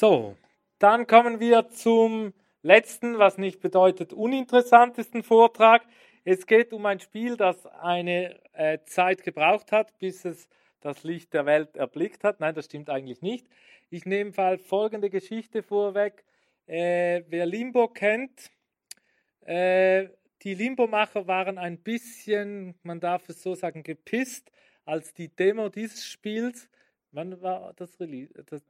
So, 0.00 0.34
dann 0.78 1.06
kommen 1.06 1.40
wir 1.40 1.68
zum 1.68 2.32
letzten, 2.62 3.18
was 3.18 3.36
nicht 3.36 3.60
bedeutet 3.60 4.14
uninteressantesten 4.14 5.22
Vortrag. 5.22 5.82
Es 6.24 6.46
geht 6.46 6.72
um 6.72 6.86
ein 6.86 7.00
Spiel, 7.00 7.36
das 7.36 7.66
eine 7.66 8.40
äh, 8.54 8.78
Zeit 8.86 9.22
gebraucht 9.22 9.72
hat, 9.72 9.98
bis 9.98 10.24
es 10.24 10.48
das 10.80 11.04
Licht 11.04 11.34
der 11.34 11.44
Welt 11.44 11.76
erblickt 11.76 12.24
hat. 12.24 12.40
Nein, 12.40 12.54
das 12.54 12.64
stimmt 12.64 12.88
eigentlich 12.88 13.20
nicht. 13.20 13.46
Ich 13.90 14.06
nehme 14.06 14.32
mal 14.34 14.56
folgende 14.56 15.10
Geschichte 15.10 15.62
vorweg. 15.62 16.24
Äh, 16.66 17.24
wer 17.28 17.44
Limbo 17.44 17.88
kennt, 17.88 18.50
äh, 19.42 20.08
die 20.44 20.54
Limbo-Macher 20.54 21.26
waren 21.26 21.58
ein 21.58 21.76
bisschen, 21.76 22.74
man 22.84 23.00
darf 23.00 23.28
es 23.28 23.42
so 23.42 23.54
sagen, 23.54 23.82
gepisst, 23.82 24.50
als 24.86 25.12
die 25.12 25.28
Demo 25.28 25.68
dieses 25.68 26.06
Spiels, 26.06 26.70
wann 27.12 27.42
war 27.42 27.74
das 27.74 28.00
Release? 28.00 28.32
Das 28.46 28.62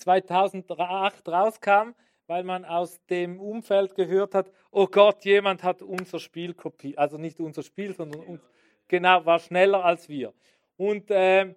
2008 0.00 1.28
rauskam, 1.28 1.94
weil 2.26 2.44
man 2.44 2.64
aus 2.64 3.04
dem 3.06 3.40
Umfeld 3.40 3.94
gehört 3.94 4.34
hat, 4.34 4.50
oh 4.70 4.86
Gott, 4.86 5.24
jemand 5.24 5.62
hat 5.62 5.82
unser 5.82 6.18
Spiel 6.18 6.54
kopiert, 6.54 6.98
also 6.98 7.18
nicht 7.18 7.40
unser 7.40 7.62
Spiel, 7.62 7.94
sondern 7.94 8.20
uns, 8.20 8.40
genau, 8.88 9.24
war 9.26 9.38
schneller 9.38 9.84
als 9.84 10.08
wir. 10.08 10.32
Und 10.76 11.10
äh, 11.10 11.54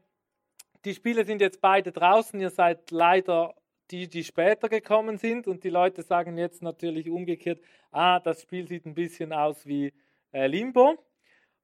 die 0.86 0.94
Spiele 0.94 1.26
sind 1.26 1.42
jetzt 1.42 1.62
beide 1.62 1.92
draußen, 1.92 2.40
ihr 2.40 2.50
seid 2.50 2.92
leider 2.92 3.56
die, 3.92 4.08
die 4.08 4.24
später 4.24 4.70
gekommen 4.70 5.18
sind 5.18 5.48
und 5.48 5.64
die 5.64 5.70
Leute 5.70 6.02
sagen 6.02 6.38
jetzt 6.38 6.62
natürlich 6.62 7.10
umgekehrt, 7.10 7.62
ah, 7.92 8.20
das 8.20 8.42
Spiel 8.42 8.68
sieht 8.68 8.86
ein 8.86 8.96
bisschen 8.96 9.32
aus 9.32 9.66
wie 9.66 9.94
äh, 10.32 10.48
Limbo. 10.48 10.98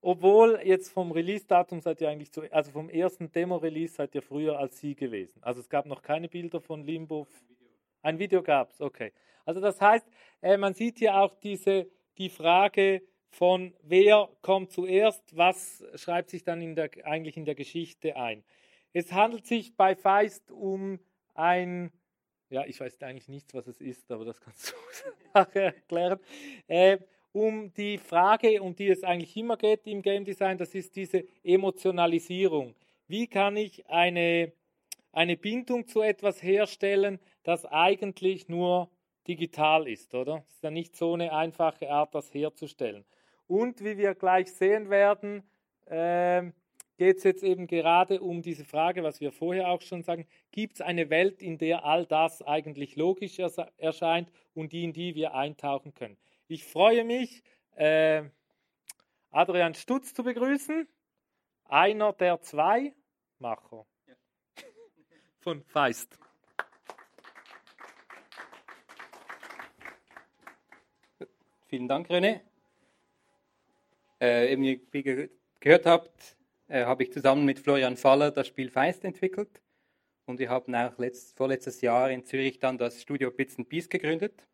Obwohl 0.02 0.62
jetzt 0.64 0.92
vom 0.92 1.12
Release-Datum 1.12 1.82
seid 1.82 2.00
ihr 2.00 2.10
eigentlich 2.10 2.32
zu, 2.32 2.42
also 2.52 2.72
vom 2.72 2.90
ersten 2.90 3.32
Demo-Release 3.32 3.96
seid 3.96 4.16
ihr 4.16 4.22
früher 4.22 4.58
als 4.58 4.80
sie 4.80 4.96
gewesen. 4.96 5.44
Also 5.44 5.60
es 5.60 5.70
gab 5.70 5.86
noch 5.86 6.02
keine 6.02 6.30
Bilder 6.30 6.62
von 6.62 6.84
Limbo. 6.86 7.28
Ein 8.02 8.18
Video 8.18 8.42
gab 8.42 8.72
es, 8.72 8.80
okay. 8.80 9.12
Also 9.46 9.60
das 9.60 9.82
heißt, 9.82 10.08
äh, 10.42 10.58
man 10.58 10.74
sieht 10.74 11.00
hier 11.00 11.16
auch 11.16 11.36
diese, 11.36 11.88
die 12.18 12.30
Frage 12.30 13.02
von 13.30 13.74
wer 13.84 14.30
kommt 14.42 14.72
zuerst, 14.72 15.36
was 15.36 15.84
schreibt 15.96 16.30
sich 16.30 16.44
dann 16.44 16.62
in 16.62 16.76
der, 16.76 16.90
eigentlich 17.04 17.36
in 17.36 17.46
der 17.46 17.56
Geschichte 17.56 18.16
ein. 18.16 18.44
Es 18.94 19.12
handelt 19.12 19.46
sich 19.46 19.76
bei 19.76 19.96
Feist 19.96 20.50
um 20.52 21.00
ein, 21.36 21.92
ja, 22.50 22.66
ich 22.66 22.80
weiß 22.80 23.02
eigentlich 23.02 23.28
nichts, 23.28 23.54
was 23.54 23.68
es 23.68 23.82
ist, 23.82 24.12
aber 24.12 24.26
das 24.26 24.40
kannst 24.40 24.72
du 24.72 24.76
nachher 25.34 25.76
erklären. 25.76 26.20
Äh, 26.68 27.00
um 27.32 27.72
die 27.74 27.98
Frage, 27.98 28.62
um 28.62 28.76
die 28.76 28.90
es 28.90 29.04
eigentlich 29.04 29.36
immer 29.38 29.58
geht 29.58 29.86
im 29.88 30.02
Game 30.02 30.26
Design, 30.26 30.58
das 30.58 30.74
ist 30.74 30.96
diese 30.96 31.26
Emotionalisierung. 31.44 32.76
Wie 33.08 33.28
kann 33.28 33.58
ich 33.58 33.88
eine, 33.88 34.52
eine 35.12 35.38
Bindung 35.38 35.88
zu 35.88 36.02
etwas 36.02 36.42
herstellen, 36.42 37.20
das 37.44 37.66
eigentlich 37.66 38.50
nur 38.50 38.90
digital 39.28 39.88
ist, 39.88 40.14
oder? 40.16 40.44
Es 40.48 40.56
ist 40.56 40.64
ja 40.64 40.72
nicht 40.72 40.96
so 40.96 41.14
eine 41.14 41.34
einfache 41.34 41.92
Art, 41.92 42.16
das 42.16 42.34
herzustellen. 42.34 43.06
Und 43.48 43.84
wie 43.84 43.98
wir 43.98 44.16
gleich 44.16 44.52
sehen 44.52 44.90
werden, 44.90 45.44
äh, 45.86 46.52
geht 46.98 47.18
es 47.18 47.24
jetzt 47.24 47.44
eben 47.44 47.66
gerade 47.66 48.22
um 48.22 48.42
diese 48.42 48.66
Frage, 48.66 49.04
was 49.04 49.22
wir 49.22 49.32
vorher 49.32 49.70
auch 49.70 49.82
schon 49.82 50.04
sagen, 50.04 50.28
gibt 50.52 50.76
es 50.76 50.82
eine 50.82 51.10
Welt, 51.10 51.42
in 51.42 51.58
der 51.58 51.86
all 51.86 52.06
das 52.06 52.42
eigentlich 52.42 52.96
logisch 52.96 53.40
erscheint 53.78 54.30
und 54.54 54.74
in 54.74 54.94
die 54.94 55.16
wir 55.16 55.34
eintauchen 55.34 55.94
können? 55.94 56.18
Ich 56.52 56.66
freue 56.66 57.04
mich, 57.04 57.44
äh, 57.76 58.24
Adrian 59.30 59.76
Stutz 59.76 60.16
zu 60.16 60.24
begrüßen, 60.24 60.88
einer 61.66 62.12
der 62.14 62.42
zwei 62.42 62.96
Macher 63.38 63.86
ja. 64.08 64.16
von 65.42 65.64
Feist. 65.66 66.18
Vielen 71.68 71.88
Dank, 71.88 72.10
René. 72.10 72.42
Äh, 74.20 74.52
eben, 74.52 74.64
wie 74.64 75.02
ihr 75.02 75.30
gehört 75.60 75.86
habt, 75.86 76.36
äh, 76.68 76.84
habe 76.84 77.04
ich 77.04 77.14
zusammen 77.14 77.46
mit 77.46 77.60
Florian 77.60 77.96
Faller 77.96 78.32
das 78.32 78.48
Spiel 78.48 78.72
Feist 78.72 79.04
entwickelt. 79.04 79.62
Und 80.26 80.40
wir 80.40 80.50
haben 80.50 80.74
auch 80.74 80.98
letzt, 80.98 81.38
vorletztes 81.38 81.82
Jahr 81.82 82.10
in 82.10 82.26
Zürich 82.26 82.58
dann 82.58 82.80
das 82.80 83.04
Studio 83.04 83.30
Bits 83.30 83.60
and 83.60 83.70
Bees 83.70 83.88
gegründet. 83.88 84.48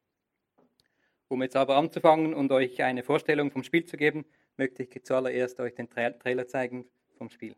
Um 1.28 1.42
jetzt 1.42 1.56
aber 1.56 1.76
anzufangen 1.76 2.34
und 2.34 2.52
euch 2.52 2.84
eine 2.84 3.04
Vorstellung 3.04 3.52
vom 3.52 3.64
Spiel 3.64 3.86
zu 3.86 3.98
geben, 3.98 4.26
möchte 4.58 4.84
ich 4.84 5.04
zuallererst 5.04 5.60
euch 5.60 5.74
den 5.74 5.90
Trailer 5.90 6.48
zeigen 6.48 6.86
vom 7.18 7.30
Spiel. 7.30 7.56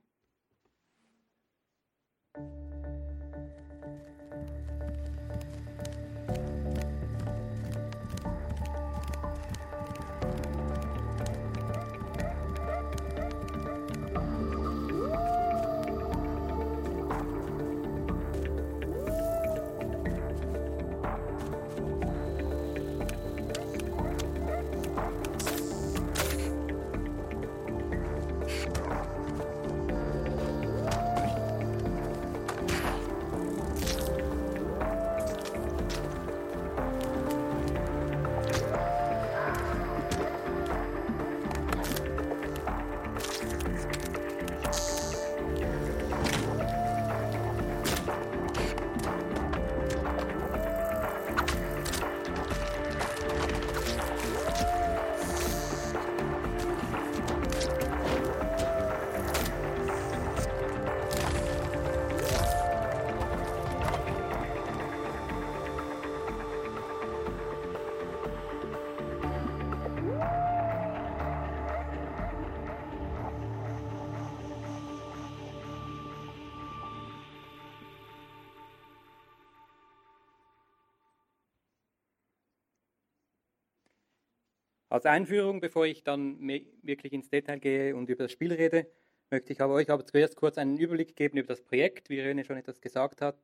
Als 84.90 85.06
Einführung, 85.06 85.60
bevor 85.60 85.86
ich 85.86 86.04
dann 86.04 86.40
wirklich 86.82 87.12
ins 87.12 87.30
Detail 87.30 87.60
gehe 87.60 87.96
und 87.96 88.10
über 88.10 88.24
das 88.24 88.32
Spiel 88.32 88.54
rede, 88.54 88.88
möchte 89.30 89.52
ich 89.52 89.60
aber 89.60 89.74
euch 89.74 89.90
aber 89.90 90.06
zuerst 90.06 90.38
kurz 90.38 90.58
einen 90.58 90.78
Überblick 90.78 91.16
geben 91.16 91.38
über 91.38 91.48
das 91.48 91.62
Projekt. 91.62 92.10
Wie 92.10 92.22
René 92.22 92.46
schon 92.46 92.56
etwas 92.56 92.80
gesagt 92.80 93.22
hat, 93.22 93.38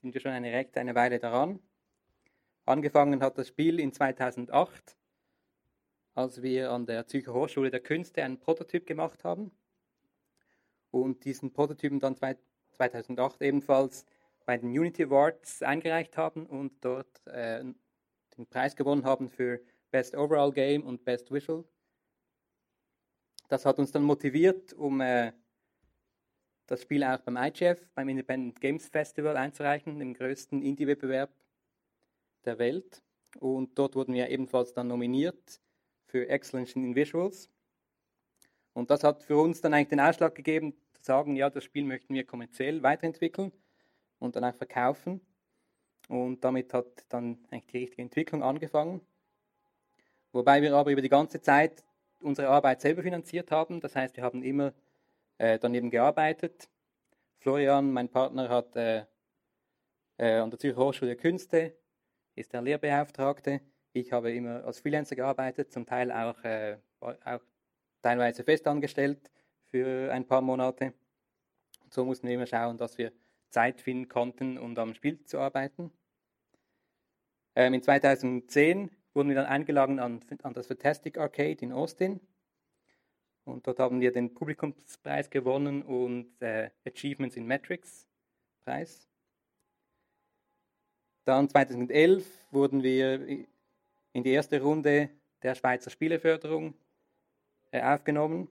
sind 0.00 0.14
wir 0.14 0.20
schon 0.22 0.32
eine 0.32 0.52
recht 0.52 0.76
eine 0.78 0.94
Weile 0.94 1.18
daran. 1.18 1.60
Angefangen 2.64 3.22
hat 3.22 3.36
das 3.36 3.48
Spiel 3.48 3.78
in 3.78 3.92
2008, 3.92 4.96
als 6.14 6.42
wir 6.42 6.72
an 6.72 6.86
der 6.86 7.06
Zürcher 7.06 7.34
Hochschule 7.34 7.70
der 7.70 7.80
Künste 7.80 8.24
einen 8.24 8.40
Prototyp 8.40 8.86
gemacht 8.86 9.22
haben 9.22 9.50
und 10.90 11.26
diesen 11.26 11.52
Prototypen 11.52 12.00
dann 12.00 12.16
2008 12.16 13.42
ebenfalls 13.42 14.06
bei 14.46 14.56
den 14.56 14.70
Unity 14.70 15.04
Awards 15.04 15.62
eingereicht 15.62 16.16
haben 16.16 16.46
und 16.46 16.72
dort 16.82 17.26
äh, 17.26 17.62
den 18.36 18.46
Preis 18.48 18.76
gewonnen 18.76 19.04
haben 19.04 19.28
für 19.28 19.60
Best 19.90 20.14
Overall 20.14 20.52
Game 20.52 20.82
und 20.84 21.04
Best 21.04 21.32
Visual. 21.32 21.64
Das 23.48 23.64
hat 23.64 23.78
uns 23.78 23.92
dann 23.92 24.02
motiviert, 24.02 24.72
um 24.72 25.00
äh, 25.00 25.32
das 26.66 26.82
Spiel 26.82 27.04
auch 27.04 27.20
beim 27.20 27.36
IGF, 27.36 27.86
beim 27.94 28.08
Independent 28.08 28.60
Games 28.60 28.88
Festival 28.88 29.36
einzureichen, 29.36 29.98
dem 29.98 30.14
größten 30.14 30.62
Indie-Wettbewerb 30.62 31.30
der 32.44 32.58
Welt. 32.58 33.02
Und 33.38 33.78
dort 33.78 33.94
wurden 33.94 34.14
wir 34.14 34.28
ebenfalls 34.28 34.72
dann 34.72 34.88
nominiert 34.88 35.60
für 36.06 36.28
Excellence 36.28 36.74
in 36.74 36.94
Visuals. 36.94 37.50
Und 38.72 38.90
das 38.90 39.04
hat 39.04 39.22
für 39.22 39.38
uns 39.38 39.60
dann 39.60 39.74
eigentlich 39.74 39.88
den 39.88 40.00
Ausschlag 40.00 40.34
gegeben, 40.34 40.74
zu 40.92 41.02
sagen, 41.02 41.36
ja, 41.36 41.50
das 41.50 41.64
Spiel 41.64 41.84
möchten 41.84 42.14
wir 42.14 42.24
kommerziell 42.24 42.82
weiterentwickeln 42.82 43.52
und 44.18 44.36
dann 44.36 44.44
auch 44.44 44.54
verkaufen. 44.54 45.20
Und 46.08 46.44
damit 46.44 46.72
hat 46.72 47.04
dann 47.08 47.38
eigentlich 47.50 47.66
die 47.66 47.78
richtige 47.78 48.02
Entwicklung 48.02 48.42
angefangen. 48.42 49.00
Wobei 50.36 50.62
wir 50.62 50.74
aber 50.74 50.90
über 50.90 51.02
die 51.02 51.08
ganze 51.08 51.40
Zeit 51.40 51.84
unsere 52.20 52.48
Arbeit 52.48 52.80
selber 52.80 53.02
finanziert 53.02 53.50
haben. 53.50 53.80
Das 53.80 53.96
heißt, 53.96 54.16
wir 54.16 54.24
haben 54.24 54.42
immer 54.42 54.72
äh, 55.38 55.58
daneben 55.58 55.90
gearbeitet. 55.90 56.68
Florian, 57.38 57.92
mein 57.92 58.08
Partner, 58.08 58.48
hat 58.48 58.76
äh, 58.76 59.04
Äh, 60.18 60.36
an 60.38 60.50
der 60.50 60.58
Zürcher 60.58 60.78
Hochschule 60.78 61.10
der 61.14 61.20
Künste 61.20 61.76
ist 62.34 62.54
er 62.54 62.62
Lehrbeauftragte. 62.62 63.60
Ich 63.92 64.12
habe 64.12 64.32
immer 64.32 64.64
als 64.64 64.80
Freelancer 64.80 65.16
gearbeitet, 65.16 65.72
zum 65.72 65.86
Teil 65.86 66.10
auch, 66.10 66.42
äh, 66.44 66.78
auch 67.00 67.40
teilweise 68.02 68.44
festangestellt 68.44 69.30
für 69.64 70.10
ein 70.12 70.26
paar 70.26 70.40
Monate. 70.40 70.94
Und 71.82 71.92
so 71.92 72.04
mussten 72.04 72.28
wir 72.28 72.34
immer 72.34 72.46
schauen, 72.46 72.78
dass 72.78 72.98
wir 72.98 73.12
Zeit 73.50 73.80
finden 73.80 74.08
konnten, 74.08 74.58
um 74.58 74.76
am 74.78 74.94
Spiel 74.94 75.22
zu 75.24 75.38
arbeiten. 75.38 75.92
Ähm, 77.54 77.74
in 77.74 77.82
2010 77.82 78.90
wurden 79.16 79.30
wir 79.30 79.36
dann 79.36 79.46
eingeladen 79.46 79.98
an, 79.98 80.20
an 80.42 80.52
das 80.52 80.66
Fantastic 80.66 81.16
Arcade 81.16 81.62
in 81.62 81.72
Austin. 81.72 82.20
Und 83.44 83.66
dort 83.66 83.78
haben 83.78 84.00
wir 84.00 84.12
den 84.12 84.34
Publikumspreis 84.34 85.30
gewonnen 85.30 85.82
und 85.82 86.40
äh, 86.42 86.70
Achievements 86.86 87.36
in 87.36 87.46
Metrics 87.46 88.06
Preis. 88.62 89.08
Dann 91.24 91.48
2011 91.48 92.26
wurden 92.50 92.82
wir 92.82 93.26
in 94.12 94.22
die 94.22 94.30
erste 94.30 94.60
Runde 94.60 95.08
der 95.42 95.54
Schweizer 95.54 95.90
Spieleförderung 95.90 96.74
äh, 97.70 97.82
aufgenommen. 97.82 98.48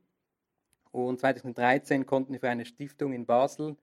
Und 0.92 1.20
2013 1.20 2.08
konnten 2.08 2.34
wir 2.34 2.40
für 2.40 2.50
eine 2.50 2.66
Stiftung 2.66 3.14
in 3.14 3.26
Basel 3.26 3.78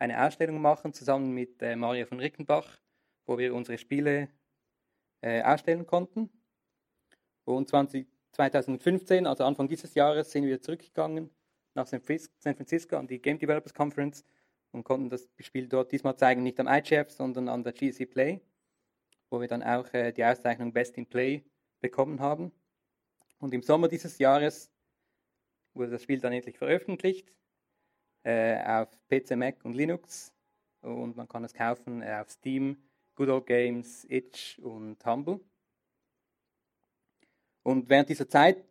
eine 0.00 0.26
Ausstellung 0.26 0.60
machen, 0.60 0.92
zusammen 0.92 1.32
mit 1.32 1.62
äh, 1.62 1.76
Maria 1.76 2.06
von 2.06 2.18
Rickenbach, 2.18 2.80
wo 3.26 3.38
wir 3.38 3.54
unsere 3.54 3.78
Spiele 3.78 4.28
äh, 5.24 5.42
ausstellen 5.42 5.86
konnten. 5.86 6.28
Und 7.44 7.68
20, 7.68 8.06
2015, 8.32 9.26
also 9.26 9.44
Anfang 9.44 9.68
dieses 9.68 9.94
Jahres, 9.94 10.30
sind 10.30 10.44
wir 10.44 10.60
zurückgegangen 10.60 11.30
nach 11.74 11.86
San 11.86 12.02
Francisco 12.02 12.96
an 12.96 13.06
die 13.06 13.20
Game 13.20 13.38
Developers 13.38 13.74
Conference 13.74 14.24
und 14.70 14.84
konnten 14.84 15.08
das 15.08 15.28
Spiel 15.38 15.66
dort 15.66 15.92
diesmal 15.92 16.16
zeigen, 16.16 16.42
nicht 16.42 16.60
am 16.60 16.68
IGF, 16.68 17.10
sondern 17.10 17.48
an 17.48 17.64
der 17.64 17.72
GC 17.72 18.06
Play, 18.06 18.40
wo 19.30 19.40
wir 19.40 19.48
dann 19.48 19.62
auch 19.62 19.92
äh, 19.94 20.12
die 20.12 20.24
Auszeichnung 20.24 20.72
Best 20.72 20.96
in 20.98 21.06
Play 21.06 21.42
bekommen 21.80 22.20
haben. 22.20 22.52
Und 23.38 23.54
im 23.54 23.62
Sommer 23.62 23.88
dieses 23.88 24.18
Jahres 24.18 24.70
wurde 25.72 25.92
das 25.92 26.02
Spiel 26.02 26.20
dann 26.20 26.32
endlich 26.32 26.58
veröffentlicht 26.58 27.32
äh, 28.24 28.62
auf 28.62 28.88
PC, 29.08 29.36
Mac 29.36 29.64
und 29.64 29.72
Linux 29.72 30.32
und 30.82 31.16
man 31.16 31.28
kann 31.28 31.44
es 31.44 31.54
kaufen 31.54 32.02
äh, 32.02 32.18
auf 32.20 32.30
Steam, 32.30 32.76
Good 33.14 33.28
Old 33.28 33.46
Games, 33.46 34.04
Itch 34.08 34.58
und 34.58 35.04
Humble. 35.04 35.40
Und 37.62 37.88
während 37.88 38.08
dieser 38.08 38.28
Zeit 38.28 38.64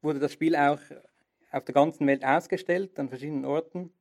wurde 0.00 0.18
das 0.18 0.32
Spiel 0.32 0.56
auch 0.56 0.80
auf 1.50 1.64
der 1.64 1.74
ganzen 1.74 2.06
Welt 2.06 2.24
ausgestellt, 2.24 2.98
an 2.98 3.08
verschiedenen 3.08 3.44
Orten. 3.44 3.92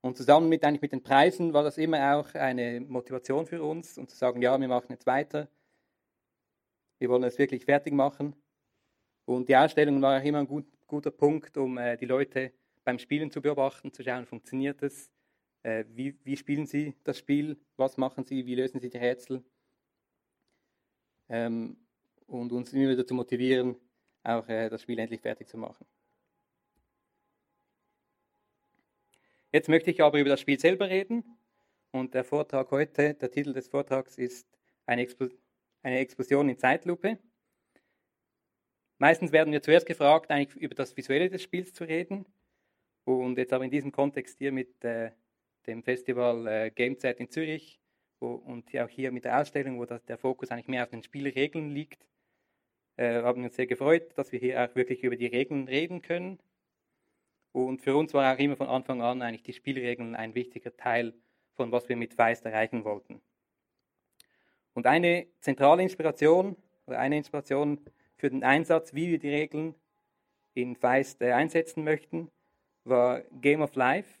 Und 0.00 0.16
zusammen 0.16 0.48
mit, 0.48 0.64
eigentlich 0.64 0.82
mit 0.82 0.92
den 0.92 1.02
Preisen 1.02 1.52
war 1.52 1.62
das 1.62 1.78
immer 1.78 2.16
auch 2.16 2.34
eine 2.34 2.80
Motivation 2.80 3.46
für 3.46 3.62
uns, 3.62 3.98
um 3.98 4.08
zu 4.08 4.16
sagen, 4.16 4.42
ja, 4.42 4.58
wir 4.60 4.68
machen 4.68 4.90
jetzt 4.90 5.06
weiter. 5.06 5.48
Wir 6.98 7.08
wollen 7.08 7.22
es 7.24 7.38
wirklich 7.38 7.64
fertig 7.64 7.92
machen. 7.92 8.34
Und 9.24 9.48
die 9.48 9.56
Ausstellung 9.56 10.00
war 10.02 10.20
auch 10.20 10.24
immer 10.24 10.38
ein 10.38 10.48
gut, 10.48 10.66
guter 10.86 11.10
Punkt, 11.10 11.56
um 11.56 11.78
äh, 11.78 11.96
die 11.96 12.06
Leute 12.06 12.52
beim 12.84 12.98
Spielen 12.98 13.30
zu 13.30 13.40
beobachten, 13.40 13.92
zu 13.92 14.02
schauen, 14.02 14.26
funktioniert 14.26 14.82
es, 14.82 15.10
äh, 15.62 15.84
wie, 15.88 16.16
wie, 16.24 16.36
spielen 16.36 16.66
sie 16.66 16.94
das 17.04 17.18
Spiel, 17.18 17.56
was 17.76 17.96
machen 17.96 18.24
sie, 18.24 18.46
wie 18.46 18.54
lösen 18.54 18.80
sie 18.80 18.90
die 18.90 18.98
Rätsel. 18.98 19.42
Ähm, 21.28 21.76
und 22.26 22.52
uns 22.52 22.72
immer 22.72 22.90
wieder 22.90 23.06
zu 23.06 23.14
motivieren, 23.14 23.76
auch 24.22 24.48
äh, 24.48 24.68
das 24.68 24.82
Spiel 24.82 24.98
endlich 24.98 25.20
fertig 25.20 25.48
zu 25.48 25.56
machen. 25.56 25.86
Jetzt 29.52 29.68
möchte 29.68 29.90
ich 29.90 30.02
aber 30.02 30.18
über 30.18 30.30
das 30.30 30.40
Spiel 30.40 30.58
selber 30.58 30.88
reden. 30.88 31.24
Und 31.90 32.14
der 32.14 32.24
Vortrag 32.24 32.70
heute, 32.70 33.14
der 33.14 33.30
Titel 33.30 33.52
des 33.52 33.68
Vortrags 33.68 34.16
ist 34.16 34.46
eine, 34.86 35.02
Expl 35.02 35.30
eine 35.82 35.98
Explosion 35.98 36.48
in 36.48 36.58
Zeitlupe. 36.58 37.18
Meistens 38.98 39.30
werden 39.30 39.52
wir 39.52 39.60
zuerst 39.62 39.84
gefragt, 39.84 40.30
eigentlich 40.30 40.56
über 40.62 40.74
das 40.74 40.96
Visuelle 40.96 41.28
des 41.28 41.42
Spiels 41.42 41.74
zu 41.74 41.84
reden. 41.84 42.24
Und 43.04 43.36
jetzt 43.36 43.52
aber 43.52 43.64
in 43.64 43.70
diesem 43.70 43.92
Kontext 43.92 44.38
hier 44.38 44.52
mit 44.52 44.82
äh, 44.84 45.10
dem 45.66 45.82
Festival 45.82 46.46
äh, 46.46 46.70
GameZ 46.70 47.04
in 47.18 47.30
Zürich 47.30 47.80
wo, 48.20 48.34
und 48.34 48.76
auch 48.78 48.88
hier 48.88 49.12
mit 49.12 49.24
der 49.24 49.40
Ausstellung, 49.40 49.78
wo 49.78 49.84
das, 49.84 50.04
der 50.04 50.18
Fokus 50.18 50.50
eigentlich 50.50 50.68
mehr 50.68 50.84
auf 50.84 50.90
den 50.90 51.02
Spielregeln 51.02 51.70
liegt, 51.70 52.06
äh, 52.96 53.22
haben 53.22 53.44
uns 53.44 53.56
sehr 53.56 53.66
gefreut, 53.66 54.16
dass 54.16 54.32
wir 54.32 54.38
hier 54.38 54.62
auch 54.62 54.74
wirklich 54.74 55.02
über 55.02 55.16
die 55.16 55.26
Regeln 55.26 55.66
reden 55.68 56.02
können. 56.02 56.38
Und 57.52 57.82
für 57.82 57.96
uns 57.96 58.14
war 58.14 58.34
auch 58.34 58.38
immer 58.38 58.56
von 58.56 58.68
Anfang 58.68 59.02
an 59.02 59.22
eigentlich 59.22 59.42
die 59.42 59.52
Spielregeln 59.52 60.14
ein 60.14 60.34
wichtiger 60.34 60.76
Teil 60.76 61.14
von 61.54 61.72
was 61.72 61.88
wir 61.88 61.96
mit 61.96 62.14
Feist 62.14 62.44
erreichen 62.44 62.84
wollten. 62.84 63.20
Und 64.74 64.86
eine 64.86 65.26
zentrale 65.40 65.82
Inspiration 65.82 66.56
oder 66.86 66.98
eine 66.98 67.16
Inspiration 67.18 67.78
für 68.16 68.30
den 68.30 68.42
Einsatz, 68.42 68.94
wie 68.94 69.10
wir 69.10 69.18
die 69.18 69.28
Regeln 69.28 69.74
in 70.54 70.76
Feist 70.76 71.20
äh, 71.20 71.32
einsetzen 71.32 71.84
möchten, 71.84 72.30
war 72.84 73.20
Game 73.40 73.62
of 73.62 73.74
Life 73.74 74.18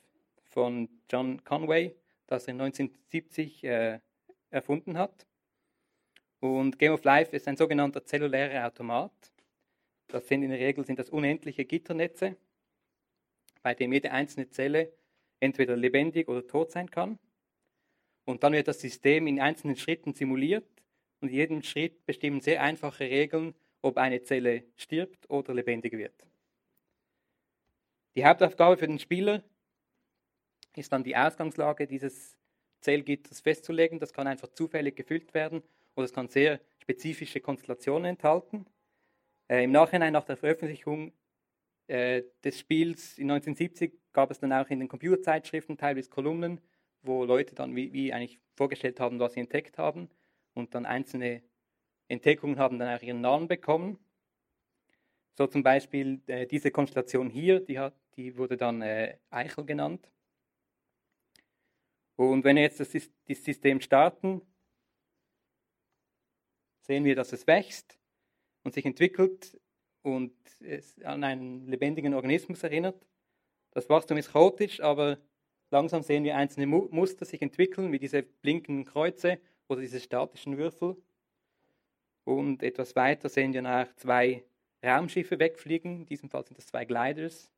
von 0.52 0.88
John 1.10 1.42
Conway, 1.44 1.96
das 2.26 2.46
er 2.46 2.52
1970 2.52 3.64
äh, 3.64 4.00
erfunden 4.50 4.96
hat. 4.96 5.26
Und 6.40 6.78
Game 6.78 6.92
of 6.92 7.04
Life 7.04 7.34
ist 7.34 7.48
ein 7.48 7.56
sogenannter 7.56 8.04
zellulärer 8.04 8.66
Automat. 8.66 9.12
Das 10.08 10.28
sind 10.28 10.42
in 10.42 10.50
der 10.50 10.58
Regel 10.58 10.84
sind 10.84 10.98
das 10.98 11.10
unendliche 11.10 11.64
Gitternetze, 11.64 12.36
bei 13.62 13.74
dem 13.74 13.92
jede 13.92 14.10
einzelne 14.10 14.50
Zelle 14.50 14.92
entweder 15.40 15.76
lebendig 15.76 16.28
oder 16.28 16.46
tot 16.46 16.70
sein 16.70 16.90
kann. 16.90 17.18
Und 18.24 18.42
dann 18.42 18.52
wird 18.52 18.68
das 18.68 18.80
System 18.80 19.26
in 19.26 19.40
einzelnen 19.40 19.76
Schritten 19.76 20.12
simuliert 20.12 20.66
und 21.20 21.28
in 21.28 21.34
jedem 21.34 21.62
Schritt 21.62 22.04
bestimmen 22.04 22.40
sehr 22.40 22.62
einfache 22.62 23.04
Regeln, 23.04 23.54
ob 23.80 23.96
eine 23.96 24.22
Zelle 24.22 24.64
stirbt 24.76 25.28
oder 25.30 25.54
lebendig 25.54 25.92
wird. 25.92 26.14
Die 28.14 28.24
Hauptaufgabe 28.24 28.76
für 28.76 28.86
den 28.86 28.98
Spieler 28.98 29.42
ist 30.76 30.92
dann 30.92 31.04
die 31.04 31.16
Ausgangslage 31.16 31.86
dieses 31.86 32.36
Zellgitters 32.80 33.40
festzulegen. 33.40 33.98
Das 33.98 34.12
kann 34.12 34.26
einfach 34.26 34.48
zufällig 34.48 34.96
gefüllt 34.96 35.34
werden 35.34 35.62
oder 35.94 36.04
es 36.04 36.12
kann 36.12 36.28
sehr 36.28 36.60
spezifische 36.78 37.40
Konstellationen 37.40 38.06
enthalten. 38.06 38.66
Äh, 39.48 39.64
Im 39.64 39.72
Nachhinein, 39.72 40.12
nach 40.12 40.24
der 40.24 40.36
Veröffentlichung 40.36 41.12
äh, 41.86 42.22
des 42.44 42.58
Spiels 42.58 43.18
in 43.18 43.30
1970, 43.30 43.92
gab 44.12 44.30
es 44.30 44.40
dann 44.40 44.52
auch 44.52 44.68
in 44.68 44.80
den 44.80 44.88
Computerzeitschriften 44.88 45.76
teilweise 45.76 46.10
Kolumnen, 46.10 46.60
wo 47.02 47.24
Leute 47.24 47.54
dann 47.54 47.74
wie, 47.74 47.92
wie 47.92 48.12
eigentlich 48.12 48.40
vorgestellt 48.56 49.00
haben, 49.00 49.18
was 49.18 49.34
sie 49.34 49.40
entdeckt 49.40 49.78
haben 49.78 50.08
und 50.54 50.74
dann 50.74 50.86
einzelne 50.86 51.42
Entdeckungen 52.08 52.58
haben 52.58 52.78
dann 52.78 52.94
auch 52.94 53.02
ihren 53.02 53.20
Namen 53.20 53.48
bekommen. 53.48 53.98
So 55.34 55.46
zum 55.46 55.62
Beispiel 55.62 56.20
äh, 56.26 56.46
diese 56.46 56.70
Konstellation 56.70 57.30
hier, 57.30 57.60
die, 57.60 57.78
hat, 57.78 57.94
die 58.16 58.36
wurde 58.36 58.56
dann 58.56 58.82
äh, 58.82 59.16
Eichel 59.30 59.64
genannt. 59.64 60.10
Und 62.30 62.44
wenn 62.44 62.54
wir 62.54 62.62
jetzt 62.62 62.78
das, 62.78 62.92
das 62.92 63.44
System 63.44 63.80
starten, 63.80 64.42
sehen 66.82 67.04
wir, 67.04 67.16
dass 67.16 67.32
es 67.32 67.48
wächst 67.48 67.98
und 68.62 68.74
sich 68.74 68.86
entwickelt 68.86 69.60
und 70.02 70.32
es 70.60 71.02
an 71.02 71.24
einen 71.24 71.66
lebendigen 71.66 72.14
Organismus 72.14 72.62
erinnert. 72.62 73.04
Das 73.72 73.88
Wachstum 73.88 74.18
ist 74.18 74.32
chaotisch, 74.32 74.80
aber 74.80 75.18
langsam 75.72 76.02
sehen 76.02 76.22
wir 76.22 76.36
einzelne 76.36 76.66
Muster 76.66 77.24
sich 77.24 77.42
entwickeln, 77.42 77.90
wie 77.90 77.98
diese 77.98 78.22
blinkenden 78.22 78.84
Kreuze 78.84 79.40
oder 79.66 79.80
diese 79.80 79.98
statischen 79.98 80.58
Würfel. 80.58 80.96
Und 82.22 82.62
etwas 82.62 82.94
weiter 82.94 83.28
sehen 83.28 83.52
wir 83.52 83.62
nach 83.62 83.92
zwei 83.96 84.44
Raumschiffe 84.84 85.40
wegfliegen. 85.40 86.02
In 86.02 86.06
diesem 86.06 86.30
Fall 86.30 86.44
sind 86.44 86.56
das 86.56 86.66
zwei 86.66 86.84
Gliders. 86.84 87.50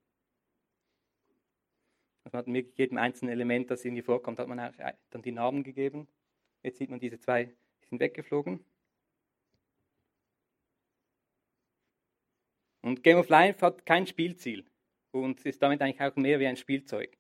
Also 2.25 2.38
man 2.38 2.57
hat 2.57 2.78
jedem 2.78 2.99
einzelnen 2.99 3.33
Element, 3.33 3.71
das 3.71 3.85
irgendwie 3.85 4.02
vorkommt, 4.02 4.38
hat 4.38 4.49
man 4.49 4.61
auch 4.61 4.73
dann 5.11 5.23
die 5.23 5.33
Namen 5.33 5.62
gegeben. 5.62 6.09
Jetzt 6.62 6.78
sieht 6.78 6.90
man 6.90 6.99
diese 6.99 7.19
zwei, 7.19 7.45
die 7.45 7.87
sind 7.88 8.00
weggeflogen. 8.00 8.64
Und 12.81 13.02
Game 13.02 13.19
of 13.19 13.28
Life 13.28 13.64
hat 13.64 13.87
kein 13.87 14.07
Spielziel 14.07 14.64
und 15.11 15.45
ist 15.47 15.62
damit 15.62 15.81
eigentlich 15.81 16.00
auch 16.00 16.16
mehr 16.16 16.40
wie 16.40 16.47
ein 16.47 16.57
Spielzeug. 16.57 17.16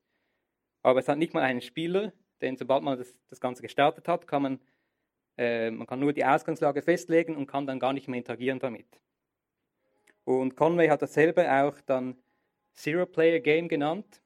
Aber 0.82 1.00
es 1.00 1.08
hat 1.08 1.18
nicht 1.18 1.32
mal 1.32 1.42
einen 1.42 1.62
Spieler, 1.62 2.12
denn 2.40 2.56
sobald 2.56 2.82
man 2.82 2.98
das, 2.98 3.14
das 3.28 3.40
Ganze 3.40 3.62
gestartet 3.62 4.06
hat, 4.08 4.26
kann 4.26 4.42
man, 4.42 4.60
äh, 5.38 5.70
man 5.70 5.86
kann 5.86 6.00
nur 6.00 6.12
die 6.12 6.24
Ausgangslage 6.24 6.82
festlegen 6.82 7.36
und 7.36 7.46
kann 7.46 7.66
dann 7.66 7.78
gar 7.78 7.92
nicht 7.92 8.08
mehr 8.08 8.18
interagieren 8.18 8.58
damit. 8.58 9.00
Und 10.24 10.56
Conway 10.56 10.88
hat 10.88 11.02
dasselbe 11.02 11.50
auch 11.50 11.80
dann 11.82 12.16
Zero-Player-Game 12.74 13.68
genannt. 13.68 14.20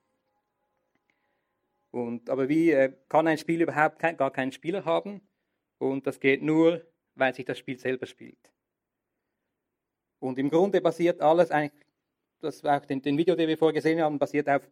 Und, 1.91 2.29
aber 2.29 2.49
wie 2.49 2.71
äh, 2.71 2.93
kann 3.09 3.27
ein 3.27 3.39
Spiel 3.39 3.63
überhaupt 3.63 3.99
kein, 3.99 4.17
gar 4.17 4.31
keinen 4.31 4.53
Spieler 4.53 4.85
haben? 4.85 5.21
Und 5.79 6.07
das 6.07 6.21
geht 6.21 6.43
nur, 6.43 6.85
weil 7.15 7.35
sich 7.35 7.45
das 7.45 7.59
Spiel 7.59 7.79
selber 7.79 8.07
spielt. 8.07 8.53
Und 10.21 10.39
im 10.39 10.51
Grunde 10.51 10.81
basiert 10.81 11.21
alles 11.21 11.51
eigentlich, 11.51 11.87
das 12.41 12.65
auch 12.65 12.85
den, 12.85 13.03
den 13.03 13.17
Video, 13.17 13.35
den 13.35 13.49
wir 13.49 13.59
vorher 13.59 13.75
gesehen 13.75 14.01
haben, 14.01 14.19
basiert 14.19 14.49
auf 14.49 14.69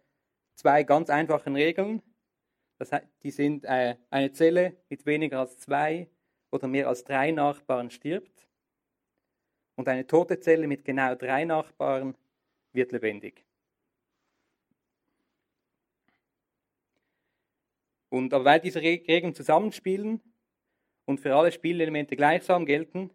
zwei 0.55 0.83
ganz 0.83 1.11
einfachen 1.11 1.55
Regeln. 1.55 2.03
Das 2.79 2.91
die 3.23 3.31
sind 3.31 3.65
äh, 3.65 3.97
eine 4.11 4.33
Zelle 4.33 4.77
mit 4.89 5.07
weniger 5.07 5.41
als 5.41 5.59
zwei 5.59 6.09
oder 6.51 6.69
mehr 6.69 6.89
als 6.89 7.05
drei 7.05 7.31
Nachbarn 7.31 7.91
stirbt 7.91 8.47
und 9.77 9.89
eine 9.89 10.07
tote 10.07 10.41
Zelle 10.41 10.67
mit 10.67 10.85
genau 10.85 11.15
drei 11.15 11.45
Nachbarn 11.45 12.17
wird 12.73 12.93
lebendig. 12.93 13.46
Und 18.17 18.33
aber 18.33 18.47
weil 18.47 18.61
diese 18.61 18.81
Regeln 18.81 19.35
zusammenspielen 19.35 20.23
und 21.05 21.21
für 21.21 21.35
alle 21.37 21.53
Spielelemente 21.53 22.17
gleichsam 22.17 22.65
gelten, 22.65 23.11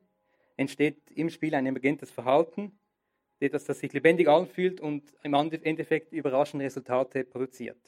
entsteht 0.57 1.09
im 1.15 1.31
Spiel 1.31 1.55
ein 1.55 1.65
emergentes 1.65 2.11
Verhalten, 2.11 2.77
etwas, 3.39 3.65
das 3.65 3.79
sich 3.79 3.91
lebendig 3.93 4.27
anfühlt 4.27 4.79
und 4.79 5.11
im 5.23 5.33
Endeffekt 5.33 6.13
überraschende 6.13 6.65
Resultate 6.65 7.23
produziert. 7.23 7.79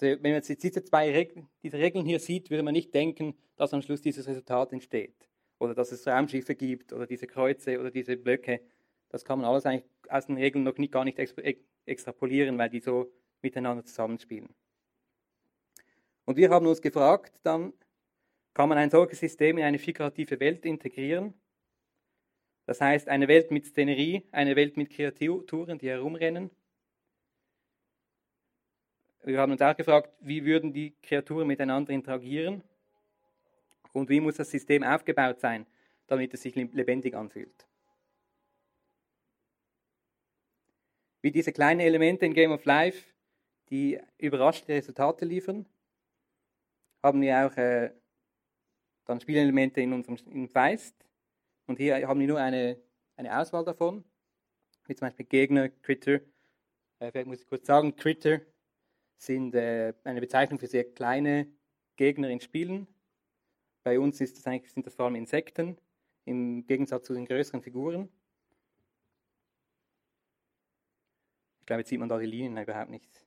Also 0.00 0.22
wenn 0.22 0.30
man 0.30 0.42
jetzt 0.42 0.62
diese 0.62 0.84
zwei 0.84 1.10
Regeln, 1.10 1.48
diese 1.64 1.78
Regeln 1.78 2.06
hier 2.06 2.20
sieht, 2.20 2.50
würde 2.50 2.62
man 2.62 2.74
nicht 2.74 2.94
denken, 2.94 3.34
dass 3.56 3.74
am 3.74 3.82
Schluss 3.82 4.00
dieses 4.00 4.28
Resultat 4.28 4.72
entsteht. 4.72 5.28
Oder 5.58 5.74
dass 5.74 5.90
es 5.90 6.06
Raumschiffe 6.06 6.54
gibt 6.54 6.92
oder 6.92 7.08
diese 7.08 7.26
Kreuze 7.26 7.80
oder 7.80 7.90
diese 7.90 8.16
Blöcke. 8.16 8.60
Das 9.08 9.24
kann 9.24 9.40
man 9.40 9.50
alles 9.50 9.66
eigentlich 9.66 9.90
aus 10.08 10.26
den 10.26 10.36
Regeln 10.36 10.62
noch 10.62 10.78
nicht, 10.78 10.92
gar 10.92 11.04
nicht 11.04 11.18
extrapolieren, 11.18 12.58
weil 12.58 12.70
die 12.70 12.80
so 12.80 13.10
miteinander 13.42 13.84
zusammenspielen. 13.84 14.54
Und 16.26 16.36
wir 16.36 16.50
haben 16.50 16.66
uns 16.66 16.82
gefragt, 16.82 17.40
dann 17.44 17.72
kann 18.52 18.68
man 18.68 18.78
ein 18.78 18.90
solches 18.90 19.20
System 19.20 19.58
in 19.58 19.64
eine 19.64 19.78
figurative 19.78 20.38
Welt 20.40 20.66
integrieren. 20.66 21.34
Das 22.66 22.80
heißt, 22.80 23.08
eine 23.08 23.28
Welt 23.28 23.52
mit 23.52 23.64
Szenerie, 23.64 24.26
eine 24.32 24.56
Welt 24.56 24.76
mit 24.76 24.90
Kreaturen, 24.90 25.78
die 25.78 25.88
herumrennen. 25.88 26.50
Wir 29.22 29.40
haben 29.40 29.52
uns 29.52 29.62
auch 29.62 29.76
gefragt, 29.76 30.12
wie 30.20 30.44
würden 30.44 30.72
die 30.72 30.94
Kreaturen 31.00 31.46
miteinander 31.46 31.92
interagieren 31.92 32.62
und 33.92 34.08
wie 34.08 34.20
muss 34.20 34.36
das 34.36 34.50
System 34.50 34.82
aufgebaut 34.82 35.40
sein, 35.40 35.66
damit 36.08 36.34
es 36.34 36.42
sich 36.42 36.54
lebendig 36.54 37.14
anfühlt. 37.14 37.68
Wie 41.22 41.30
diese 41.30 41.52
kleinen 41.52 41.80
Elemente 41.80 42.26
in 42.26 42.34
Game 42.34 42.52
of 42.52 42.64
Life, 42.64 43.12
die 43.70 44.00
überraschende 44.18 44.74
Resultate 44.74 45.24
liefern, 45.24 45.66
haben 47.02 47.20
wir 47.20 47.46
auch 47.46 47.56
äh, 47.56 47.92
dann 49.06 49.20
Spielelemente 49.20 49.80
in 49.80 49.92
unserem 49.92 50.16
in 50.32 50.48
Feist. 50.48 50.94
Und 51.66 51.78
hier 51.78 52.06
haben 52.06 52.20
wir 52.20 52.26
nur 52.26 52.40
eine, 52.40 52.80
eine 53.16 53.38
Auswahl 53.38 53.64
davon, 53.64 54.04
wie 54.86 54.94
zum 54.94 55.06
Beispiel 55.06 55.26
Gegner, 55.26 55.68
Critter. 55.68 56.20
Äh, 56.98 57.10
vielleicht 57.10 57.26
muss 57.26 57.40
ich 57.40 57.46
kurz 57.46 57.66
sagen, 57.66 57.96
Critter 57.96 58.40
sind 59.18 59.54
äh, 59.54 59.94
eine 60.04 60.20
Bezeichnung 60.20 60.58
für 60.58 60.66
sehr 60.66 60.84
kleine 60.84 61.48
Gegner 61.96 62.28
in 62.28 62.40
Spielen. 62.40 62.86
Bei 63.82 63.98
uns 63.98 64.20
ist 64.20 64.36
das 64.36 64.46
eigentlich, 64.46 64.72
sind 64.72 64.86
das 64.86 64.94
vor 64.94 65.06
allem 65.06 65.14
Insekten, 65.14 65.78
im 66.24 66.66
Gegensatz 66.66 67.06
zu 67.06 67.14
den 67.14 67.24
größeren 67.24 67.62
Figuren. 67.62 68.08
Ich 71.60 71.66
glaube, 71.66 71.80
jetzt 71.80 71.88
sieht 71.88 72.00
man 72.00 72.08
da 72.08 72.18
die 72.18 72.26
Linien 72.26 72.56
überhaupt 72.58 72.90
nicht. 72.90 73.25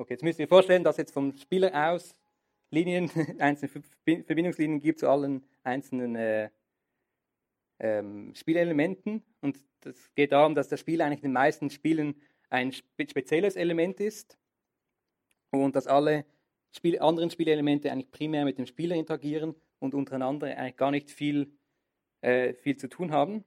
Okay, 0.00 0.12
jetzt 0.12 0.22
müsst 0.22 0.38
ihr 0.38 0.46
vorstellen, 0.46 0.84
dass 0.84 0.96
jetzt 0.96 1.12
vom 1.12 1.36
Spieler 1.36 1.90
aus 1.90 2.14
Linien, 2.70 3.10
einzelne 3.40 3.82
Verbindungslinien 4.04 4.80
gibt 4.80 5.00
zu 5.00 5.08
allen 5.08 5.44
einzelnen 5.64 6.14
äh, 6.14 6.50
ähm, 7.80 8.32
Spielelementen. 8.32 9.24
Und 9.40 9.58
das 9.80 10.14
geht 10.14 10.30
darum, 10.30 10.54
dass 10.54 10.68
das 10.68 10.78
Spiel 10.78 11.02
eigentlich 11.02 11.18
in 11.18 11.30
den 11.30 11.32
meisten 11.32 11.68
Spielen 11.68 12.14
ein 12.48 12.72
spezielles 12.72 13.56
Element 13.56 13.98
ist 13.98 14.38
und 15.50 15.74
dass 15.74 15.88
alle 15.88 16.24
Spiel, 16.70 17.00
anderen 17.00 17.30
Spielelemente 17.30 17.90
eigentlich 17.90 18.12
primär 18.12 18.44
mit 18.44 18.56
dem 18.58 18.66
Spieler 18.66 18.94
interagieren 18.94 19.56
und 19.80 19.94
untereinander 19.94 20.46
eigentlich 20.46 20.76
gar 20.76 20.92
nicht 20.92 21.10
viel, 21.10 21.58
äh, 22.20 22.54
viel 22.54 22.76
zu 22.76 22.88
tun 22.88 23.10
haben. 23.10 23.44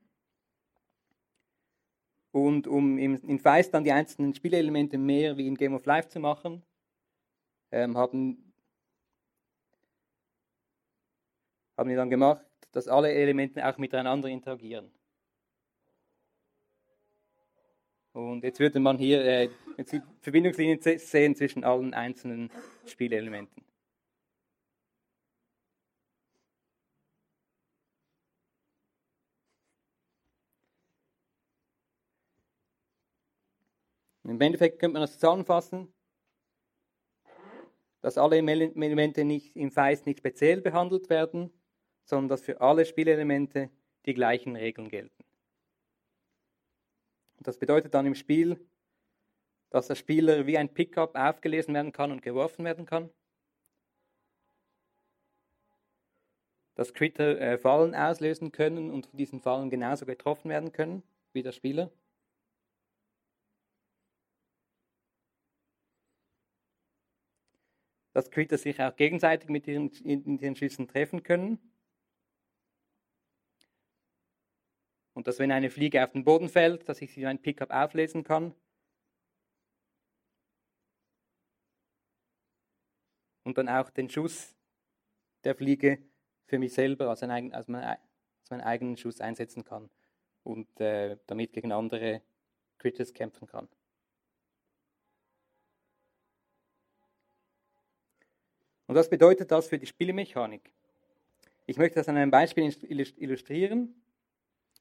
Und 2.31 2.65
um 2.67 2.97
in 2.97 3.39
Feist 3.39 3.73
dann 3.73 3.83
die 3.83 3.91
einzelnen 3.91 4.33
Spielelemente 4.33 4.97
mehr 4.97 5.38
wie 5.38 5.47
in 5.47 5.55
Game 5.55 5.73
of 5.73 5.85
Life 5.85 6.07
zu 6.07 6.19
machen, 6.19 6.63
ähm, 7.71 7.97
haben, 7.97 8.53
haben 11.77 11.89
wir 11.89 11.97
dann 11.97 12.09
gemacht, 12.09 12.45
dass 12.71 12.88
alle 12.88 13.11
Elemente 13.11 13.67
auch 13.67 13.77
miteinander 13.77 14.29
interagieren. 14.29 14.91
Und 18.13 18.43
jetzt 18.43 18.59
würde 18.59 18.79
man 18.79 18.97
hier 18.97 19.23
äh, 19.23 19.50
Verbindungslinien 20.21 20.79
sehen 20.81 21.35
zwischen 21.35 21.63
allen 21.63 21.93
einzelnen 21.93 22.50
Spielelementen. 22.85 23.63
Im 34.31 34.39
Endeffekt 34.39 34.79
könnte 34.79 34.93
man 34.93 35.01
das 35.01 35.15
zusammenfassen, 35.15 35.93
dass 38.00 38.17
alle 38.17 38.38
Elemente 38.38 39.25
nicht 39.25 39.55
im 39.57 39.71
Feist 39.71 40.05
nicht 40.05 40.19
speziell 40.19 40.61
behandelt 40.61 41.09
werden, 41.09 41.51
sondern 42.05 42.29
dass 42.29 42.41
für 42.41 42.61
alle 42.61 42.85
Spielelemente 42.85 43.69
die 44.05 44.13
gleichen 44.13 44.55
Regeln 44.55 44.88
gelten. 44.88 45.23
Und 47.38 47.47
das 47.47 47.57
bedeutet 47.57 47.93
dann 47.93 48.05
im 48.05 48.15
Spiel, 48.15 48.57
dass 49.69 49.88
der 49.88 49.95
Spieler 49.95 50.47
wie 50.47 50.57
ein 50.57 50.73
Pickup 50.73 51.15
aufgelesen 51.15 51.73
werden 51.73 51.91
kann 51.91 52.11
und 52.11 52.21
geworfen 52.21 52.63
werden 52.63 52.85
kann. 52.85 53.09
Dass 56.75 56.93
Critter 56.93 57.39
äh, 57.39 57.57
Fallen 57.57 57.93
auslösen 57.95 58.53
können 58.53 58.91
und 58.91 59.07
von 59.07 59.17
diesen 59.17 59.41
Fallen 59.41 59.69
genauso 59.69 60.05
getroffen 60.05 60.50
werden 60.50 60.71
können 60.71 61.03
wie 61.33 61.43
der 61.43 61.51
Spieler. 61.51 61.91
Dass 68.13 68.30
Critter 68.30 68.58
sich 68.58 68.80
auch 68.82 68.96
gegenseitig 68.96 69.50
mit 69.50 69.68
ihren, 69.68 69.89
in 70.03 70.38
ihren 70.39 70.56
Schüssen 70.56 70.88
treffen 70.88 71.24
können. 71.24 71.60
Und 75.13 75.27
dass 75.27 75.39
wenn 75.39 75.51
eine 75.51 75.70
Fliege 75.70 76.03
auf 76.03 76.12
den 76.12 76.24
Boden 76.24 76.50
fällt, 76.50 76.88
dass 76.88 77.01
ich 77.01 77.13
sie 77.13 77.25
ein 77.25 77.41
Pickup 77.41 77.72
auflesen 77.72 78.24
kann. 78.24 78.53
Und 83.44 83.58
dann 83.58 83.70
auch 83.70 83.89
den 83.89 84.10
Schuss 84.10 84.56
der 85.44 85.56
Fliege 85.56 86.00
für 86.46 86.60
mich 86.60 86.74
selber 86.74 87.10
als, 87.10 87.24
ein, 87.24 87.53
als, 87.53 87.68
mein, 87.68 87.84
als 87.84 88.50
meinen 88.50 88.62
eigenen 88.62 88.98
Schuss 88.98 89.20
einsetzen 89.20 89.63
kann 89.63 89.89
und 90.44 90.80
äh, 90.80 91.18
damit 91.27 91.53
gegen 91.53 91.72
andere 91.72 92.22
Critters 92.77 93.13
kämpfen 93.13 93.48
kann. 93.48 93.68
Und 98.91 98.98
was 98.98 99.10
bedeutet 99.10 99.50
das 99.51 99.69
für 99.69 99.79
die 99.79 99.86
Spielmechanik? 99.86 100.69
Ich 101.65 101.77
möchte 101.77 101.95
das 101.95 102.10
an 102.10 102.17
einem 102.17 102.29
Beispiel 102.29 102.65
illustrieren. 102.89 103.95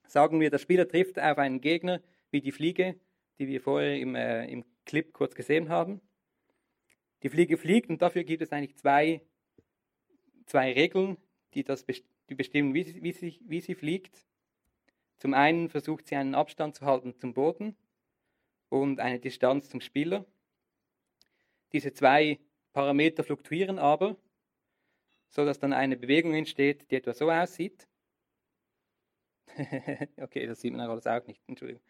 Sagen 0.09 0.41
wir, 0.41 0.51
der 0.51 0.59
Spieler 0.59 0.89
trifft 0.89 1.21
auf 1.21 1.39
einen 1.39 1.61
Gegner 1.61 2.03
wie 2.33 2.41
die 2.41 2.51
Fliege, 2.51 2.99
die 3.39 3.47
wir 3.47 3.61
vorher 3.61 4.01
im, 4.01 4.17
äh, 4.17 4.47
im 4.47 4.65
Clip 4.85 5.13
kurz 5.13 5.37
gesehen 5.37 5.69
haben. 5.69 6.01
Die 7.23 7.29
Fliege 7.29 7.57
fliegt 7.57 7.89
und 7.89 8.03
dafür 8.03 8.25
gibt 8.25 8.43
es 8.43 8.51
eigentlich 8.51 8.77
zwei, 8.79 9.21
zwei 10.47 10.73
Regeln, 10.73 11.17
die, 11.55 11.63
das, 11.63 11.87
die 11.87 12.35
bestimmen, 12.35 12.75
wie 12.75 12.83
sie, 12.83 13.01
wie, 13.05 13.13
sie, 13.13 13.39
wie 13.45 13.61
sie 13.61 13.77
fliegt. 13.77 14.27
Zum 15.19 15.35
einen 15.35 15.69
versucht 15.69 16.09
sie 16.09 16.17
einen 16.17 16.35
Abstand 16.35 16.75
zu 16.75 16.85
halten 16.85 17.15
zum 17.17 17.33
Boden 17.33 17.77
und 18.71 18.99
eine 18.99 19.21
Distanz 19.21 19.69
zum 19.69 19.81
Spieler. 19.81 20.25
Diese 21.73 21.93
zwei 21.93 22.41
Parameter 22.73 23.25
fluktuieren 23.25 23.79
aber, 23.79 24.17
so 25.29 25.45
dass 25.45 25.59
dann 25.59 25.73
eine 25.73 25.97
Bewegung 25.97 26.35
entsteht, 26.35 26.91
die 26.91 26.97
etwa 26.97 27.13
so 27.13 27.31
aussieht. 27.31 27.87
okay, 30.19 30.47
das 30.47 30.61
sieht 30.61 30.73
man 30.73 30.89
alles 30.89 31.07
auch 31.07 31.27
nicht, 31.27 31.43
Entschuldigung. 31.49 31.83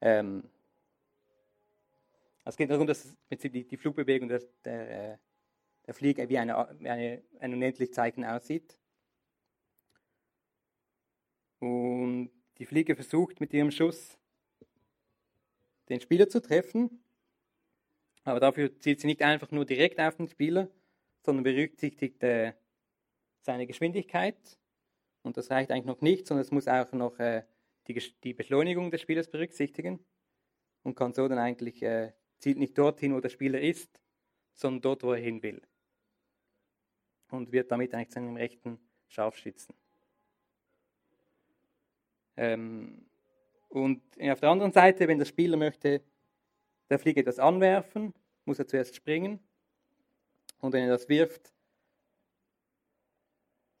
Ähm, 0.00 0.48
es 2.44 2.56
geht 2.56 2.70
darum, 2.70 2.86
dass 2.86 3.14
die, 3.30 3.76
Flugbewegung 3.76 4.28
der, 4.28 4.42
der, 4.64 5.12
äh, 5.12 5.18
der 5.86 5.94
Fliege 5.94 6.28
wie 6.28 6.38
eine, 6.38 6.56
eine, 6.56 7.22
ein 7.40 7.52
unendlich 7.52 7.92
Zeichen 7.92 8.24
aussieht. 8.24 8.78
Und 11.58 12.30
die 12.58 12.66
Fliege 12.66 12.94
versucht 12.94 13.40
mit 13.40 13.52
ihrem 13.52 13.70
Schuss 13.70 14.18
den 15.88 16.00
Spieler 16.00 16.28
zu 16.28 16.40
treffen. 16.40 17.02
Aber 18.28 18.40
dafür 18.40 18.78
zielt 18.78 19.00
sie 19.00 19.06
nicht 19.06 19.22
einfach 19.22 19.50
nur 19.52 19.64
direkt 19.64 19.98
auf 19.98 20.16
den 20.16 20.28
Spieler, 20.28 20.68
sondern 21.22 21.44
berücksichtigt 21.44 22.22
äh, 22.22 22.52
seine 23.40 23.66
Geschwindigkeit. 23.66 24.36
Und 25.22 25.38
das 25.38 25.50
reicht 25.50 25.70
eigentlich 25.70 25.86
noch 25.86 26.02
nicht, 26.02 26.26
sondern 26.26 26.42
es 26.42 26.50
muss 26.50 26.68
auch 26.68 26.92
noch 26.92 27.18
äh, 27.20 27.44
die, 27.86 27.94
die, 28.22 28.34
Beschleunigung 28.34 28.90
des 28.90 29.00
Spielers 29.00 29.30
berücksichtigen 29.30 30.04
und 30.82 30.94
kann 30.94 31.14
so 31.14 31.26
dann 31.26 31.38
eigentlich 31.38 31.82
äh, 31.82 32.12
zielt 32.38 32.58
nicht 32.58 32.76
dorthin, 32.76 33.14
wo 33.14 33.20
der 33.20 33.30
Spieler 33.30 33.62
ist, 33.62 33.98
sondern 34.52 34.82
dort, 34.82 35.04
wo 35.04 35.12
er 35.12 35.20
hin 35.20 35.42
will. 35.42 35.62
Und 37.30 37.50
wird 37.50 37.72
damit 37.72 37.94
eigentlich 37.94 38.10
zu 38.10 38.18
einem 38.18 38.36
rechten 38.36 38.78
Scharfschützen. 39.06 39.74
Ähm, 42.36 43.06
und 43.68 44.02
auf 44.20 44.40
der 44.40 44.50
anderen 44.50 44.72
Seite, 44.72 45.08
wenn 45.08 45.18
der 45.18 45.24
Spieler 45.24 45.56
möchte 45.56 46.02
der 46.90 46.98
Fliege 46.98 47.20
etwas 47.20 47.38
anwerfen, 47.38 48.14
muss 48.44 48.58
er 48.58 48.66
zuerst 48.66 48.94
springen. 48.94 49.40
Und 50.60 50.72
wenn 50.72 50.84
er 50.84 50.90
das 50.90 51.08
wirft, 51.08 51.52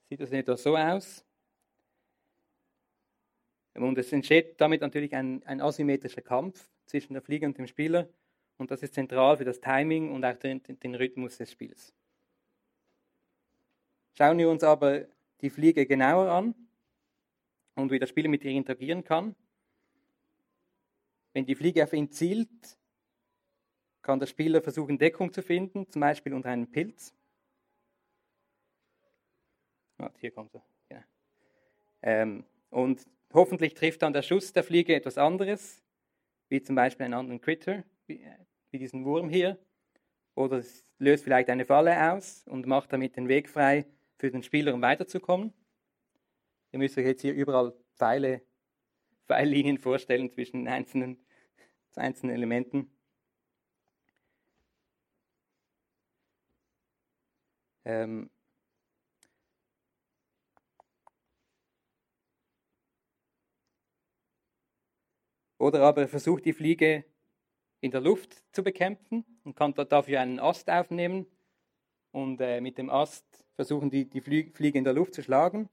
sieht 0.08 0.20
das 0.20 0.30
in 0.30 0.36
etwa 0.36 0.56
so 0.56 0.76
aus. 0.76 1.24
Und 3.74 3.96
es 3.98 4.12
entsteht 4.12 4.60
damit 4.60 4.80
natürlich 4.80 5.14
ein, 5.14 5.42
ein 5.44 5.60
asymmetrischer 5.60 6.22
Kampf 6.22 6.68
zwischen 6.86 7.12
der 7.12 7.22
Fliege 7.22 7.46
und 7.46 7.56
dem 7.58 7.66
Spieler. 7.66 8.08
Und 8.56 8.70
das 8.70 8.82
ist 8.82 8.94
zentral 8.94 9.36
für 9.36 9.44
das 9.44 9.60
Timing 9.60 10.12
und 10.12 10.24
auch 10.24 10.36
den, 10.36 10.62
den 10.64 10.94
Rhythmus 10.94 11.38
des 11.38 11.52
Spiels. 11.52 11.94
Schauen 14.14 14.38
wir 14.38 14.50
uns 14.50 14.64
aber 14.64 15.06
die 15.40 15.50
Fliege 15.50 15.86
genauer 15.86 16.28
an 16.28 16.54
und 17.76 17.92
wie 17.92 18.00
der 18.00 18.08
Spieler 18.08 18.28
mit 18.28 18.42
ihr 18.42 18.50
interagieren 18.50 19.04
kann. 19.04 19.36
Wenn 21.32 21.46
die 21.46 21.54
Fliege 21.54 21.84
auf 21.84 21.92
ihn 21.92 22.10
zielt, 22.10 22.77
kann 24.02 24.18
der 24.18 24.26
Spieler 24.26 24.62
versuchen, 24.62 24.98
Deckung 24.98 25.32
zu 25.32 25.42
finden, 25.42 25.88
zum 25.90 26.00
Beispiel 26.00 26.34
unter 26.34 26.50
einem 26.50 26.70
Pilz. 26.70 27.12
Ah, 29.98 30.10
hier 30.18 30.30
kommt 30.30 30.54
er. 30.54 30.64
Ja. 30.90 31.04
Ähm, 32.02 32.44
und 32.70 33.04
hoffentlich 33.32 33.74
trifft 33.74 34.02
dann 34.02 34.12
der 34.12 34.22
Schuss 34.22 34.52
der 34.52 34.62
Fliege 34.62 34.94
etwas 34.94 35.18
anderes, 35.18 35.82
wie 36.48 36.62
zum 36.62 36.76
Beispiel 36.76 37.04
einen 37.04 37.14
anderen 37.14 37.40
Critter, 37.40 37.84
wie, 38.06 38.24
wie 38.70 38.78
diesen 38.78 39.04
Wurm 39.04 39.28
hier. 39.28 39.58
Oder 40.34 40.58
es 40.58 40.86
löst 40.98 41.24
vielleicht 41.24 41.50
eine 41.50 41.64
Falle 41.64 42.12
aus 42.12 42.46
und 42.46 42.66
macht 42.66 42.92
damit 42.92 43.16
den 43.16 43.28
Weg 43.28 43.48
frei 43.48 43.86
für 44.18 44.30
den 44.30 44.42
Spieler, 44.42 44.72
um 44.74 44.82
weiterzukommen. 44.82 45.52
Ihr 46.70 46.78
müsst 46.78 46.96
euch 46.98 47.06
jetzt 47.06 47.22
hier 47.22 47.34
überall 47.34 47.74
Pfeile, 47.96 48.42
Pfeillinien 49.26 49.78
vorstellen 49.78 50.30
zwischen 50.30 50.68
einzelnen, 50.68 51.18
einzelnen 51.96 52.36
Elementen. 52.36 52.90
Ähm, 57.88 58.30
Oder 65.58 65.82
aber 65.82 66.02
er 66.02 66.08
versucht 66.08 66.44
die 66.44 66.52
Fliege 66.52 67.04
in 67.80 67.90
der 67.90 68.00
Luft 68.00 68.44
zu 68.52 68.62
bekämpfen 68.62 69.24
und 69.42 69.56
kann 69.56 69.74
dafür 69.74 70.20
einen 70.20 70.38
Ast 70.38 70.70
aufnehmen 70.70 71.26
und 72.12 72.40
äh, 72.40 72.60
mit 72.60 72.78
dem 72.78 72.90
Ast 72.90 73.44
versuchen, 73.56 73.90
die, 73.90 74.08
die 74.08 74.20
Fliege 74.20 74.78
in 74.78 74.84
der 74.84 74.92
Luft 74.92 75.14
zu 75.14 75.22
schlagen. 75.22 75.68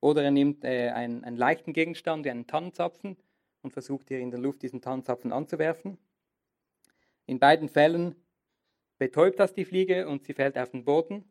Oder 0.00 0.24
er 0.24 0.30
nimmt 0.30 0.64
äh, 0.64 0.90
einen, 0.90 1.24
einen, 1.24 1.36
leichten 1.36 1.72
Gegenstand, 1.72 2.24
wie 2.24 2.30
einen 2.30 2.46
Tannenzapfen, 2.46 3.16
und 3.62 3.72
versucht 3.72 4.08
hier 4.08 4.20
in 4.20 4.30
der 4.30 4.40
Luft 4.40 4.62
diesen 4.62 4.80
Tannenzapfen 4.80 5.32
anzuwerfen. 5.32 5.98
In 7.26 7.38
beiden 7.38 7.68
Fällen 7.68 8.16
betäubt 8.98 9.38
das 9.38 9.52
die 9.52 9.66
Fliege 9.66 10.08
und 10.08 10.24
sie 10.24 10.32
fällt 10.32 10.56
auf 10.56 10.70
den 10.70 10.84
Boden, 10.84 11.30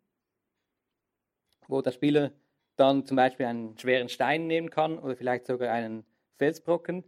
wo 1.70 1.82
der 1.82 1.92
Spieler 1.92 2.32
dann 2.76 3.06
zum 3.06 3.16
Beispiel 3.16 3.46
einen 3.46 3.78
schweren 3.78 4.10
Stein 4.10 4.48
nehmen 4.48 4.70
kann 4.70 4.98
oder 4.98 5.16
vielleicht 5.16 5.46
sogar 5.46 5.72
einen 5.72 6.04
Felsbrocken 6.38 7.04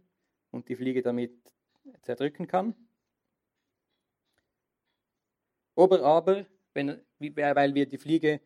und 0.50 0.68
die 0.68 0.76
Fliege 0.76 1.02
damit 1.02 1.32
zerdrücken 2.02 2.46
kann. 2.46 2.74
Oder 5.74 6.04
aber, 6.04 6.46
wenn, 6.74 7.00
weil 7.18 7.74
wir 7.74 7.86
die 7.86 7.98
Fliege 7.98 8.40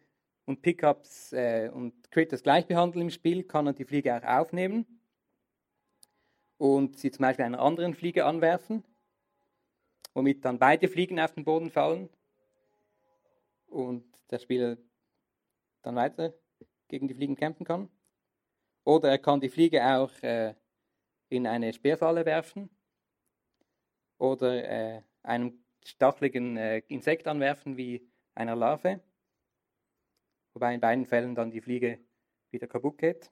und 0.46 0.62
Pickups 0.62 1.32
äh, 1.32 1.70
und 1.73 2.11
Critters 2.11 2.42
gleich 2.42 2.67
behandeln 2.67 3.02
im 3.02 3.10
Spiel, 3.10 3.43
kann 3.43 3.67
er 3.67 3.73
die 3.73 3.84
Fliege 3.84 4.17
auch 4.17 4.23
aufnehmen 4.23 4.86
und 6.56 6.99
sie 6.99 7.10
zum 7.10 7.25
Beispiel 7.25 7.45
einer 7.45 7.60
anderen 7.60 7.95
Fliege 7.95 8.25
anwerfen, 8.25 8.84
womit 10.14 10.45
dann 10.45 10.58
beide 10.58 10.88
Fliegen 10.88 11.21
auf 11.21 11.32
den 11.32 11.45
Boden 11.45 11.71
fallen 11.71 12.08
und 13.67 14.04
der 14.30 14.38
Spieler 14.38 14.78
dann 15.86 15.94
weiter 15.94 16.34
gegen 16.88 17.06
die 17.06 17.14
Fliegen 17.14 17.36
kämpfen 17.36 17.64
kann. 17.64 17.88
Oder 18.84 19.10
er 19.10 19.18
kann 19.18 19.40
die 19.40 19.49
Fliege 19.49 19.84
auch 19.84 20.10
äh, 20.22 20.54
in 21.28 21.46
eine 21.46 21.72
Speerfalle 21.72 22.26
werfen 22.26 22.70
oder 24.18 24.64
äh, 24.64 25.02
einem 25.22 25.64
stacheligen 25.84 26.56
äh, 26.56 26.78
Insekt 26.88 27.28
anwerfen 27.28 27.76
wie 27.76 28.08
einer 28.34 28.56
Larve, 28.56 29.00
wobei 30.54 30.75
in 30.75 30.80
beiden 30.80 31.06
Fällen 31.06 31.34
dann 31.34 31.50
die 31.50 31.60
Fliege 31.60 32.00
wieder 32.50 32.66
kaputt 32.66 32.99
geht. 32.99 33.30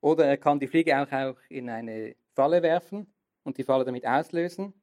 Oder 0.00 0.26
er 0.26 0.38
kann 0.38 0.58
die 0.58 0.66
Fliege 0.66 1.00
auch, 1.00 1.12
auch 1.12 1.38
in 1.48 1.70
eine 1.70 2.16
Falle 2.34 2.62
werfen 2.62 3.14
und 3.44 3.58
die 3.58 3.64
Falle 3.64 3.84
damit 3.84 4.06
auslösen. 4.06 4.74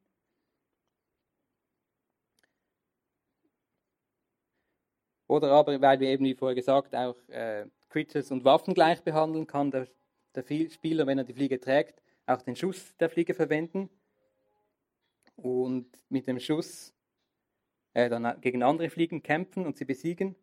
Oder 5.30 5.52
aber, 5.52 5.80
weil 5.80 6.00
wir 6.00 6.08
eben 6.08 6.24
wie 6.24 6.34
vorher 6.34 6.56
gesagt 6.56 6.94
auch 6.94 7.16
äh, 7.28 7.66
Creatures 7.88 8.32
und 8.32 8.44
Waffen 8.44 8.74
gleich 8.74 9.02
behandeln, 9.02 9.46
kann 9.46 9.70
der 9.70 9.86
der 10.34 10.44
Spieler, 10.68 11.06
wenn 11.06 11.18
er 11.18 11.24
die 11.24 11.34
Fliege 11.34 11.60
trägt, 11.60 12.02
auch 12.26 12.42
den 12.42 12.56
Schuss 12.56 12.96
der 12.98 13.10
Fliege 13.10 13.34
verwenden 13.34 13.88
und 15.36 15.86
mit 16.08 16.26
dem 16.26 16.38
Schuss 16.38 16.94
äh, 17.94 18.08
dann 18.08 18.40
gegen 18.40 18.62
andere 18.62 18.90
Fliegen 18.90 19.22
kämpfen 19.22 19.66
und 19.66 19.76
sie 19.76 19.84
besiegen. 19.84 20.36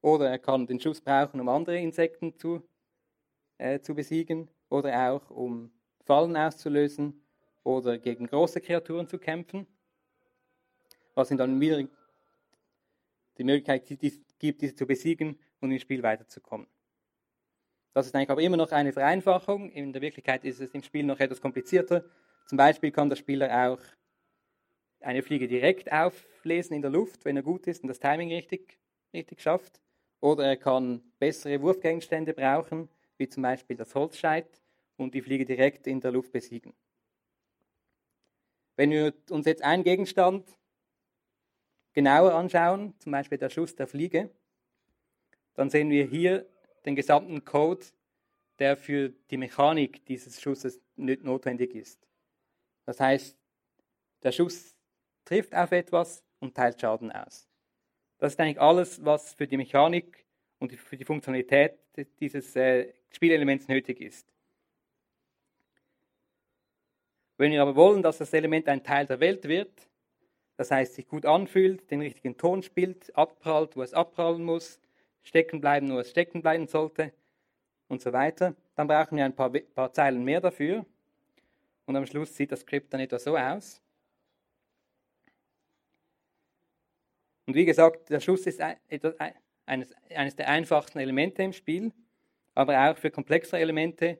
Oder 0.00 0.30
er 0.30 0.38
kann 0.38 0.66
den 0.66 0.80
Schuss 0.80 1.00
brauchen, 1.00 1.40
um 1.40 1.48
andere 1.48 1.78
Insekten 1.78 2.38
zu, 2.38 2.62
äh, 3.58 3.80
zu 3.80 3.94
besiegen 3.94 4.48
oder 4.68 5.10
auch 5.10 5.30
um 5.30 5.70
Fallen 6.04 6.36
auszulösen 6.36 7.22
oder 7.64 7.98
gegen 7.98 8.26
große 8.26 8.60
Kreaturen 8.60 9.08
zu 9.08 9.18
kämpfen. 9.18 9.66
Was 11.14 11.30
ihm 11.30 11.38
dann 11.38 11.60
wieder 11.60 11.82
die 13.38 13.44
Möglichkeit 13.44 13.86
gibt, 14.38 14.62
diese 14.62 14.74
zu 14.74 14.86
besiegen 14.86 15.38
und 15.60 15.70
im 15.70 15.78
Spiel 15.78 16.02
weiterzukommen. 16.02 16.66
Das 17.94 18.06
ist 18.06 18.14
eigentlich 18.14 18.30
aber 18.30 18.42
immer 18.42 18.58
noch 18.58 18.72
eine 18.72 18.92
Vereinfachung. 18.92 19.70
In 19.70 19.92
der 19.92 20.02
Wirklichkeit 20.02 20.44
ist 20.44 20.60
es 20.60 20.74
im 20.74 20.82
Spiel 20.82 21.04
noch 21.04 21.18
etwas 21.18 21.40
komplizierter. 21.40 22.04
Zum 22.46 22.58
Beispiel 22.58 22.90
kann 22.90 23.08
der 23.08 23.16
Spieler 23.16 23.70
auch 23.70 23.80
eine 25.00 25.22
Fliege 25.22 25.48
direkt 25.48 25.90
auflesen 25.90 26.76
in 26.76 26.82
der 26.82 26.90
Luft, 26.90 27.24
wenn 27.24 27.36
er 27.36 27.42
gut 27.42 27.66
ist 27.66 27.82
und 27.82 27.88
das 27.88 27.98
Timing 27.98 28.30
richtig, 28.32 28.78
richtig 29.14 29.40
schafft. 29.40 29.80
Oder 30.20 30.44
er 30.44 30.56
kann 30.56 31.02
bessere 31.18 31.60
Wurfgegenstände 31.62 32.34
brauchen, 32.34 32.88
wie 33.16 33.28
zum 33.28 33.42
Beispiel 33.42 33.76
das 33.76 33.94
Holzscheit, 33.94 34.60
und 34.96 35.14
die 35.14 35.22
Fliege 35.22 35.44
direkt 35.44 35.86
in 35.86 36.00
der 36.00 36.10
Luft 36.10 36.32
besiegen. 36.32 36.72
Wenn 38.76 38.90
wir 38.90 39.14
uns 39.30 39.46
jetzt 39.46 39.62
einen 39.62 39.84
Gegenstand 39.84 40.58
genauer 41.96 42.34
anschauen, 42.34 42.94
zum 42.98 43.12
Beispiel 43.12 43.38
der 43.38 43.48
Schuss 43.48 43.74
der 43.74 43.86
Fliege, 43.86 44.28
dann 45.54 45.70
sehen 45.70 45.88
wir 45.88 46.04
hier 46.04 46.46
den 46.84 46.94
gesamten 46.94 47.42
Code, 47.42 47.86
der 48.58 48.76
für 48.76 49.08
die 49.30 49.38
Mechanik 49.38 50.04
dieses 50.04 50.38
Schusses 50.38 50.78
notwendig 50.96 51.74
ist. 51.74 52.06
Das 52.84 53.00
heißt, 53.00 53.38
der 54.22 54.32
Schuss 54.32 54.76
trifft 55.24 55.54
auf 55.54 55.72
etwas 55.72 56.22
und 56.38 56.54
teilt 56.54 56.78
Schaden 56.78 57.10
aus. 57.10 57.48
Das 58.18 58.34
ist 58.34 58.40
eigentlich 58.40 58.60
alles, 58.60 59.02
was 59.02 59.32
für 59.32 59.46
die 59.46 59.56
Mechanik 59.56 60.26
und 60.58 60.72
für 60.74 60.98
die 60.98 61.04
Funktionalität 61.04 61.78
dieses 62.20 62.54
äh, 62.56 62.92
Spielelements 63.08 63.68
nötig 63.68 64.02
ist. 64.02 64.30
Wenn 67.38 67.52
wir 67.52 67.62
aber 67.62 67.74
wollen, 67.74 68.02
dass 68.02 68.18
das 68.18 68.34
Element 68.34 68.68
ein 68.68 68.84
Teil 68.84 69.06
der 69.06 69.18
Welt 69.18 69.48
wird, 69.48 69.88
das 70.56 70.70
heißt 70.70 70.94
sich 70.94 71.06
gut 71.06 71.26
anfühlt, 71.26 71.90
den 71.90 72.00
richtigen 72.00 72.36
Ton 72.36 72.62
spielt, 72.62 73.14
abprallt, 73.16 73.76
wo 73.76 73.82
es 73.82 73.92
abprallen 73.92 74.42
muss, 74.42 74.80
stecken 75.22 75.60
bleiben, 75.60 75.90
wo 75.90 75.98
es 75.98 76.10
stecken 76.10 76.42
bleiben 76.42 76.66
sollte 76.66 77.12
und 77.88 78.00
so 78.00 78.12
weiter. 78.12 78.54
Dann 78.74 78.88
brauchen 78.88 79.16
wir 79.16 79.24
ein 79.24 79.34
paar, 79.34 79.50
paar 79.50 79.92
Zeilen 79.92 80.24
mehr 80.24 80.40
dafür. 80.40 80.86
Und 81.84 81.96
am 81.96 82.06
Schluss 82.06 82.34
sieht 82.34 82.52
das 82.52 82.60
Skript 82.60 82.92
dann 82.92 83.00
etwa 83.00 83.18
so 83.18 83.36
aus. 83.36 83.80
Und 87.46 87.54
wie 87.54 87.64
gesagt, 87.64 88.10
der 88.10 88.20
Schuss 88.20 88.46
ist 88.46 88.60
eines, 88.60 89.94
eines 90.10 90.36
der 90.36 90.48
einfachsten 90.48 90.98
Elemente 90.98 91.42
im 91.44 91.52
Spiel, 91.52 91.92
aber 92.54 92.90
auch 92.90 92.96
für 92.96 93.10
komplexere 93.10 93.60
Elemente 93.60 94.18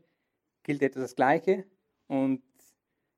gilt 0.62 0.82
etwa 0.82 1.00
das 1.00 1.16
Gleiche. 1.16 1.64
Und 2.06 2.42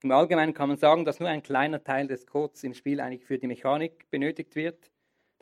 im 0.03 0.13
Allgemeinen 0.13 0.55
kann 0.55 0.69
man 0.69 0.79
sagen, 0.79 1.05
dass 1.05 1.19
nur 1.19 1.29
ein 1.29 1.43
kleiner 1.43 1.83
Teil 1.83 2.07
des 2.07 2.27
Codes 2.27 2.63
im 2.63 2.75
Spiel 2.75 3.01
eigentlich 3.01 3.25
für 3.25 3.39
die 3.39 3.47
Mechanik 3.47 4.09
benötigt 4.11 4.55
wird. 4.55 4.91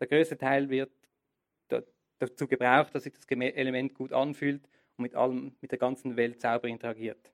Der 0.01 0.07
größte 0.07 0.39
Teil 0.39 0.71
wird 0.71 0.91
dazu 2.19 2.47
gebraucht, 2.47 2.95
dass 2.95 3.05
sich 3.05 3.13
das 3.13 3.27
Element 3.29 3.95
gut 3.95 4.13
anfühlt 4.13 4.67
und 4.97 5.03
mit 5.03 5.15
allem, 5.15 5.55
mit 5.61 5.71
der 5.71 5.79
ganzen 5.79 6.17
Welt 6.17 6.41
sauber 6.41 6.69
interagiert. 6.69 7.33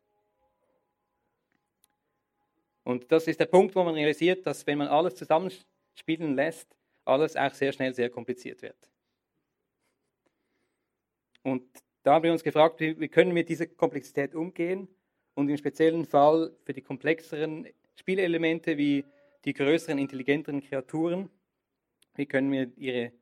Und 2.84 3.12
das 3.12 3.28
ist 3.28 3.38
der 3.38 3.46
Punkt, 3.46 3.76
wo 3.76 3.84
man 3.84 3.94
realisiert, 3.94 4.44
dass 4.44 4.66
wenn 4.66 4.78
man 4.78 4.88
alles 4.88 5.14
zusammenspielen 5.14 6.34
lässt, 6.34 6.76
alles 7.04 7.36
auch 7.36 7.54
sehr 7.54 7.72
schnell 7.72 7.94
sehr 7.94 8.10
kompliziert 8.10 8.62
wird. 8.62 8.90
Und 11.44 11.64
da 12.02 12.14
haben 12.14 12.24
wir 12.24 12.32
uns 12.32 12.42
gefragt, 12.42 12.80
wie, 12.80 13.08
können 13.08 13.30
wir 13.30 13.34
mit 13.34 13.48
dieser 13.48 13.66
Komplexität 13.66 14.34
umgehen 14.34 14.88
und 15.34 15.48
im 15.48 15.56
speziellen 15.56 16.04
Fall 16.04 16.54
für 16.64 16.72
die 16.72 16.82
komplexeren 16.82 17.68
Spielelemente 17.96 18.76
wie 18.76 19.04
die 19.44 19.52
größeren, 19.52 19.98
intelligenteren 19.98 20.60
Kreaturen, 20.60 21.30
wie 22.14 22.26
können 22.26 22.52
wir 22.52 22.70
ihre, 22.76 23.12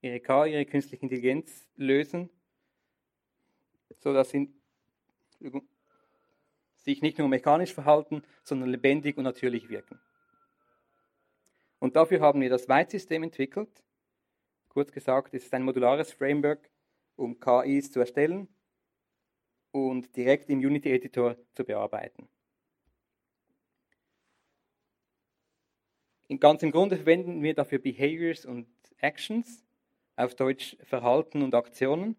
ihre 0.00 0.20
K, 0.20 0.46
ihre 0.46 0.64
künstliche 0.64 1.02
Intelligenz 1.02 1.68
lösen, 1.76 2.30
sodass 3.98 4.30
sie 4.30 4.50
sich 6.76 7.02
nicht 7.02 7.18
nur 7.18 7.28
mechanisch 7.28 7.74
verhalten, 7.74 8.22
sondern 8.42 8.70
lebendig 8.70 9.16
und 9.16 9.24
natürlich 9.24 9.68
wirken. 9.68 9.98
Und 11.78 11.96
dafür 11.96 12.20
haben 12.20 12.40
wir 12.40 12.48
das 12.48 12.68
Weitsystem 12.68 13.22
entwickelt. 13.22 13.82
Kurz 14.68 14.92
gesagt, 14.92 15.34
es 15.34 15.44
ist 15.44 15.54
ein 15.54 15.62
modulares 15.62 16.12
Framework, 16.12 16.70
um 17.16 17.38
KIs 17.38 17.90
zu 17.90 18.00
erstellen 18.00 18.48
und 19.76 20.16
direkt 20.16 20.48
im 20.48 20.60
Unity 20.60 20.90
Editor 20.90 21.36
zu 21.52 21.62
bearbeiten. 21.62 22.26
Ganz 26.40 26.62
im 26.62 26.70
Grunde 26.70 26.96
verwenden 26.96 27.42
wir 27.42 27.52
dafür 27.52 27.78
Behaviors 27.78 28.46
und 28.46 28.66
Actions, 28.96 29.62
auf 30.16 30.34
Deutsch 30.34 30.78
Verhalten 30.82 31.42
und 31.42 31.54
Aktionen. 31.54 32.16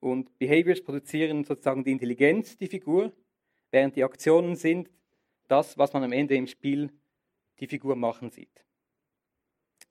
Und 0.00 0.38
Behaviors 0.38 0.82
produzieren 0.82 1.44
sozusagen 1.44 1.84
die 1.84 1.92
Intelligenz, 1.92 2.56
die 2.56 2.66
Figur, 2.66 3.12
während 3.70 3.96
die 3.96 4.04
Aktionen 4.04 4.56
sind 4.56 4.90
das, 5.46 5.76
was 5.76 5.92
man 5.92 6.04
am 6.04 6.12
Ende 6.12 6.36
im 6.36 6.46
Spiel 6.46 6.90
die 7.60 7.66
Figur 7.66 7.96
machen 7.96 8.30
sieht. 8.30 8.64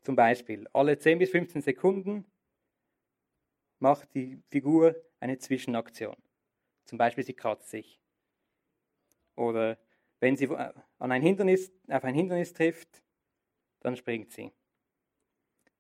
Zum 0.01 0.15
Beispiel, 0.15 0.67
alle 0.73 0.97
10 0.97 1.19
bis 1.19 1.29
15 1.29 1.61
Sekunden 1.61 2.25
macht 3.79 4.13
die 4.13 4.41
Figur 4.49 4.95
eine 5.19 5.37
Zwischenaktion. 5.37 6.15
Zum 6.85 6.97
Beispiel, 6.97 7.23
sie 7.23 7.33
kratzt 7.33 7.69
sich. 7.69 7.99
Oder 9.35 9.77
wenn 10.19 10.35
sie 10.35 10.49
an 10.49 11.11
ein 11.11 11.21
Hindernis, 11.21 11.71
auf 11.87 12.03
ein 12.03 12.15
Hindernis 12.15 12.53
trifft, 12.53 13.03
dann 13.81 13.95
springt 13.95 14.31
sie. 14.31 14.51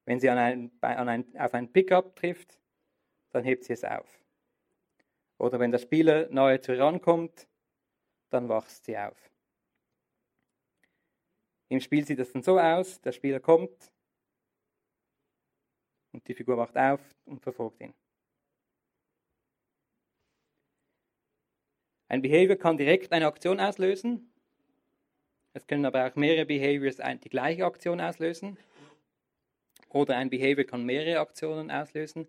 Wenn 0.05 0.19
sie 0.19 0.29
an 0.29 0.37
ein, 0.37 0.71
an 0.81 1.09
ein, 1.09 1.37
auf 1.37 1.53
ein 1.53 1.71
Pickup 1.71 2.15
trifft, 2.15 2.59
dann 3.31 3.43
hebt 3.43 3.63
sie 3.63 3.73
es 3.73 3.83
auf. 3.83 4.07
Oder 5.37 5.59
wenn 5.59 5.71
der 5.71 5.79
Spieler 5.79 6.29
nahe 6.29 6.61
zu 6.61 6.73
ihr 6.73 6.79
rankommt, 6.79 7.47
dann 8.29 8.49
wacht 8.49 8.85
sie 8.85 8.97
auf. 8.97 9.31
Im 11.69 11.81
Spiel 11.81 12.05
sieht 12.05 12.19
es 12.19 12.31
dann 12.31 12.43
so 12.43 12.59
aus, 12.59 13.01
der 13.01 13.11
Spieler 13.11 13.39
kommt 13.39 13.91
und 16.17 16.27
die 16.27 16.33
Figur 16.33 16.57
wacht 16.57 16.75
auf 16.75 16.99
und 17.25 17.41
verfolgt 17.43 17.79
ihn. 17.79 17.93
Ein 22.07 22.23
Behavior 22.23 22.55
kann 22.55 22.77
direkt 22.77 23.11
eine 23.11 23.27
Aktion 23.27 23.59
auslösen. 23.59 24.33
Es 25.53 25.67
können 25.67 25.85
aber 25.85 26.07
auch 26.07 26.15
mehrere 26.15 26.45
Behaviors 26.45 26.97
die 27.23 27.29
gleiche 27.29 27.65
Aktion 27.65 28.01
auslösen. 28.01 28.57
Oder 29.89 30.17
ein 30.17 30.31
Behavior 30.31 30.65
kann 30.65 30.85
mehrere 30.85 31.19
Aktionen 31.19 31.69
auslösen, 31.69 32.27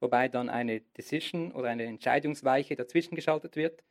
wobei 0.00 0.28
dann 0.28 0.50
eine 0.50 0.80
Decision 0.80 1.52
oder 1.52 1.70
eine 1.70 1.84
Entscheidungsweiche 1.84 2.76
dazwischen 2.76 3.14
geschaltet 3.14 3.56
wird. 3.56 3.82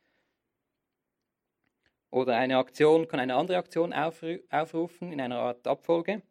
Oder 2.10 2.36
eine 2.36 2.58
Aktion 2.58 3.08
kann 3.08 3.18
eine 3.18 3.34
andere 3.34 3.58
Aktion 3.58 3.92
aufrufen 3.92 5.12
in 5.12 5.20
einer 5.20 5.38
Art 5.38 5.66
Abfolge. 5.66 6.22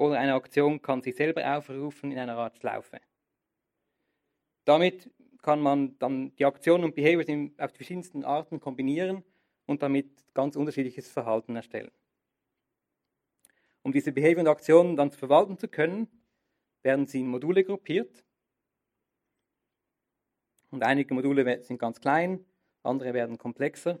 Oder 0.00 0.18
eine 0.18 0.32
Aktion 0.32 0.80
kann 0.80 1.02
sich 1.02 1.14
selber 1.14 1.58
aufrufen 1.58 2.10
in 2.10 2.18
einer 2.18 2.38
Art 2.38 2.56
Schlaufe. 2.56 3.02
Damit 4.64 5.10
kann 5.42 5.60
man 5.60 5.98
dann 5.98 6.34
die 6.36 6.46
Aktionen 6.46 6.84
und 6.84 6.94
Behaviors 6.94 7.28
auf 7.58 7.72
die 7.72 7.76
verschiedensten 7.76 8.24
Arten 8.24 8.60
kombinieren 8.60 9.22
und 9.66 9.82
damit 9.82 10.08
ganz 10.32 10.56
unterschiedliches 10.56 11.10
Verhalten 11.10 11.54
erstellen. 11.54 11.90
Um 13.82 13.92
diese 13.92 14.10
Behavior 14.10 14.40
und 14.40 14.48
Aktionen 14.48 14.96
dann 14.96 15.10
verwalten 15.10 15.58
zu 15.58 15.68
können, 15.68 16.08
werden 16.82 17.06
sie 17.06 17.20
in 17.20 17.28
Module 17.28 17.62
gruppiert. 17.62 18.24
Und 20.70 20.82
einige 20.82 21.12
Module 21.12 21.62
sind 21.62 21.76
ganz 21.76 22.00
klein, 22.00 22.46
andere 22.82 23.12
werden 23.12 23.36
komplexer. 23.36 24.00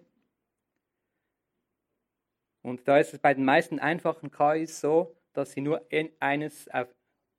Und 2.62 2.88
da 2.88 2.96
ist 2.96 3.12
es 3.12 3.18
bei 3.18 3.34
den 3.34 3.44
meisten 3.44 3.78
einfachen 3.78 4.30
KIs 4.30 4.80
so, 4.80 5.19
dass 5.32 5.52
sie 5.52 5.60
nur, 5.60 5.86
eines 6.20 6.68
auf, 6.68 6.88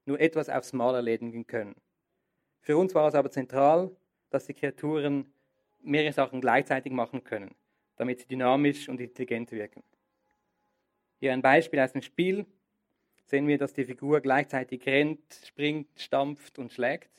nur 0.06 0.20
etwas 0.20 0.50
aufs 0.50 0.74
Mal 0.74 0.96
erledigen 0.96 1.46
können. 1.48 1.76
Für 2.62 2.78
uns 2.78 2.94
war 2.94 3.08
es 3.08 3.16
aber 3.16 3.32
zentral, 3.32 3.96
dass 4.30 4.46
die 4.46 4.54
Kreaturen 4.54 5.34
mehrere 5.82 6.14
Sachen 6.14 6.42
gleichzeitig 6.42 6.92
machen 6.92 7.24
können, 7.24 7.56
damit 7.98 8.20
sie 8.20 8.28
dynamisch 8.28 8.88
und 8.88 9.00
intelligent 9.02 9.52
wirken. 9.52 9.84
Hier 11.20 11.34
ein 11.34 11.42
Beispiel 11.42 11.80
aus 11.80 11.92
dem 11.92 12.02
Spiel. 12.02 12.46
Sehen 13.26 13.48
wir, 13.48 13.58
dass 13.58 13.74
die 13.74 13.86
Figur 13.86 14.20
gleichzeitig 14.22 14.86
rennt, 14.86 15.22
springt, 15.46 15.88
stampft 16.00 16.60
und 16.60 16.74
schlägt. 16.74 17.10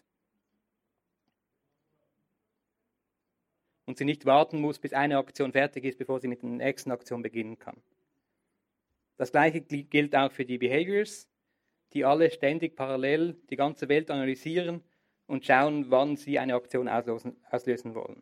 Und 3.87 3.99
sie 3.99 4.05
nicht 4.05 4.27
warten 4.27 4.61
muss, 4.61 4.79
bis 4.79 4.93
eine 4.93 5.19
Aktion 5.19 5.53
fertig 5.53 5.85
ist, 5.85 5.99
bevor 5.99 6.21
sie 6.21 6.29
mit 6.29 6.43
der 6.43 6.51
nächsten 6.51 6.91
Aktion 6.91 7.23
beginnen 7.23 7.59
kann. 7.59 7.83
Das 9.23 9.31
gleiche 9.31 9.61
gilt 9.61 10.17
auch 10.17 10.33
für 10.33 10.45
die 10.45 10.59
Behaviors, 10.59 11.29
die 11.93 12.05
alle 12.05 12.29
ständig 12.29 12.75
parallel 12.75 13.37
die 13.51 13.55
ganze 13.55 13.89
Welt 13.89 14.11
analysieren 14.11 14.83
und 15.29 15.47
schauen, 15.47 15.93
wann 15.93 16.17
sie 16.17 16.41
eine 16.41 16.57
Aktion 16.57 16.89
auslösen, 16.89 17.37
auslösen 17.49 17.95
wollen. 17.95 18.21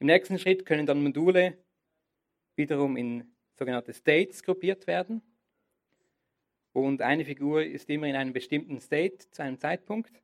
Im 0.00 0.08
nächsten 0.08 0.40
Schritt 0.40 0.66
können 0.66 0.86
dann 0.86 1.04
Module 1.04 1.56
wiederum 2.56 2.96
in 2.96 3.32
sogenannte 3.56 3.94
States 3.94 4.42
gruppiert 4.42 4.88
werden. 4.88 5.22
Und 6.72 7.00
eine 7.00 7.24
Figur 7.24 7.62
ist 7.62 7.88
immer 7.88 8.08
in 8.08 8.16
einem 8.16 8.32
bestimmten 8.32 8.80
State 8.80 9.30
zu 9.30 9.40
einem 9.40 9.60
Zeitpunkt. 9.60 10.20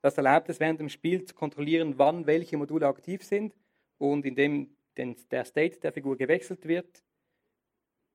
Das 0.00 0.16
erlaubt 0.16 0.48
es 0.48 0.58
während 0.58 0.80
dem 0.80 0.88
Spiel 0.88 1.24
zu 1.26 1.32
kontrollieren, 1.36 1.96
wann 1.98 2.26
welche 2.26 2.56
Module 2.56 2.88
aktiv 2.88 3.22
sind. 3.22 3.54
Und 3.98 4.26
indem 4.26 4.74
der 4.96 5.44
State 5.44 5.80
der 5.80 5.92
Figur 5.92 6.16
gewechselt 6.16 6.66
wird, 6.66 7.04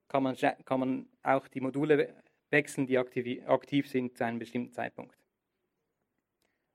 kann 0.08 0.24
man, 0.24 0.36
kann 0.36 0.80
man 0.80 1.10
auch 1.24 1.48
die 1.48 1.62
Module 1.62 2.24
wechseln, 2.50 2.88
die 2.88 2.98
aktiv 2.98 3.90
sind 3.90 4.18
zu 4.18 4.26
einem 4.26 4.40
bestimmten 4.40 4.72
Zeitpunkt. 4.72 5.18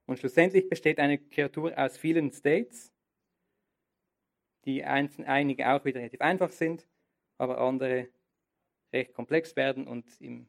Und 0.06 0.18
schlussendlich 0.18 0.68
besteht 0.68 0.98
eine 0.98 1.18
Kreatur 1.18 1.76
aus 1.78 1.96
vielen 1.96 2.32
States, 2.32 2.92
die 4.64 4.84
einige 4.84 5.72
auch 5.72 5.84
wieder 5.84 6.00
relativ 6.00 6.20
einfach 6.20 6.50
sind, 6.50 6.86
aber 7.38 7.58
andere 7.58 8.08
recht 8.92 9.14
komplex 9.14 9.56
werden 9.56 9.86
und 9.86 10.20
im, 10.20 10.48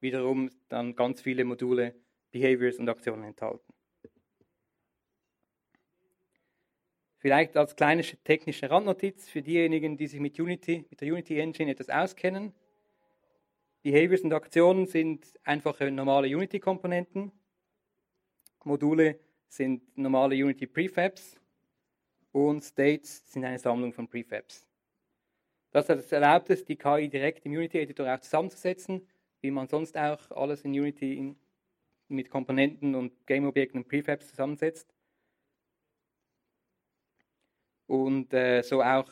wiederum 0.00 0.50
dann 0.68 0.96
ganz 0.96 1.20
viele 1.20 1.44
Module, 1.44 1.94
Behaviors 2.30 2.78
und 2.78 2.88
Aktionen 2.88 3.24
enthalten. 3.24 3.75
Vielleicht 7.26 7.56
als 7.56 7.74
kleine 7.74 8.02
technische 8.02 8.70
Randnotiz 8.70 9.28
für 9.28 9.42
diejenigen, 9.42 9.96
die 9.96 10.06
sich 10.06 10.20
mit 10.20 10.38
Unity, 10.38 10.86
mit 10.88 11.00
der 11.00 11.08
Unity 11.08 11.40
Engine 11.40 11.72
etwas 11.72 11.88
auskennen. 11.88 12.54
Behaviors 13.82 14.20
und 14.20 14.32
Aktionen 14.32 14.86
sind 14.86 15.26
einfache 15.42 15.90
normale 15.90 16.28
Unity-Komponenten. 16.28 17.32
Module 18.62 19.18
sind 19.48 19.98
normale 19.98 20.36
Unity 20.36 20.68
Prefabs 20.68 21.40
und 22.30 22.62
States 22.62 23.32
sind 23.32 23.44
eine 23.44 23.58
Sammlung 23.58 23.92
von 23.92 24.06
Prefabs. 24.06 24.64
Das 25.72 25.88
erlaubt 25.88 26.48
es, 26.50 26.64
die 26.64 26.76
KI 26.76 27.08
direkt 27.08 27.44
im 27.44 27.54
Unity-Editor 27.54 28.14
auch 28.14 28.20
zusammenzusetzen, 28.20 29.04
wie 29.40 29.50
man 29.50 29.66
sonst 29.66 29.98
auch 29.98 30.30
alles 30.30 30.62
in 30.62 30.70
Unity 30.70 31.18
in, 31.18 31.36
mit 32.06 32.30
Komponenten 32.30 32.94
und 32.94 33.26
Game-Objekten 33.26 33.80
und 33.80 33.88
Prefabs 33.88 34.28
zusammensetzt. 34.28 34.95
Und 37.86 38.32
äh, 38.32 38.62
so 38.62 38.82
auch 38.82 39.10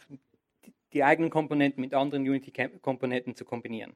die 0.92 1.04
eigenen 1.04 1.30
Komponenten 1.30 1.80
mit 1.80 1.92
anderen 1.92 2.22
Unity-Komponenten 2.22 3.34
zu 3.34 3.44
kombinieren. 3.44 3.94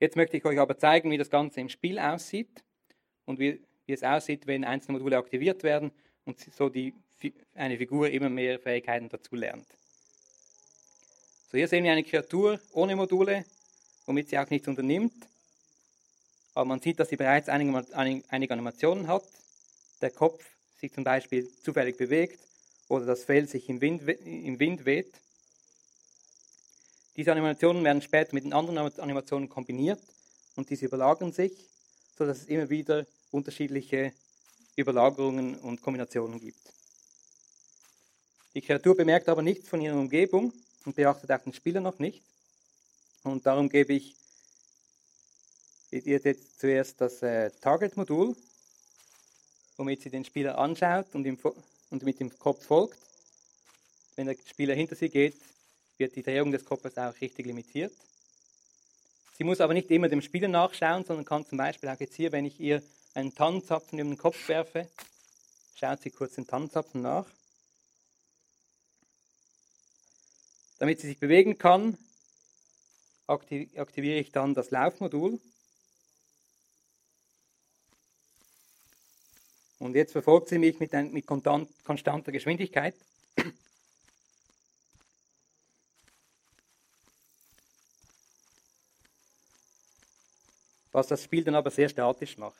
Jetzt 0.00 0.16
möchte 0.16 0.36
ich 0.36 0.44
euch 0.44 0.58
aber 0.58 0.76
zeigen, 0.76 1.10
wie 1.10 1.16
das 1.16 1.30
Ganze 1.30 1.60
im 1.60 1.68
Spiel 1.68 1.98
aussieht 1.98 2.64
und 3.24 3.38
wie, 3.38 3.60
wie 3.86 3.92
es 3.92 4.02
aussieht, 4.02 4.46
wenn 4.46 4.64
einzelne 4.64 4.98
Module 4.98 5.16
aktiviert 5.16 5.62
werden 5.62 5.92
und 6.24 6.40
so 6.40 6.68
die, 6.68 6.92
eine 7.54 7.78
Figur 7.78 8.10
immer 8.10 8.28
mehr 8.28 8.58
Fähigkeiten 8.58 9.08
dazu 9.08 9.36
lernt. 9.36 9.66
So, 11.50 11.58
hier 11.58 11.68
sehen 11.68 11.84
wir 11.84 11.92
eine 11.92 12.02
Kreatur 12.02 12.60
ohne 12.72 12.96
Module, 12.96 13.44
womit 14.06 14.28
sie 14.28 14.38
auch 14.38 14.50
nichts 14.50 14.66
unternimmt. 14.66 15.14
Aber 16.54 16.64
man 16.64 16.80
sieht, 16.80 16.98
dass 16.98 17.08
sie 17.08 17.16
bereits 17.16 17.48
einige, 17.48 17.86
einige 18.28 18.52
Animationen 18.52 19.06
hat. 19.06 19.24
Der 20.00 20.10
Kopf 20.10 20.44
sich 20.80 20.92
zum 20.92 21.04
Beispiel 21.04 21.48
zufällig 21.62 21.96
bewegt 21.96 22.40
oder 22.88 23.06
das 23.06 23.24
Fell 23.24 23.48
sich 23.48 23.68
im 23.68 23.80
Wind, 23.80 24.08
im 24.08 24.58
Wind 24.58 24.84
weht. 24.84 25.12
Diese 27.16 27.32
Animationen 27.32 27.84
werden 27.84 28.02
später 28.02 28.34
mit 28.34 28.44
den 28.44 28.52
anderen 28.52 28.78
Animationen 28.78 29.48
kombiniert 29.48 30.00
und 30.56 30.70
diese 30.70 30.86
überlagern 30.86 31.32
sich, 31.32 31.52
sodass 32.16 32.38
es 32.38 32.44
immer 32.46 32.68
wieder 32.70 33.06
unterschiedliche 33.30 34.12
Überlagerungen 34.76 35.56
und 35.56 35.82
Kombinationen 35.82 36.40
gibt. 36.40 36.72
Die 38.54 38.60
Kreatur 38.60 38.96
bemerkt 38.96 39.28
aber 39.28 39.42
nichts 39.42 39.68
von 39.68 39.80
ihrer 39.80 39.96
Umgebung 39.96 40.52
und 40.84 40.96
beachtet 40.96 41.30
auch 41.30 41.42
den 41.42 41.52
Spieler 41.52 41.80
noch 41.80 41.98
nicht. 41.98 42.22
Und 43.22 43.46
darum 43.46 43.68
gebe 43.68 43.94
ich 43.94 44.14
ihr 45.90 46.18
jetzt 46.18 46.60
zuerst 46.60 47.00
das 47.00 47.22
äh, 47.22 47.50
Target-Modul, 47.60 48.36
womit 49.76 50.02
sie 50.02 50.10
den 50.10 50.24
Spieler 50.24 50.58
anschaut 50.58 51.14
und, 51.14 51.24
ihm, 51.24 51.38
und 51.94 52.02
mit 52.02 52.18
dem 52.18 52.36
Kopf 52.40 52.66
folgt. 52.66 52.98
Wenn 54.16 54.26
der 54.26 54.36
Spieler 54.46 54.74
hinter 54.74 54.96
sie 54.96 55.08
geht, 55.08 55.36
wird 55.96 56.16
die 56.16 56.24
Drehung 56.24 56.50
des 56.50 56.64
Kopfes 56.64 56.98
auch 56.98 57.14
richtig 57.20 57.46
limitiert. 57.46 57.92
Sie 59.38 59.44
muss 59.44 59.60
aber 59.60 59.74
nicht 59.74 59.90
immer 59.92 60.08
dem 60.08 60.20
Spieler 60.20 60.48
nachschauen, 60.48 61.04
sondern 61.04 61.24
kann 61.24 61.46
zum 61.46 61.56
Beispiel 61.58 61.88
auch 61.88 62.00
jetzt 62.00 62.16
hier, 62.16 62.32
wenn 62.32 62.46
ich 62.46 62.58
ihr 62.58 62.82
einen 63.14 63.32
Tannenzapfen 63.32 63.98
über 63.98 64.08
den 64.08 64.18
Kopf 64.18 64.48
werfe, 64.48 64.88
schaut 65.76 66.02
sie 66.02 66.10
kurz 66.10 66.34
den 66.34 66.48
Tannenzapfen 66.48 67.00
nach. 67.00 67.26
Damit 70.80 71.00
sie 71.00 71.06
sich 71.06 71.20
bewegen 71.20 71.58
kann, 71.58 71.96
aktiviere 73.28 74.18
ich 74.18 74.32
dann 74.32 74.54
das 74.54 74.72
Laufmodul. 74.72 75.40
Und 79.84 79.94
jetzt 79.94 80.12
verfolgt 80.12 80.48
sie 80.48 80.56
mich 80.56 80.80
mit, 80.80 80.94
ein, 80.94 81.12
mit 81.12 81.26
konstanter 81.26 82.32
Geschwindigkeit. 82.32 82.94
Was 90.90 91.08
das 91.08 91.22
Spiel 91.22 91.44
dann 91.44 91.54
aber 91.54 91.70
sehr 91.70 91.90
statisch 91.90 92.38
macht. 92.38 92.56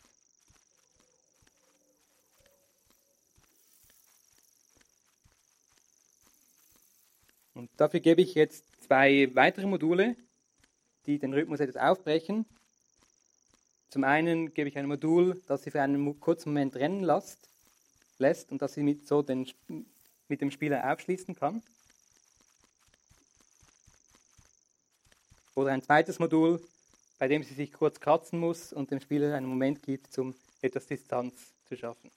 Und 7.54 7.70
dafür 7.78 8.00
gebe 8.00 8.20
ich 8.20 8.34
jetzt 8.34 8.66
zwei 8.82 9.34
weitere 9.34 9.64
Module, 9.64 10.14
die 11.06 11.18
den 11.18 11.32
Rhythmus 11.32 11.60
etwas 11.60 11.82
aufbrechen. 11.82 12.44
Zum 13.94 14.02
einen 14.02 14.52
gebe 14.52 14.68
ich 14.68 14.76
ein 14.76 14.88
Modul, 14.88 15.40
das 15.46 15.62
sie 15.62 15.70
für 15.70 15.80
einen 15.80 16.18
kurzen 16.18 16.48
Moment 16.48 16.74
rennen 16.74 17.04
lässt, 17.04 17.48
lässt 18.18 18.50
und 18.50 18.60
das 18.60 18.74
sie 18.74 18.82
mit, 18.82 19.06
so 19.06 19.22
den, 19.22 19.48
mit 20.26 20.40
dem 20.40 20.50
Spieler 20.50 20.92
aufschließen 20.92 21.36
kann. 21.36 21.62
Oder 25.54 25.70
ein 25.70 25.80
zweites 25.80 26.18
Modul, 26.18 26.60
bei 27.20 27.28
dem 27.28 27.44
sie 27.44 27.54
sich 27.54 27.72
kurz 27.72 28.00
kratzen 28.00 28.40
muss 28.40 28.72
und 28.72 28.90
dem 28.90 28.98
Spieler 28.98 29.36
einen 29.36 29.46
Moment 29.46 29.80
gibt, 29.80 30.18
um 30.18 30.34
etwas 30.60 30.88
Distanz 30.88 31.52
zu 31.68 31.76
schaffen. 31.76 32.10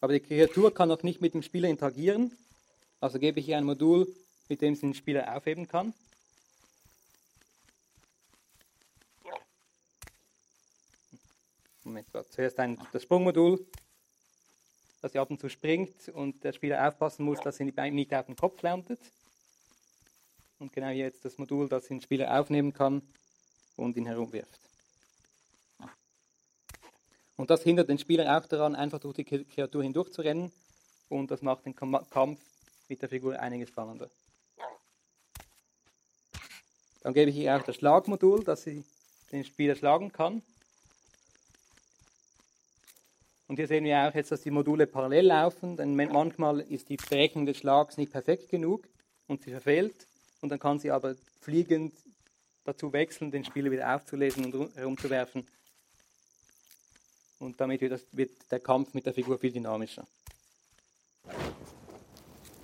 Aber 0.00 0.12
die 0.12 0.20
Kreatur 0.20 0.72
kann 0.72 0.90
noch 0.90 1.02
nicht 1.02 1.20
mit 1.20 1.34
dem 1.34 1.42
Spieler 1.42 1.68
interagieren, 1.68 2.30
also 3.00 3.18
gebe 3.18 3.40
ich 3.40 3.48
ihr 3.48 3.58
ein 3.58 3.64
Modul, 3.64 4.06
mit 4.48 4.62
dem 4.62 4.76
sie 4.76 4.82
den 4.82 4.94
Spieler 4.94 5.36
aufheben 5.36 5.66
kann. 5.66 5.92
Zuerst 12.30 12.58
ein, 12.58 12.78
das 12.92 13.02
Sprungmodul, 13.02 13.64
das 15.00 15.14
ab 15.16 15.30
und 15.30 15.40
zu 15.40 15.48
springt 15.48 16.08
und 16.08 16.42
der 16.44 16.52
Spieler 16.52 16.86
aufpassen 16.86 17.24
muss, 17.24 17.40
dass 17.40 17.60
er 17.60 17.66
nicht 17.90 18.14
auf 18.14 18.26
den 18.26 18.36
Kopf 18.36 18.60
landet. 18.62 19.00
Und 20.58 20.72
genau 20.72 20.90
jetzt 20.90 21.24
das 21.24 21.38
Modul, 21.38 21.68
das 21.68 21.86
den 21.86 22.02
Spieler 22.02 22.38
aufnehmen 22.38 22.72
kann 22.72 23.02
und 23.76 23.96
ihn 23.96 24.06
herumwirft. 24.06 24.60
Und 27.36 27.48
das 27.48 27.62
hindert 27.62 27.88
den 27.88 27.98
Spieler 27.98 28.36
auch 28.36 28.46
daran, 28.46 28.74
einfach 28.74 28.98
durch 28.98 29.16
die 29.16 29.24
Kreatur 29.24 29.82
hindurch 29.82 30.12
zu 30.12 30.20
rennen. 30.20 30.52
Und 31.08 31.30
das 31.30 31.40
macht 31.40 31.64
den 31.64 31.74
Kampf 31.74 32.38
mit 32.88 33.00
der 33.00 33.08
Figur 33.08 33.38
einiges 33.40 33.70
spannender. 33.70 34.10
Dann 37.00 37.14
gebe 37.14 37.30
ich 37.30 37.36
ihr 37.36 37.56
auch 37.56 37.62
das 37.62 37.76
Schlagmodul, 37.76 38.44
dass 38.44 38.64
sie 38.64 38.84
den 39.32 39.44
Spieler 39.44 39.74
schlagen 39.74 40.12
kann. 40.12 40.42
Und 43.50 43.56
hier 43.56 43.66
sehen 43.66 43.82
wir 43.82 43.98
auch 44.06 44.14
jetzt, 44.14 44.30
dass 44.30 44.42
die 44.42 44.52
Module 44.52 44.86
parallel 44.86 45.26
laufen, 45.26 45.76
denn 45.76 45.96
manchmal 45.96 46.60
ist 46.60 46.88
die 46.88 46.96
Berechnung 46.96 47.46
des 47.46 47.56
Schlags 47.56 47.96
nicht 47.96 48.12
perfekt 48.12 48.48
genug 48.48 48.86
und 49.26 49.42
sie 49.42 49.50
verfehlt. 49.50 50.06
Und 50.40 50.50
dann 50.50 50.60
kann 50.60 50.78
sie 50.78 50.92
aber 50.92 51.16
fliegend 51.40 51.92
dazu 52.62 52.92
wechseln, 52.92 53.32
den 53.32 53.44
Spieler 53.44 53.72
wieder 53.72 53.92
aufzulesen 53.92 54.44
und 54.44 54.76
herumzuwerfen. 54.76 55.44
Und 57.40 57.60
damit 57.60 57.80
wird, 57.80 57.90
das, 57.90 58.06
wird 58.12 58.30
der 58.52 58.60
Kampf 58.60 58.94
mit 58.94 59.04
der 59.04 59.14
Figur 59.14 59.36
viel 59.36 59.50
dynamischer. 59.50 60.06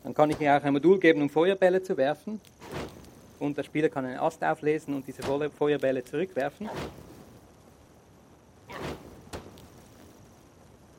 Dann 0.05 0.15
kann 0.15 0.31
ich 0.31 0.41
ihr 0.41 0.57
auch 0.57 0.63
ein 0.63 0.73
Modul 0.73 1.01
geben, 1.01 1.21
um 1.21 1.29
Feuerbälle 1.29 1.83
zu 1.83 1.97
werfen. 1.97 2.41
Und 3.41 3.59
der 3.59 3.65
Spieler 3.65 3.89
kann 3.89 4.05
einen 4.05 4.21
Ast 4.21 4.45
auflesen 4.45 4.95
und 4.95 5.05
diese 5.09 5.25
Feuerbälle 5.25 6.05
zurückwerfen. 6.05 6.71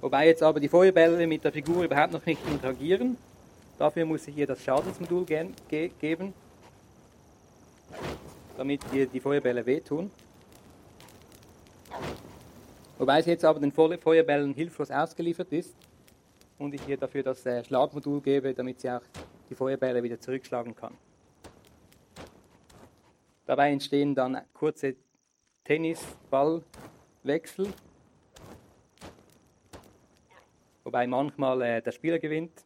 Wobei 0.08 0.28
jetzt 0.28 0.42
aber 0.42 0.62
die 0.62 0.70
Feuerbälle 0.70 1.28
mit 1.28 1.44
der 1.44 1.52
Figur 1.52 1.84
überhaupt 1.84 2.14
noch 2.14 2.26
nicht 2.26 2.40
interagieren. 2.48 3.18
Dafür 3.78 4.06
muss 4.06 4.26
ich 4.26 4.38
ihr 4.38 4.48
das 4.48 4.64
Schadensmodul 4.64 5.26
ge 5.26 5.50
ge 5.68 5.92
geben, 6.00 6.34
damit 8.56 8.80
ihr 8.94 9.06
die 9.06 9.20
Feuerbälle 9.20 9.66
wehtun. 9.66 10.10
Wobei 12.98 13.22
sie 13.22 13.32
jetzt 13.32 13.44
aber 13.44 13.60
den 13.60 13.74
Feuerbällen 13.74 14.54
hilflos 14.54 14.92
ausgeliefert 14.92 15.52
ist 15.52 15.76
und 16.58 16.74
ich 16.74 16.88
ihr 16.88 16.96
dafür 16.96 17.24
das 17.24 17.46
äh, 17.46 17.66
Schlagmodul 17.66 18.22
gebe, 18.22 18.54
damit 18.54 18.80
sie 18.80 18.90
auch 18.90 19.04
die 19.50 19.56
Feuerbälle 19.56 20.02
wieder 20.02 20.22
zurückschlagen 20.22 20.74
kann. 20.74 20.94
Dabei 23.46 23.74
entstehen 23.74 24.16
dann 24.16 24.40
kurze 24.54 24.96
Tennisballwechsel 25.66 27.74
wobei 30.88 31.06
manchmal 31.06 31.62
äh, 31.64 31.82
der 31.82 31.92
Spieler 31.92 32.18
gewinnt. 32.18 32.64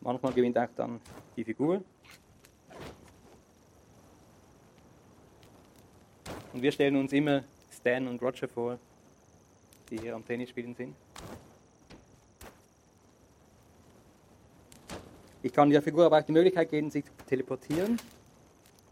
Manchmal 0.00 0.32
gewinnt 0.32 0.56
auch 0.56 0.68
dann 0.74 0.98
die 1.36 1.44
Figur. 1.44 1.84
Und 6.54 6.62
wir 6.62 6.72
stellen 6.72 6.96
uns 6.96 7.12
immer 7.12 7.44
Stan 7.70 8.08
und 8.08 8.22
Roger 8.22 8.48
vor, 8.48 8.78
die 9.90 9.98
hier 9.98 10.14
am 10.14 10.24
Tennisspielen 10.24 10.74
sind. 10.74 10.96
Ich 15.42 15.52
kann 15.52 15.70
der 15.70 15.80
Figur 15.80 16.04
aber 16.04 16.18
auch 16.18 16.22
die 16.22 16.32
Möglichkeit 16.32 16.68
geben, 16.68 16.90
sich 16.90 17.04
zu 17.04 17.26
teleportieren. 17.26 17.98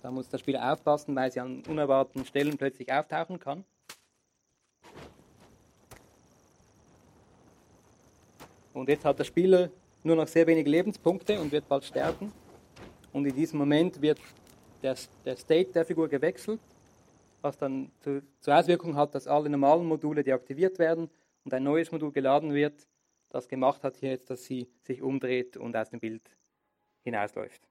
Da 0.02 0.10
muss 0.10 0.28
der 0.28 0.38
Spieler 0.38 0.72
aufpassen, 0.72 1.14
weil 1.14 1.30
sie 1.30 1.40
an 1.40 1.62
unerwarteten 1.68 2.24
Stellen 2.24 2.56
plötzlich 2.56 2.90
auftauchen 2.90 3.38
kann. 3.38 3.64
Und 8.72 8.88
jetzt 8.88 9.04
hat 9.04 9.18
der 9.18 9.24
Spieler 9.24 9.70
nur 10.04 10.16
noch 10.16 10.28
sehr 10.28 10.46
wenige 10.46 10.70
Lebenspunkte 10.70 11.38
und 11.38 11.52
wird 11.52 11.68
bald 11.68 11.84
sterben. 11.84 12.32
Und 13.12 13.26
in 13.26 13.34
diesem 13.34 13.58
Moment 13.58 14.00
wird 14.00 14.18
der, 14.82 14.96
der 15.24 15.36
State 15.36 15.72
der 15.72 15.84
Figur 15.84 16.08
gewechselt, 16.08 16.60
was 17.42 17.58
dann 17.58 17.90
zu, 18.00 18.22
zur 18.40 18.56
Auswirkung 18.56 18.96
hat, 18.96 19.14
dass 19.14 19.26
alle 19.26 19.50
normalen 19.50 19.86
Module 19.86 20.22
deaktiviert 20.22 20.78
werden 20.78 21.10
und 21.44 21.52
ein 21.52 21.64
neues 21.64 21.90
Modul 21.92 22.12
geladen 22.12 22.54
wird, 22.54 22.86
das 23.30 23.48
gemacht 23.48 23.82
hat 23.82 23.96
hier 23.96 24.10
jetzt, 24.10 24.30
dass 24.30 24.44
sie 24.44 24.68
sich 24.82 25.02
umdreht 25.02 25.56
und 25.56 25.76
aus 25.76 25.90
dem 25.90 26.00
Bild 26.00 26.22
hinausläuft. 27.02 27.68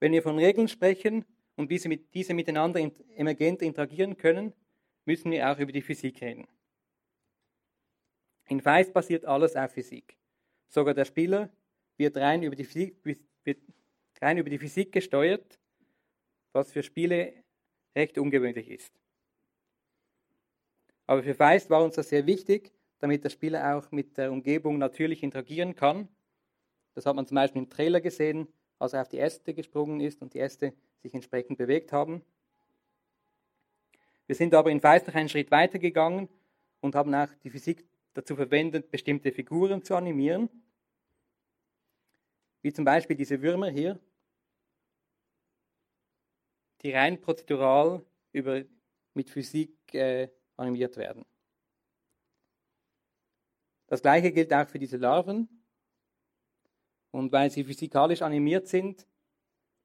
Wenn 0.00 0.12
wir 0.12 0.22
von 0.22 0.38
Regeln 0.38 0.68
sprechen 0.68 1.26
und 1.56 1.68
wie 1.68 1.78
sie 1.78 1.88
mit, 1.88 2.14
diese 2.14 2.32
miteinander 2.32 2.80
emergent 3.14 3.60
interagieren 3.60 4.16
können, 4.16 4.54
müssen 5.04 5.30
wir 5.30 5.50
auch 5.50 5.58
über 5.58 5.72
die 5.72 5.82
Physik 5.82 6.22
reden. 6.22 6.48
In 8.48 8.60
Feist 8.60 8.92
basiert 8.92 9.26
alles 9.26 9.54
auf 9.54 9.72
Physik. 9.72 10.16
Sogar 10.68 10.94
der 10.94 11.04
Spieler 11.04 11.50
wird 11.98 12.16
rein 12.16 12.42
über 12.42 12.56
die 12.56 12.64
Physik, 12.64 12.96
wird 13.04 13.58
rein 14.20 14.38
über 14.38 14.48
die 14.48 14.58
Physik 14.58 14.90
gesteuert, 14.90 15.58
was 16.52 16.72
für 16.72 16.82
Spiele 16.82 17.39
recht 17.94 18.18
ungewöhnlich 18.18 18.68
ist. 18.70 18.92
Aber 21.06 21.22
für 21.22 21.34
Feist 21.34 21.70
war 21.70 21.82
uns 21.82 21.96
das 21.96 22.08
sehr 22.08 22.26
wichtig, 22.26 22.72
damit 23.00 23.24
der 23.24 23.30
Spieler 23.30 23.76
auch 23.76 23.90
mit 23.90 24.16
der 24.16 24.30
Umgebung 24.30 24.78
natürlich 24.78 25.22
interagieren 25.22 25.74
kann. 25.74 26.08
Das 26.94 27.06
hat 27.06 27.16
man 27.16 27.26
zum 27.26 27.34
Beispiel 27.34 27.62
im 27.62 27.70
Trailer 27.70 28.00
gesehen, 28.00 28.46
als 28.78 28.92
er 28.92 29.02
auf 29.02 29.08
die 29.08 29.18
Äste 29.18 29.54
gesprungen 29.54 30.00
ist 30.00 30.22
und 30.22 30.34
die 30.34 30.38
Äste 30.38 30.72
sich 31.02 31.14
entsprechend 31.14 31.58
bewegt 31.58 31.92
haben. 31.92 32.22
Wir 34.26 34.36
sind 34.36 34.54
aber 34.54 34.70
in 34.70 34.80
Feist 34.80 35.06
noch 35.06 35.14
einen 35.14 35.28
Schritt 35.28 35.50
weiter 35.50 35.78
gegangen 35.78 36.28
und 36.80 36.94
haben 36.94 37.14
auch 37.14 37.28
die 37.42 37.50
Physik 37.50 37.84
dazu 38.14 38.36
verwendet, 38.36 38.90
bestimmte 38.90 39.32
Figuren 39.32 39.82
zu 39.82 39.96
animieren. 39.96 40.48
Wie 42.62 42.72
zum 42.72 42.84
Beispiel 42.84 43.16
diese 43.16 43.42
Würmer 43.42 43.70
hier, 43.70 43.98
die 46.82 46.92
rein 46.92 47.20
prozedural 47.20 48.04
über, 48.32 48.62
mit 49.14 49.30
Physik 49.30 49.94
äh, 49.94 50.28
animiert 50.56 50.96
werden. 50.96 51.24
Das 53.86 54.02
gleiche 54.02 54.30
gilt 54.32 54.52
auch 54.52 54.68
für 54.68 54.78
diese 54.78 54.96
Larven. 54.96 55.48
Und 57.10 57.32
weil 57.32 57.50
sie 57.50 57.64
physikalisch 57.64 58.22
animiert 58.22 58.68
sind, 58.68 59.06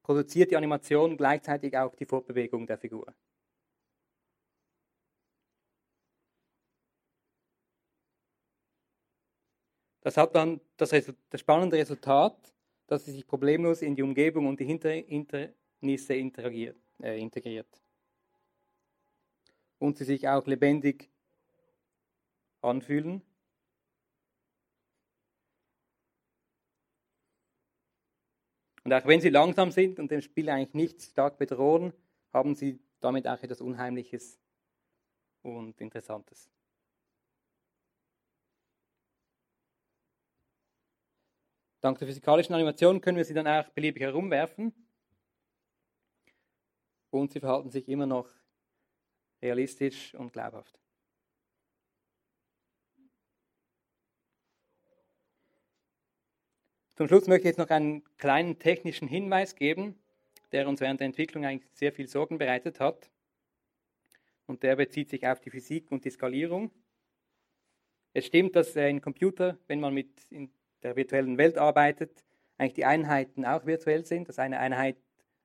produziert 0.02 0.52
die 0.52 0.56
Animation 0.56 1.16
gleichzeitig 1.16 1.76
auch 1.76 1.94
die 1.96 2.06
Fortbewegung 2.06 2.66
der 2.66 2.78
Figur. 2.78 3.12
Das 10.02 10.16
hat 10.16 10.36
dann 10.36 10.60
das, 10.76 10.90
das 10.90 11.40
spannende 11.40 11.76
Resultat, 11.76 12.54
dass 12.86 13.04
sie 13.04 13.10
sich 13.10 13.26
problemlos 13.26 13.82
in 13.82 13.96
die 13.96 14.02
Umgebung 14.02 14.46
und 14.46 14.60
die 14.60 14.64
Hinternisse 14.64 16.14
interagiert, 16.14 16.80
äh, 17.02 17.18
integriert. 17.20 17.68
Und 19.78 19.98
sie 19.98 20.04
sich 20.04 20.28
auch 20.28 20.46
lebendig 20.46 21.10
anfühlen. 22.62 23.22
Und 28.84 28.92
auch 28.92 29.04
wenn 29.04 29.20
sie 29.20 29.30
langsam 29.30 29.72
sind 29.72 29.98
und 29.98 30.10
dem 30.12 30.22
Spiel 30.22 30.48
eigentlich 30.48 30.74
nicht 30.74 31.02
stark 31.02 31.38
bedrohen, 31.38 31.92
haben 32.32 32.54
sie 32.54 32.78
damit 33.00 33.26
auch 33.26 33.42
etwas 33.42 33.60
Unheimliches 33.60 34.38
und 35.42 35.80
Interessantes. 35.80 36.48
Dank 41.80 41.98
der 41.98 42.08
physikalischen 42.08 42.54
Animation 42.54 43.00
können 43.00 43.16
wir 43.16 43.24
sie 43.24 43.34
dann 43.34 43.46
auch 43.46 43.68
beliebig 43.70 44.02
herumwerfen. 44.02 44.72
Und 47.20 47.32
sie 47.32 47.40
verhalten 47.40 47.70
sich 47.70 47.88
immer 47.88 48.06
noch 48.06 48.28
realistisch 49.40 50.14
und 50.14 50.32
glaubhaft. 50.32 50.78
Zum 56.96 57.08
Schluss 57.08 57.26
möchte 57.26 57.42
ich 57.42 57.56
jetzt 57.56 57.58
noch 57.58 57.68
einen 57.68 58.04
kleinen 58.16 58.58
technischen 58.58 59.06
Hinweis 59.06 59.54
geben, 59.54 59.98
der 60.52 60.66
uns 60.66 60.80
während 60.80 61.00
der 61.00 61.06
Entwicklung 61.06 61.44
eigentlich 61.44 61.70
sehr 61.74 61.92
viel 61.92 62.06
Sorgen 62.06 62.38
bereitet 62.38 62.80
hat. 62.80 63.10
Und 64.46 64.62
der 64.62 64.76
bezieht 64.76 65.10
sich 65.10 65.26
auf 65.26 65.40
die 65.40 65.50
Physik 65.50 65.90
und 65.90 66.04
die 66.04 66.10
Skalierung. 66.10 66.70
Es 68.14 68.26
stimmt, 68.26 68.56
dass 68.56 68.76
ein 68.76 69.02
Computer, 69.02 69.58
wenn 69.66 69.80
man 69.80 69.92
mit 69.92 70.10
in 70.30 70.50
der 70.82 70.96
virtuellen 70.96 71.36
Welt 71.36 71.58
arbeitet, 71.58 72.24
eigentlich 72.56 72.74
die 72.74 72.84
Einheiten 72.86 73.44
auch 73.44 73.66
virtuell 73.66 74.06
sind, 74.06 74.28
dass 74.28 74.38
eine 74.38 74.58
Einheit 74.58 74.96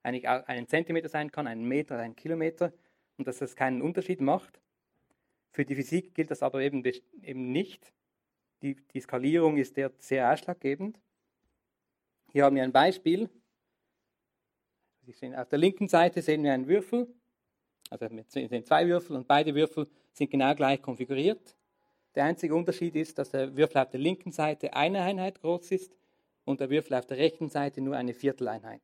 eigentlich 0.04 0.28
einen 0.28 0.68
Zentimeter 0.68 1.10
sein 1.10 1.32
kann, 1.32 1.48
einen 1.48 1.64
Meter 1.64 1.98
einen 1.98 2.16
Kilometer 2.16 2.74
und 3.18 3.28
dass 3.28 3.40
das 3.40 3.56
keinen 3.56 3.82
Unterschied 3.82 4.22
macht. 4.22 4.60
Für 5.52 5.66
die 5.66 5.76
Physik 5.76 6.16
gilt 6.16 6.32
das 6.32 6.44
aber 6.44 6.62
eben, 6.62 6.84
eben 6.84 7.52
nicht. 7.52 7.94
Die, 8.62 8.76
die 8.76 9.02
Skalierung 9.02 9.58
ist 9.58 9.76
sehr 9.76 10.32
ausschlaggebend. 10.32 11.00
Hier 12.32 12.46
haben 12.46 12.56
wir 12.56 12.64
ein 12.64 12.72
Beispiel. 12.72 13.30
Auf 15.36 15.50
der 15.50 15.60
linken 15.60 15.88
Seite 15.88 16.22
sehen 16.22 16.44
wir 16.44 16.54
einen 16.54 16.68
Würfel. 16.68 17.14
Also 17.90 18.10
wir 18.10 18.24
sehen 18.24 18.64
zwei 18.64 18.88
Würfel 18.88 19.18
und 19.18 19.28
beide 19.28 19.54
Würfel 19.54 19.90
sind 20.14 20.30
genau 20.30 20.56
gleich 20.56 20.82
konfiguriert. 20.82 21.58
Der 22.16 22.26
einzige 22.26 22.56
Unterschied 22.56 22.96
ist, 22.96 23.18
dass 23.18 23.32
der 23.32 23.56
Würfel 23.56 23.78
auf 23.78 23.90
der 23.90 24.00
linken 24.00 24.32
Seite 24.32 24.74
eine 24.74 25.02
Einheit 25.02 25.42
groß 25.42 25.72
ist 25.72 25.98
und 26.46 26.60
der 26.60 26.70
Würfel 26.70 26.96
auf 26.96 27.06
der 27.06 27.18
rechten 27.18 27.50
Seite 27.50 27.82
nur 27.82 27.96
eine 27.96 28.14
Vierteleinheit. 28.14 28.82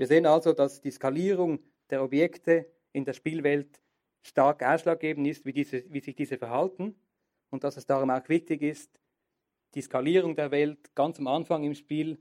Wir 0.00 0.06
sehen 0.06 0.24
also, 0.24 0.54
dass 0.54 0.80
die 0.80 0.92
Skalierung 0.92 1.58
der 1.90 2.02
Objekte 2.02 2.72
in 2.94 3.04
der 3.04 3.12
Spielwelt 3.12 3.82
stark 4.22 4.62
ausschlaggebend 4.62 5.26
ist, 5.26 5.44
wie, 5.44 5.52
diese, 5.52 5.84
wie 5.92 6.00
sich 6.00 6.16
diese 6.16 6.38
verhalten 6.38 6.98
und 7.50 7.64
dass 7.64 7.76
es 7.76 7.84
darum 7.84 8.08
auch 8.08 8.26
wichtig 8.30 8.62
ist, 8.62 8.98
die 9.74 9.82
Skalierung 9.82 10.36
der 10.36 10.52
Welt 10.52 10.94
ganz 10.94 11.18
am 11.18 11.26
Anfang 11.26 11.64
im 11.64 11.74
Spiel 11.74 12.18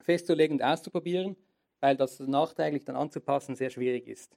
festzulegen 0.00 0.58
und 0.58 0.62
auszuprobieren, 0.62 1.36
weil 1.80 1.96
das 1.96 2.20
nachträglich 2.20 2.84
dann 2.84 2.96
anzupassen 2.96 3.56
sehr 3.56 3.70
schwierig 3.70 4.06
ist. 4.06 4.36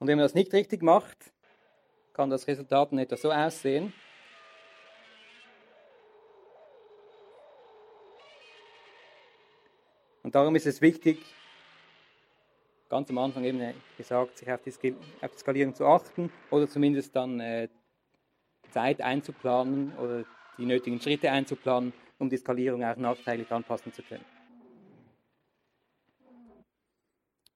Und 0.00 0.06
wenn 0.06 0.18
man 0.18 0.26
das 0.26 0.34
nicht 0.34 0.52
richtig 0.52 0.82
macht, 0.82 1.32
kann 2.12 2.28
das 2.28 2.46
Resultat 2.46 2.92
in 2.92 2.98
etwa 2.98 3.16
so 3.16 3.32
aussehen. 3.32 3.94
Und 10.30 10.36
darum 10.36 10.54
ist 10.54 10.66
es 10.66 10.80
wichtig, 10.80 11.18
ganz 12.88 13.10
am 13.10 13.18
Anfang 13.18 13.42
eben 13.42 13.74
gesagt, 13.96 14.38
sich 14.38 14.48
auf 14.48 14.62
die, 14.62 14.94
auf 15.22 15.32
die 15.32 15.38
Skalierung 15.38 15.74
zu 15.74 15.84
achten 15.84 16.30
oder 16.52 16.68
zumindest 16.68 17.16
dann 17.16 17.40
äh, 17.40 17.68
Zeit 18.70 19.00
einzuplanen 19.00 19.92
oder 19.98 20.24
die 20.56 20.66
nötigen 20.66 21.00
Schritte 21.00 21.32
einzuplanen, 21.32 21.92
um 22.20 22.30
die 22.30 22.36
Skalierung 22.36 22.84
auch 22.84 22.94
nachträglich 22.94 23.50
anpassen 23.50 23.92
zu 23.92 24.04
können. 24.04 24.24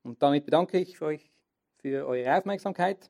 Und 0.02 0.20
damit 0.20 0.44
bedanke 0.44 0.80
ich 0.80 1.00
euch 1.00 1.30
für 1.80 2.04
eure 2.08 2.36
Aufmerksamkeit. 2.36 3.08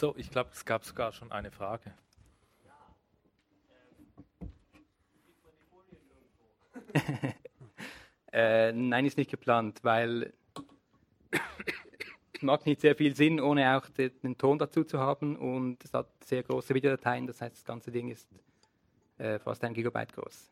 So, 0.00 0.14
ich 0.16 0.30
glaube, 0.30 0.48
es 0.54 0.64
gab 0.64 0.82
sogar 0.82 1.12
schon 1.12 1.30
eine 1.30 1.50
Frage. 1.50 1.92
äh, 8.32 8.72
nein, 8.72 9.04
ist 9.04 9.18
nicht 9.18 9.30
geplant, 9.30 9.80
weil 9.82 10.32
es 12.32 12.40
macht 12.40 12.64
nicht 12.64 12.80
sehr 12.80 12.96
viel 12.96 13.14
Sinn, 13.14 13.42
ohne 13.42 13.76
auch 13.76 13.90
den, 13.90 14.38
Ton 14.38 14.58
dazu 14.58 14.84
zu 14.84 14.98
haben 14.98 15.36
und 15.36 15.84
es 15.84 15.92
hat 15.92 16.08
sehr 16.24 16.44
große 16.44 16.74
Videodateien, 16.74 17.26
das 17.26 17.42
heißt, 17.42 17.56
das 17.56 17.64
ganze 17.66 17.90
Ding 17.90 18.08
ist 18.08 18.26
äh, 19.18 19.38
fast 19.38 19.62
ein 19.64 19.74
Gigabyte 19.74 20.14
groß. 20.14 20.48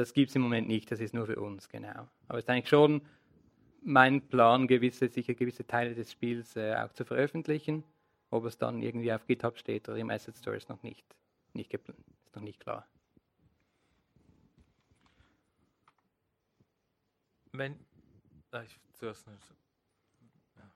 Das 0.00 0.14
gibt 0.14 0.30
es 0.30 0.36
im 0.36 0.40
Moment 0.40 0.66
nicht, 0.66 0.90
das 0.90 0.98
ist 0.98 1.12
nur 1.12 1.26
für 1.26 1.38
uns, 1.38 1.68
genau. 1.68 2.08
Aber 2.26 2.38
es 2.38 2.44
ist 2.44 2.48
eigentlich 2.48 2.70
schon 2.70 3.02
mein 3.82 4.26
Plan, 4.28 4.66
gewisse, 4.66 5.08
sicher 5.08 5.34
gewisse 5.34 5.66
Teile 5.66 5.94
des 5.94 6.10
Spiels 6.10 6.56
äh, 6.56 6.74
auch 6.74 6.90
zu 6.94 7.04
veröffentlichen. 7.04 7.84
Ob 8.30 8.46
es 8.46 8.56
dann 8.56 8.80
irgendwie 8.80 9.12
auf 9.12 9.26
GitHub 9.26 9.58
steht 9.58 9.90
oder 9.90 9.98
im 9.98 10.08
Asset 10.08 10.38
Store 10.38 10.56
ist 10.56 10.70
noch 10.70 10.82
nicht, 10.82 11.04
nicht, 11.52 11.74
ist 11.74 12.34
noch 12.34 12.40
nicht 12.40 12.60
klar. 12.60 12.88
Wenn, 17.52 17.78
ah, 18.52 18.62
ich 18.62 18.80
zuerst 18.94 19.26
nicht. 19.26 19.54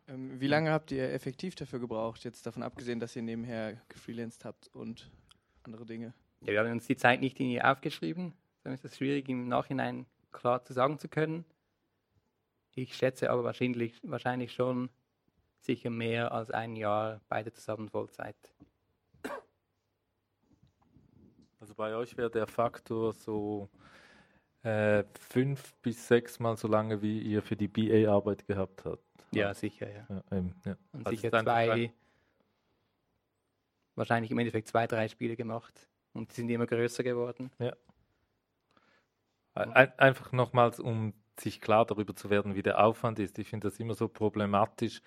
Ähm, 0.07 0.39
wie 0.39 0.49
lange 0.49 0.71
habt 0.71 0.93
ihr 0.93 1.15
effektiv 1.15 1.55
dafür 1.55 1.79
gebraucht, 1.79 2.25
jetzt 2.25 2.45
davon 2.45 2.63
abgesehen, 2.63 3.01
dass 3.01 3.17
ihr 3.17 3.23
nebenher 3.23 3.81
gefreelanced 3.89 4.45
habt 4.45 4.69
und 4.75 5.11
andere 5.63 5.87
Dinge? 5.87 6.13
Ja, 6.43 6.49
wir 6.49 6.61
haben 6.61 6.73
uns 6.73 6.87
die 6.87 6.97
Zeit 6.99 7.23
nicht 7.23 7.41
irgendwie 7.41 7.63
aufgeschrieben. 7.63 8.35
Dann 8.65 8.73
ist 8.73 8.85
es 8.85 8.97
schwierig 8.97 9.29
im 9.29 9.47
Nachhinein 9.47 10.07
klar 10.33 10.65
zu 10.65 10.73
sagen 10.73 10.99
zu 10.99 11.09
können. 11.09 11.45
Ich 12.75 12.97
schätze 12.97 13.31
aber 13.31 13.45
wahrscheinlich, 13.45 14.01
wahrscheinlich 14.03 14.53
schon 14.53 14.89
sicher 15.61 15.91
mehr 15.91 16.33
als 16.33 16.51
ein 16.51 16.75
Jahr, 16.75 17.21
beide 17.29 17.53
zusammen 17.53 17.89
Vollzeit. 17.89 18.37
Also 21.61 21.75
bei 21.75 21.95
euch 21.95 22.17
wäre 22.17 22.31
der 22.31 22.47
Faktor 22.47 23.13
so 23.13 23.69
Äh, 24.63 25.05
fünf 25.21 25.75
bis 25.83 26.09
sechs 26.09 26.41
Mal 26.41 26.57
so 26.57 26.69
lange, 26.69 27.03
wie 27.03 27.21
ihr 27.21 27.43
für 27.43 27.55
die 27.55 27.69
BA-Arbeit 27.69 28.47
gehabt 28.47 28.87
habt. 28.87 29.05
Ja, 29.31 29.53
sicher, 29.53 29.91
ja. 29.91 30.07
Ja, 30.09 30.39
eben, 30.39 30.55
ja. 30.65 30.73
Und 30.93 31.07
Also 31.07 31.11
sicher 31.11 31.31
zwei, 31.31 31.73
ein- 31.73 31.93
wahrscheinlich 33.95 34.31
im 34.31 34.39
Endeffekt 34.39 34.69
zwei, 34.69 34.87
drei 34.87 35.07
Spiele 35.09 35.37
gemacht. 35.37 35.87
Und 36.15 36.31
die 36.31 36.37
sind 36.37 36.49
immer 36.49 36.67
größer 36.67 37.03
geworden. 37.03 37.51
Ein, 39.55 39.93
einfach 39.99 40.33
nochmals, 40.33 40.81
um 40.81 41.15
sich 41.39 41.61
klar 41.61 41.85
darüber 41.85 42.15
zu 42.15 42.31
werden, 42.31 42.55
wie 42.55 42.63
der 42.63 42.85
Aufwand 42.85 43.19
ist. 43.19 43.39
Ich 43.39 43.49
finde 43.49 43.69
das 43.69 43.79
immer 43.79 43.95
so 43.95 44.09
problematisch, 44.09 45.01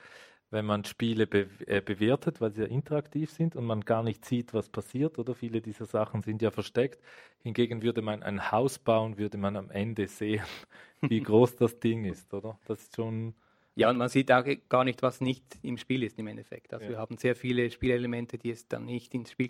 wenn 0.50 0.66
man 0.66 0.86
Spiele 0.86 1.28
be 1.28 1.50
äh, 1.66 1.82
bewertet, 1.82 2.40
weil 2.40 2.54
sie 2.54 2.62
ja 2.62 2.68
interaktiv 2.68 3.32
sind 3.32 3.56
und 3.56 3.66
man 3.66 3.82
gar 3.82 4.04
nicht 4.04 4.24
sieht, 4.26 4.54
was 4.54 4.70
passiert. 4.70 5.20
Oder 5.20 5.36
viele 5.36 5.62
dieser 5.62 5.86
Sachen 5.86 6.22
sind 6.22 6.42
ja 6.42 6.52
versteckt. 6.52 7.02
Hingegen 7.44 7.82
würde 7.82 8.02
man 8.02 8.24
ein 8.24 8.52
Haus 8.52 8.80
bauen, 8.80 9.18
würde 9.18 9.38
man 9.38 9.58
am 9.58 9.70
Ende 9.70 10.08
sehen, 10.08 10.44
wie 11.02 11.22
groß 11.22 11.58
das 11.58 11.80
Ding 11.80 12.06
ist, 12.06 12.34
oder? 12.34 12.58
Das 12.66 12.82
ist 12.84 12.96
schon. 12.96 13.34
Ja, 13.76 13.90
und 13.90 13.98
man 13.98 14.10
sieht 14.10 14.32
auch 14.32 14.44
gar 14.70 14.86
nicht, 14.86 15.04
was 15.04 15.22
nicht 15.22 15.44
im 15.62 15.78
Spiel 15.78 16.04
ist 16.04 16.18
im 16.18 16.28
Endeffekt. 16.28 16.74
Also 16.74 16.86
Ja. 16.86 16.92
wir 16.92 16.98
haben 16.98 17.18
sehr 17.18 17.36
viele 17.36 17.70
Spielelemente, 17.70 18.38
die 18.38 18.52
es 18.52 18.68
dann 18.68 18.86
nicht 18.86 19.14
ins 19.14 19.32
Spiel 19.32 19.50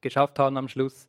geschafft 0.00 0.38
haben 0.38 0.56
am 0.56 0.68
Schluss, 0.68 1.08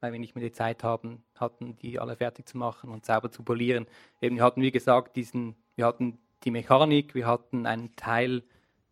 weil 0.00 0.12
wir 0.12 0.20
nicht 0.20 0.34
mehr 0.34 0.44
die 0.44 0.52
Zeit 0.52 0.84
haben, 0.84 1.22
hatten, 1.34 1.76
die 1.76 1.98
alle 1.98 2.16
fertig 2.16 2.48
zu 2.48 2.58
machen 2.58 2.90
und 2.90 3.04
sauber 3.04 3.30
zu 3.30 3.42
polieren. 3.42 3.86
Eben, 4.20 4.36
wir 4.36 4.44
hatten, 4.44 4.62
wie 4.62 4.70
gesagt, 4.70 5.16
diesen, 5.16 5.56
wir 5.76 5.86
hatten 5.86 6.18
die 6.44 6.50
Mechanik, 6.50 7.14
wir 7.14 7.26
hatten 7.26 7.66
einen 7.66 7.94
Teil 7.96 8.42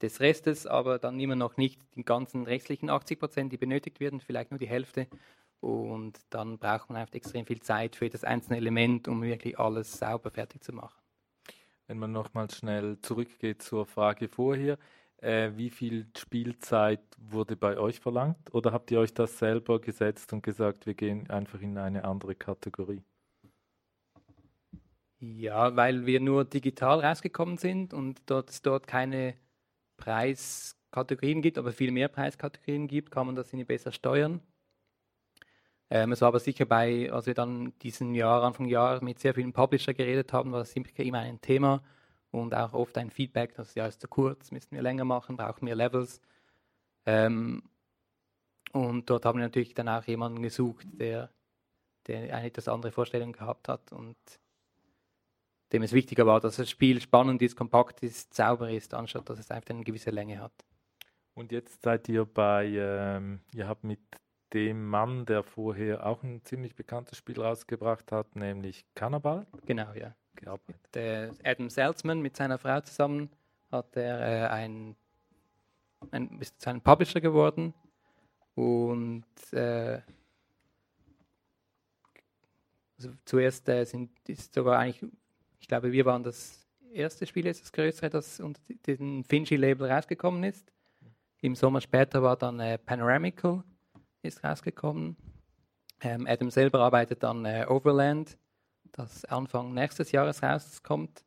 des 0.02 0.20
Restes, 0.20 0.66
aber 0.66 0.98
dann 0.98 1.18
immer 1.20 1.36
noch 1.36 1.56
nicht 1.56 1.80
die 1.94 2.04
ganzen 2.04 2.44
restlichen 2.44 2.90
80 2.90 3.18
Prozent, 3.18 3.52
die 3.52 3.56
benötigt 3.56 4.00
werden, 4.00 4.20
vielleicht 4.20 4.50
nur 4.50 4.58
die 4.58 4.68
Hälfte. 4.68 5.06
Und 5.60 6.18
dann 6.30 6.58
braucht 6.58 6.90
man 6.90 6.98
einfach 6.98 7.14
extrem 7.14 7.46
viel 7.46 7.60
Zeit 7.60 7.96
für 7.96 8.10
das 8.10 8.24
einzelne 8.24 8.58
Element, 8.58 9.08
um 9.08 9.22
wirklich 9.22 9.58
alles 9.58 9.98
sauber 9.98 10.30
fertig 10.30 10.62
zu 10.62 10.72
machen. 10.72 11.00
Wenn 11.86 11.98
man 11.98 12.12
nochmal 12.12 12.50
schnell 12.50 12.98
zurückgeht 13.00 13.62
zur 13.62 13.86
Frage 13.86 14.28
vorher, 14.28 14.76
äh, 15.18 15.50
wie 15.56 15.70
viel 15.70 16.06
Spielzeit 16.16 17.00
wurde 17.18 17.56
bei 17.56 17.78
euch 17.78 18.00
verlangt? 18.00 18.52
Oder 18.52 18.72
habt 18.72 18.90
ihr 18.90 19.00
euch 19.00 19.14
das 19.14 19.38
selber 19.38 19.80
gesetzt 19.80 20.32
und 20.32 20.42
gesagt, 20.42 20.86
wir 20.86 20.94
gehen 20.94 21.30
einfach 21.30 21.60
in 21.60 21.78
eine 21.78 22.04
andere 22.04 22.34
Kategorie? 22.34 23.02
Ja, 25.18 25.74
weil 25.76 26.04
wir 26.06 26.20
nur 26.20 26.44
digital 26.44 27.00
rausgekommen 27.00 27.56
sind 27.56 27.94
und 27.94 28.20
dort 28.26 28.50
es 28.50 28.60
dort 28.62 28.86
keine 28.86 29.34
Preiskategorien 29.96 31.40
gibt, 31.40 31.56
aber 31.58 31.72
viel 31.72 31.90
mehr 31.90 32.08
Preiskategorien 32.08 32.86
gibt, 32.86 33.10
kann 33.10 33.26
man 33.26 33.34
das 33.34 33.48
irgendwie 33.48 33.64
besser 33.64 33.92
steuern. 33.92 34.42
Ähm, 35.88 36.12
es 36.12 36.20
war 36.20 36.28
aber 36.28 36.40
sicher 36.40 36.66
bei, 36.66 37.10
als 37.10 37.26
wir 37.26 37.34
dann 37.34 37.72
diesen 37.78 38.14
Jahr, 38.14 38.42
Anfang 38.42 38.66
Jahr 38.66 39.02
mit 39.02 39.18
sehr 39.18 39.34
vielen 39.34 39.52
Publisher 39.52 39.94
geredet 39.94 40.32
haben, 40.32 40.52
war 40.52 40.58
das 40.60 40.74
immer 40.74 41.20
ein 41.20 41.40
Thema 41.40 41.82
und 42.30 42.54
auch 42.54 42.72
oft 42.72 42.96
ein 42.98 43.10
Feedback, 43.10 43.54
das 43.54 43.74
ja 43.74 43.86
ist 43.86 44.00
zu 44.00 44.08
kurz, 44.08 44.50
müssen 44.50 44.72
wir 44.72 44.82
länger 44.82 45.04
machen, 45.04 45.36
brauchen 45.36 45.64
mehr 45.64 45.76
Levels. 45.76 46.20
Ähm, 47.06 47.62
und 48.72 49.08
dort 49.08 49.24
haben 49.24 49.38
wir 49.38 49.44
natürlich 49.44 49.74
dann 49.74 49.88
auch 49.88 50.04
jemanden 50.04 50.42
gesucht, 50.42 50.86
der, 50.92 51.30
der 52.06 52.34
eine 52.34 52.46
etwas 52.46 52.68
andere 52.68 52.92
Vorstellung 52.92 53.32
gehabt 53.32 53.68
hat 53.68 53.92
und 53.92 54.16
dem 55.72 55.82
es 55.82 55.92
wichtiger 55.92 56.26
war, 56.26 56.40
dass 56.40 56.56
das 56.56 56.70
Spiel 56.70 57.00
spannend 57.00 57.42
ist, 57.42 57.56
kompakt 57.56 58.02
ist, 58.02 58.34
sauber 58.34 58.70
ist, 58.70 58.94
anstatt 58.94 59.28
dass 59.28 59.38
es 59.38 59.50
einfach 59.50 59.70
eine 59.70 59.84
gewisse 59.84 60.10
Länge 60.10 60.40
hat. 60.40 60.52
Und 61.34 61.52
jetzt 61.52 61.82
seid 61.82 62.08
ihr 62.08 62.24
bei, 62.24 62.66
ähm, 62.66 63.40
ihr 63.52 63.68
habt 63.68 63.84
mit 63.84 64.00
dem 64.52 64.86
Mann, 64.86 65.26
der 65.26 65.42
vorher 65.42 66.06
auch 66.06 66.22
ein 66.22 66.42
ziemlich 66.44 66.74
bekanntes 66.74 67.18
Spiel 67.18 67.40
rausgebracht 67.40 68.12
hat, 68.12 68.36
nämlich 68.36 68.86
Cannibal, 68.94 69.46
Genau, 69.66 69.92
ja. 69.92 70.14
Gearbeitet. 70.36 70.80
Der 70.94 71.34
Adam 71.44 71.70
Seltzman 71.70 72.20
mit 72.20 72.36
seiner 72.36 72.58
Frau 72.58 72.80
zusammen 72.80 73.30
hat 73.70 73.96
er 73.96 74.20
äh, 74.20 74.48
ein, 74.48 74.96
ein, 76.10 76.38
ist 76.40 76.66
einem 76.66 76.80
Publisher 76.80 77.20
geworden 77.20 77.74
und 78.54 79.24
äh, 79.52 80.00
also 82.98 83.10
zuerst 83.24 83.68
äh, 83.68 83.84
sind, 83.84 84.10
ist 84.26 84.54
sogar 84.54 84.78
eigentlich, 84.78 85.10
ich 85.60 85.68
glaube, 85.68 85.92
wir 85.92 86.04
waren 86.04 86.22
das 86.22 86.66
erste 86.92 87.26
Spiel, 87.26 87.44
jetzt 87.46 87.62
das 87.62 87.72
größere, 87.72 88.10
das 88.10 88.40
unter 88.40 88.60
diesem 88.86 89.24
Finchi-Label 89.24 89.90
rausgekommen 89.90 90.44
ist. 90.44 90.72
Im 91.42 91.54
Sommer 91.54 91.80
später 91.80 92.22
war 92.22 92.36
dann 92.36 92.60
äh, 92.60 92.78
Panoramical 92.78 93.62
ist 94.22 94.42
rausgekommen. 94.42 95.16
Ähm, 96.00 96.26
Adam 96.28 96.50
selber 96.50 96.80
arbeitet 96.80 97.24
an 97.24 97.44
äh, 97.44 97.64
Overland, 97.68 98.36
das 98.96 99.24
Anfang 99.26 99.74
nächstes 99.74 100.12
Jahres 100.12 100.42
rauskommt. 100.42 101.24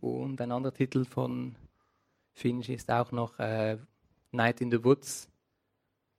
Und 0.00 0.40
ein 0.40 0.52
anderer 0.52 0.74
Titel 0.74 1.04
von 1.04 1.56
Finch 2.32 2.68
ist 2.68 2.90
auch 2.90 3.12
noch 3.12 3.38
äh, 3.38 3.78
Night 4.32 4.60
in 4.60 4.70
the 4.70 4.82
Woods, 4.84 5.28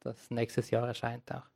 das 0.01 0.29
nächstes 0.29 0.69
Jahr 0.69 0.87
erscheint 0.87 1.31
auch. 1.31 1.49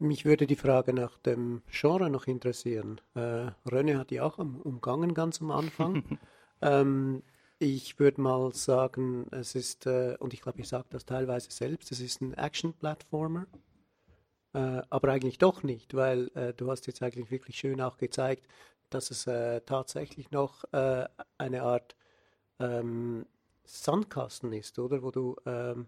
Mich 0.00 0.24
würde 0.24 0.46
die 0.46 0.56
Frage 0.56 0.92
nach 0.92 1.18
dem 1.18 1.62
Genre 1.66 2.08
noch 2.08 2.28
interessieren. 2.28 3.00
Äh, 3.14 3.50
René 3.66 3.98
hat 3.98 4.10
die 4.10 4.20
auch 4.20 4.38
umgangen 4.38 5.12
ganz 5.12 5.40
am 5.40 5.50
Anfang. 5.50 6.20
ähm, 6.62 7.24
ich 7.58 7.98
würde 7.98 8.20
mal 8.20 8.54
sagen, 8.54 9.26
es 9.32 9.56
ist, 9.56 9.86
äh, 9.86 10.16
und 10.20 10.32
ich 10.32 10.40
glaube, 10.40 10.60
ich 10.60 10.68
sage 10.68 10.86
das 10.90 11.04
teilweise 11.04 11.50
selbst, 11.50 11.90
es 11.90 11.98
ist 11.98 12.20
ein 12.20 12.34
Action-Plattformer. 12.34 13.48
Äh, 14.58 14.82
aber 14.90 15.12
eigentlich 15.12 15.38
doch 15.38 15.62
nicht, 15.62 15.94
weil 15.94 16.32
äh, 16.34 16.52
du 16.52 16.68
hast 16.68 16.88
jetzt 16.88 17.00
eigentlich 17.02 17.30
wirklich 17.30 17.56
schön 17.56 17.80
auch 17.80 17.96
gezeigt, 17.96 18.48
dass 18.90 19.12
es 19.12 19.26
äh, 19.28 19.60
tatsächlich 19.60 20.32
noch 20.32 20.64
äh, 20.72 21.06
eine 21.36 21.62
Art 21.62 21.94
ähm, 22.58 23.24
Sandkasten 23.64 24.52
ist, 24.52 24.78
oder? 24.80 25.02
Wo 25.02 25.12
du 25.12 25.36
ähm, 25.46 25.86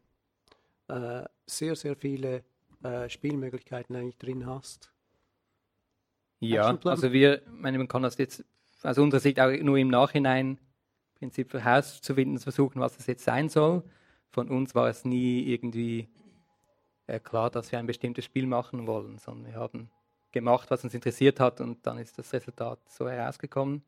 äh, 0.86 1.24
sehr, 1.46 1.74
sehr 1.74 1.96
viele 1.96 2.44
äh, 2.84 3.08
Spielmöglichkeiten 3.08 3.96
eigentlich 3.96 4.18
drin 4.18 4.46
hast. 4.46 4.92
Ja, 6.38 6.78
also 6.84 7.12
wir, 7.12 7.42
ich 7.42 7.52
meine, 7.52 7.78
man 7.78 7.88
kann 7.88 8.02
das 8.02 8.18
jetzt 8.18 8.44
aus 8.84 8.98
unserer 8.98 9.20
Sicht 9.20 9.40
auch 9.40 9.50
nur 9.50 9.78
im 9.78 9.88
Nachhinein 9.88 10.58
im 11.14 11.18
Prinzip 11.18 11.52
herauszufinden, 11.54 12.38
versuchen, 12.38 12.80
was 12.80 12.96
das 12.96 13.08
jetzt 13.08 13.24
sein 13.24 13.48
soll. 13.48 13.82
Von 14.30 14.48
uns 14.48 14.76
war 14.76 14.88
es 14.88 15.04
nie 15.04 15.42
irgendwie 15.42 16.08
klar, 17.18 17.50
dass 17.50 17.72
wir 17.72 17.78
ein 17.78 17.86
bestimmtes 17.86 18.24
Spiel 18.24 18.46
machen 18.46 18.86
wollen, 18.86 19.18
sondern 19.18 19.52
wir 19.52 19.60
haben 19.60 19.90
gemacht, 20.32 20.70
was 20.70 20.84
uns 20.84 20.94
interessiert 20.94 21.40
hat 21.40 21.60
und 21.60 21.84
dann 21.86 21.98
ist 21.98 22.18
das 22.18 22.32
Resultat 22.32 22.78
so 22.88 23.08
herausgekommen. 23.08 23.82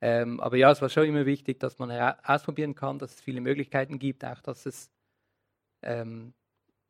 Ähm, 0.00 0.40
aber 0.40 0.56
ja, 0.56 0.70
es 0.70 0.82
war 0.82 0.88
schon 0.88 1.06
immer 1.06 1.26
wichtig, 1.26 1.58
dass 1.60 1.78
man 1.78 1.90
ausprobieren 2.24 2.74
kann, 2.74 2.98
dass 2.98 3.14
es 3.14 3.20
viele 3.20 3.40
Möglichkeiten 3.40 3.98
gibt, 3.98 4.24
auch 4.24 4.40
dass 4.40 4.66
es 4.66 4.90
ähm, 5.82 6.34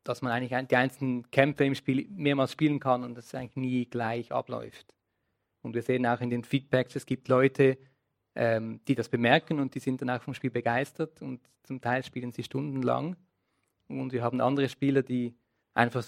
dass 0.05 0.23
man 0.23 0.33
eigentlich 0.33 0.67
die 0.69 0.77
einzelnen 0.77 1.31
Kämpfe 1.31 1.65
im 1.65 1.75
Spiel 1.75 2.09
mehrmals 2.11 2.53
spielen 2.53 2.81
kann 2.81 3.05
und 3.05 3.17
es 3.19 3.35
eigentlich 3.35 3.57
nie 3.57 3.87
gleich 3.87 4.33
abläuft. 4.33 4.95
Und 5.63 5.75
wir 5.75 5.83
sehen 5.83 6.07
auch 6.07 6.21
in 6.21 6.31
den 6.31 6.45
Feedbacks, 6.45 6.97
es 6.97 7.07
gibt 7.07 7.29
Leute, 7.29 7.79
ähm, 8.35 8.81
die 8.89 8.95
das 8.95 9.09
bemerken 9.09 9.61
und 9.61 9.75
die 9.75 9.79
sind 9.79 10.03
dann 10.03 10.11
auch 10.11 10.23
vom 10.23 10.35
Spiel 10.35 10.51
begeistert 10.51 11.23
und 11.23 11.41
zum 11.63 11.81
Teil 11.81 12.03
spielen 12.03 12.33
sie 12.33 12.43
stundenlang. 12.43 13.17
Und 13.89 14.13
wir 14.13 14.23
haben 14.23 14.41
andere 14.41 14.69
Spieler, 14.69 15.03
die 15.03 15.35
einfach 15.75 16.05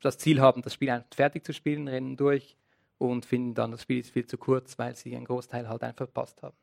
das 0.00 0.18
Ziel 0.18 0.40
haben, 0.40 0.62
das 0.62 0.74
Spiel 0.74 0.90
einfach 0.90 1.06
fertig 1.14 1.44
zu 1.44 1.52
spielen, 1.52 1.88
rennen 1.88 2.16
durch 2.16 2.56
und 2.98 3.26
finden 3.26 3.54
dann, 3.54 3.72
das 3.72 3.82
Spiel 3.82 4.00
ist 4.00 4.10
viel 4.10 4.26
zu 4.26 4.38
kurz, 4.38 4.78
weil 4.78 4.94
sie 4.96 5.16
einen 5.16 5.24
Großteil 5.24 5.68
halt 5.68 5.82
einfach 5.82 6.06
verpasst 6.06 6.42
haben. 6.42 6.56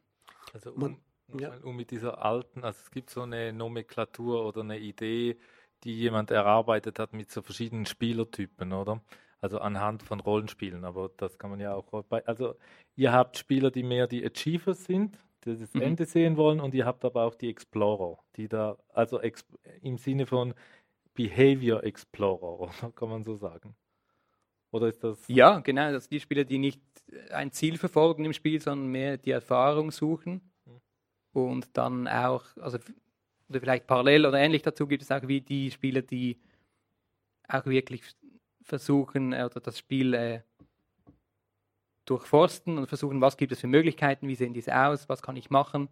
Also 0.53 0.71
um, 0.71 0.97
ja. 1.39 1.53
um 1.63 1.75
mit 1.75 1.91
dieser 1.91 2.23
alten, 2.23 2.63
also 2.63 2.79
es 2.81 2.91
gibt 2.91 3.09
so 3.09 3.21
eine 3.21 3.53
Nomenklatur 3.53 4.45
oder 4.45 4.61
eine 4.61 4.79
Idee, 4.79 5.37
die 5.83 5.95
jemand 5.95 6.31
erarbeitet 6.31 6.99
hat 6.99 7.13
mit 7.13 7.31
so 7.31 7.41
verschiedenen 7.41 7.85
Spielertypen, 7.85 8.73
oder? 8.73 9.01
Also 9.41 9.59
anhand 9.59 10.03
von 10.03 10.19
Rollenspielen, 10.19 10.83
aber 10.83 11.11
das 11.15 11.37
kann 11.37 11.49
man 11.49 11.59
ja 11.59 11.73
auch 11.73 12.03
bei, 12.03 12.25
also 12.25 12.55
ihr 12.95 13.13
habt 13.13 13.37
Spieler, 13.37 13.71
die 13.71 13.83
mehr 13.83 14.07
die 14.07 14.25
Achievers 14.25 14.83
sind, 14.83 15.17
das 15.55 15.73
Mhm. 15.73 15.81
Ende 15.81 16.05
sehen 16.05 16.37
wollen 16.37 16.59
und 16.59 16.73
ihr 16.73 16.85
habt 16.85 17.05
aber 17.05 17.23
auch 17.23 17.35
die 17.35 17.49
Explorer, 17.49 18.19
die 18.35 18.47
da, 18.47 18.77
also 18.89 19.19
ex, 19.21 19.45
im 19.81 19.97
Sinne 19.97 20.25
von 20.25 20.53
Behavior 21.13 21.83
Explorer, 21.83 22.59
oder 22.83 22.91
kann 22.93 23.09
man 23.09 23.23
so 23.23 23.35
sagen? 23.35 23.75
Oder 24.71 24.87
ist 24.87 25.03
das 25.03 25.27
Ja, 25.27 25.59
genau, 25.59 25.91
das 25.91 26.05
sind 26.05 26.13
die 26.13 26.19
Spieler, 26.19 26.43
die 26.43 26.59
nicht 26.59 26.81
ein 27.31 27.51
Ziel 27.51 27.77
verfolgen 27.77 28.25
im 28.25 28.33
Spiel, 28.33 28.61
sondern 28.61 28.87
mehr 28.89 29.17
die 29.17 29.31
Erfahrung 29.31 29.91
suchen. 29.91 30.41
Und 31.31 31.77
dann 31.77 32.07
auch, 32.07 32.45
also 32.57 32.77
oder 33.49 33.59
vielleicht 33.59 33.87
parallel 33.87 34.25
oder 34.25 34.39
ähnlich 34.39 34.61
dazu 34.61 34.87
gibt 34.87 35.01
es 35.01 35.11
auch 35.11 35.27
wie 35.27 35.41
die 35.41 35.71
Spieler, 35.71 36.01
die 36.01 36.39
auch 37.47 37.65
wirklich 37.65 38.03
versuchen 38.61 39.33
äh, 39.33 39.43
oder 39.43 39.59
das 39.59 39.77
Spiel 39.79 40.13
äh, 40.13 40.41
durchforsten 42.09 42.77
und 42.77 42.87
versuchen, 42.87 43.21
was 43.21 43.37
gibt 43.37 43.51
es 43.51 43.59
für 43.59 43.67
Möglichkeiten, 43.67 44.27
wie 44.27 44.35
sehen 44.35 44.53
diese 44.53 44.75
aus, 44.75 45.09
was 45.09 45.21
kann 45.21 45.35
ich 45.35 45.49
machen. 45.49 45.89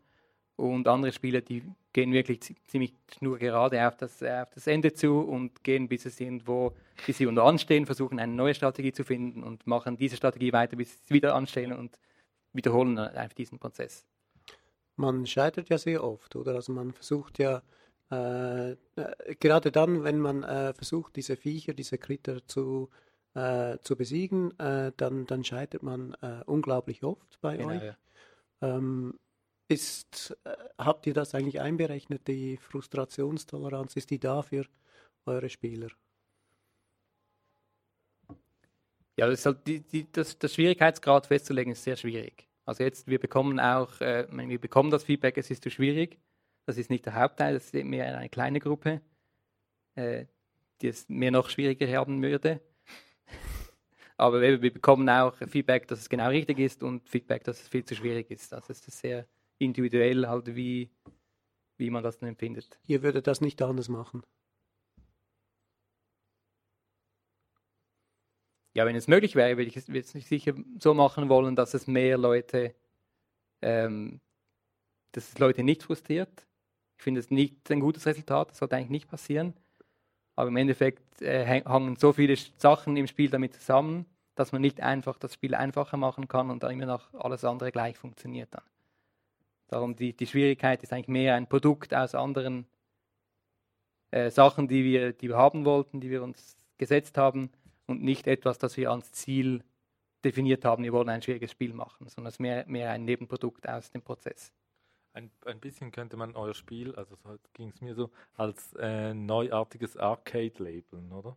Und 0.56 0.88
andere 0.88 1.12
Spieler, 1.12 1.42
die 1.42 1.64
gehen 1.94 2.12
wirklich 2.12 2.40
ziemlich 2.66 2.96
nur 3.22 3.38
gerade 3.38 3.88
auf 3.88 3.96
das, 3.96 4.24
auf 4.24 4.50
das 4.50 4.66
Ende 4.66 4.92
zu 4.94 5.20
und 5.20 5.64
gehen, 5.64 5.88
bis 5.88 6.08
es 6.08 6.20
irgendwo, 6.20 6.74
bis 7.06 7.20
sie 7.20 7.28
unter 7.28 7.44
anstehen, 7.44 7.86
versuchen 7.86 8.20
eine 8.20 8.34
neue 8.34 8.56
Strategie 8.56 8.92
zu 8.92 9.04
finden 9.04 9.44
und 9.44 9.68
machen 9.68 9.98
diese 9.98 10.18
Strategie 10.18 10.54
weiter, 10.54 10.76
bis 10.76 11.06
sie 11.06 11.14
wieder 11.14 11.36
anstehen 11.36 11.74
und 11.74 12.00
wiederholen 12.54 12.98
einfach 12.98 13.36
diesen 13.36 13.60
Prozess. 13.60 14.04
Man 14.96 15.28
scheitert 15.28 15.70
ja 15.70 15.78
sehr 15.78 16.04
oft, 16.04 16.36
oder? 16.36 16.56
Also 16.56 16.74
man 16.74 16.92
versucht 16.92 17.38
ja, 17.38 17.62
äh, 18.10 18.72
äh, 18.72 18.76
gerade 19.40 19.72
dann, 19.72 20.04
wenn 20.04 20.18
man 20.18 20.42
äh, 20.42 20.74
versucht, 20.74 21.16
diese 21.18 21.36
Viecher, 21.36 21.74
diese 21.74 22.00
Kritter 22.00 22.44
zu, 22.48 22.90
äh, 22.92 23.07
zu 23.82 23.96
besiegen, 23.96 24.58
äh, 24.60 24.92
dann, 24.98 25.26
dann 25.26 25.44
scheitert 25.44 25.84
man 25.84 26.16
äh, 26.22 26.44
unglaublich 26.46 27.04
oft 27.04 27.40
bei 27.42 27.58
genau, 27.58 27.70
euch. 27.70 27.84
Ja. 27.84 27.98
Ähm, 28.62 29.20
ist, 29.70 30.36
habt 30.78 31.06
ihr 31.08 31.14
das 31.14 31.36
eigentlich 31.36 31.60
einberechnet, 31.60 32.28
die 32.28 32.58
Frustrationstoleranz, 32.58 33.96
ist 33.98 34.10
die 34.10 34.20
da 34.20 34.42
für 34.42 34.66
eure 35.26 35.50
Spieler? 35.50 35.90
Ja, 39.18 39.28
das, 39.28 39.46
halt 39.46 39.66
die, 39.68 39.82
die, 39.82 40.12
das, 40.12 40.38
das 40.38 40.54
Schwierigkeitsgrad 40.54 41.28
festzulegen 41.28 41.74
ist 41.74 41.84
sehr 41.84 41.98
schwierig. 41.98 42.48
Also 42.66 42.84
jetzt, 42.84 43.08
wir 43.08 43.20
bekommen 43.20 43.60
auch, 43.60 44.00
äh, 44.00 44.28
wir 44.30 44.60
bekommen 44.60 44.92
das 44.92 45.04
Feedback, 45.04 45.38
es 45.38 45.50
ist 45.50 45.64
zu 45.64 45.72
schwierig. 45.72 46.20
Das 46.66 46.78
ist 46.78 46.90
nicht 46.90 47.06
der 47.06 47.16
Hauptteil, 47.16 47.54
das 47.54 47.66
ist 47.66 47.86
mehr 47.86 48.18
eine 48.18 48.30
kleine 48.30 48.60
Gruppe, 48.60 49.02
äh, 49.96 50.26
die 50.82 50.90
es 50.90 51.08
mir 51.10 51.32
noch 51.32 51.50
schwieriger 51.50 51.88
haben 51.98 52.22
würde. 52.22 52.62
Aber 54.18 54.42
wir, 54.42 54.62
wir, 54.62 54.74
bekommen 54.74 55.08
auch 55.10 55.36
Feedback, 55.48 55.88
dass 55.88 56.00
es 56.00 56.10
genau 56.10 56.30
richtig 56.30 56.60
ist 56.60 56.84
und 56.84 57.08
Feedback, 57.08 57.44
dass 57.44 57.62
es 57.62 57.68
viel 57.68 57.86
zu 57.86 57.96
schwierig 57.96 58.32
ist. 58.32 58.54
Also 58.54 58.72
es 58.72 58.88
ist 58.88 59.00
sehr 59.00 59.28
individuell 59.60 60.28
halt, 60.28 60.56
wie, 60.56 60.90
wie 61.78 61.90
man 61.90 62.04
das 62.04 62.18
dann 62.18 62.30
empfindet. 62.30 62.80
Ihr 62.88 63.04
würdet 63.04 63.28
das 63.28 63.42
nicht 63.42 63.62
anders 63.62 63.90
machen? 63.90 64.24
ja, 68.78 68.86
wenn 68.86 68.96
es 68.96 69.08
möglich 69.08 69.36
wäre, 69.36 69.58
würde 69.58 69.70
ich 69.70 69.76
es, 69.76 69.88
würde 69.88 70.02
es 70.02 70.12
sicher 70.12 70.54
so 70.80 70.94
machen 70.94 71.30
wollen, 71.30 71.56
dass 71.56 71.74
es 71.74 71.88
mehr 71.88 72.16
Leute, 72.16 72.76
ähm, 73.64 74.22
dass 75.14 75.30
es 75.30 75.40
Leute 75.40 75.64
nicht 75.64 75.82
frustriert. 75.82 76.46
Ich 77.00 77.04
finde 77.04 77.20
es 77.20 77.32
nicht 77.32 77.72
ein 77.72 77.80
gutes 77.80 78.06
Resultat, 78.06 78.52
das 78.52 78.60
sollte 78.60 78.76
eigentlich 78.76 78.92
nicht 78.92 79.10
passieren. 79.10 79.56
Aber 80.38 80.50
im 80.50 80.56
Endeffekt 80.56 81.22
äh, 81.22 81.44
hängen 81.44 81.96
so 81.98 82.14
viele 82.14 82.36
Sachen 82.58 82.96
im 82.96 83.08
Spiel 83.08 83.30
damit 83.30 83.56
zusammen, 83.56 84.06
dass 84.36 84.52
man 84.52 84.62
nicht 84.62 84.82
einfach 84.82 85.18
das 85.18 85.34
Spiel 85.34 85.56
einfacher 85.56 85.98
machen 85.98 86.28
kann 86.28 86.52
und 86.52 86.62
dann 86.62 86.72
immer 86.72 86.86
noch 86.86 87.12
alles 87.16 87.44
andere 87.44 87.72
gleich 87.72 87.98
funktioniert 87.98 88.54
dann. 88.54 88.64
Darum 89.68 89.96
die, 89.96 90.14
die 90.14 90.28
Schwierigkeit 90.28 90.84
ist 90.84 90.94
eigentlich 90.94 91.08
mehr 91.08 91.34
ein 91.34 91.50
Produkt 91.50 91.94
aus 91.94 92.14
anderen 92.14 92.68
äh, 94.12 94.30
Sachen, 94.30 94.68
die 94.68 94.84
wir, 94.86 95.12
die 95.12 95.28
wir 95.28 95.38
haben 95.38 95.66
wollten, 95.66 96.00
die 96.00 96.12
wir 96.12 96.22
uns 96.22 96.56
gesetzt 96.78 97.18
haben, 97.18 97.50
und 97.88 98.04
nicht 98.04 98.28
etwas, 98.28 98.60
das 98.60 98.78
wir 98.78 98.92
als 98.92 99.12
Ziel 99.14 99.64
definiert 100.24 100.66
haben, 100.66 100.84
wir 100.84 100.94
wollen 100.94 101.10
ein 101.10 101.22
schwieriges 101.22 101.52
Spiel 101.52 101.74
machen, 101.74 102.08
sondern 102.10 102.28
es 102.28 102.36
ist 102.36 102.40
mehr, 102.40 102.66
mehr 102.68 102.92
ein 102.92 103.06
Nebenprodukt 103.06 103.68
aus 103.68 103.90
dem 103.90 104.02
Prozess. 104.02 104.52
Ein, 105.18 105.32
ein 105.48 105.60
bisschen 105.60 105.92
könnte 105.92 106.16
man 106.16 106.36
euer 106.36 106.54
Spiel, 106.54 106.94
also 106.94 107.16
so 107.16 107.40
ging 107.54 107.70
es 107.70 107.82
mir 107.82 107.96
so, 107.96 108.12
als 108.36 108.74
äh, 108.74 109.16
neuartiges 109.16 109.98
Arcade 109.98 110.54
labeln, 110.64 111.12
oder? 111.12 111.36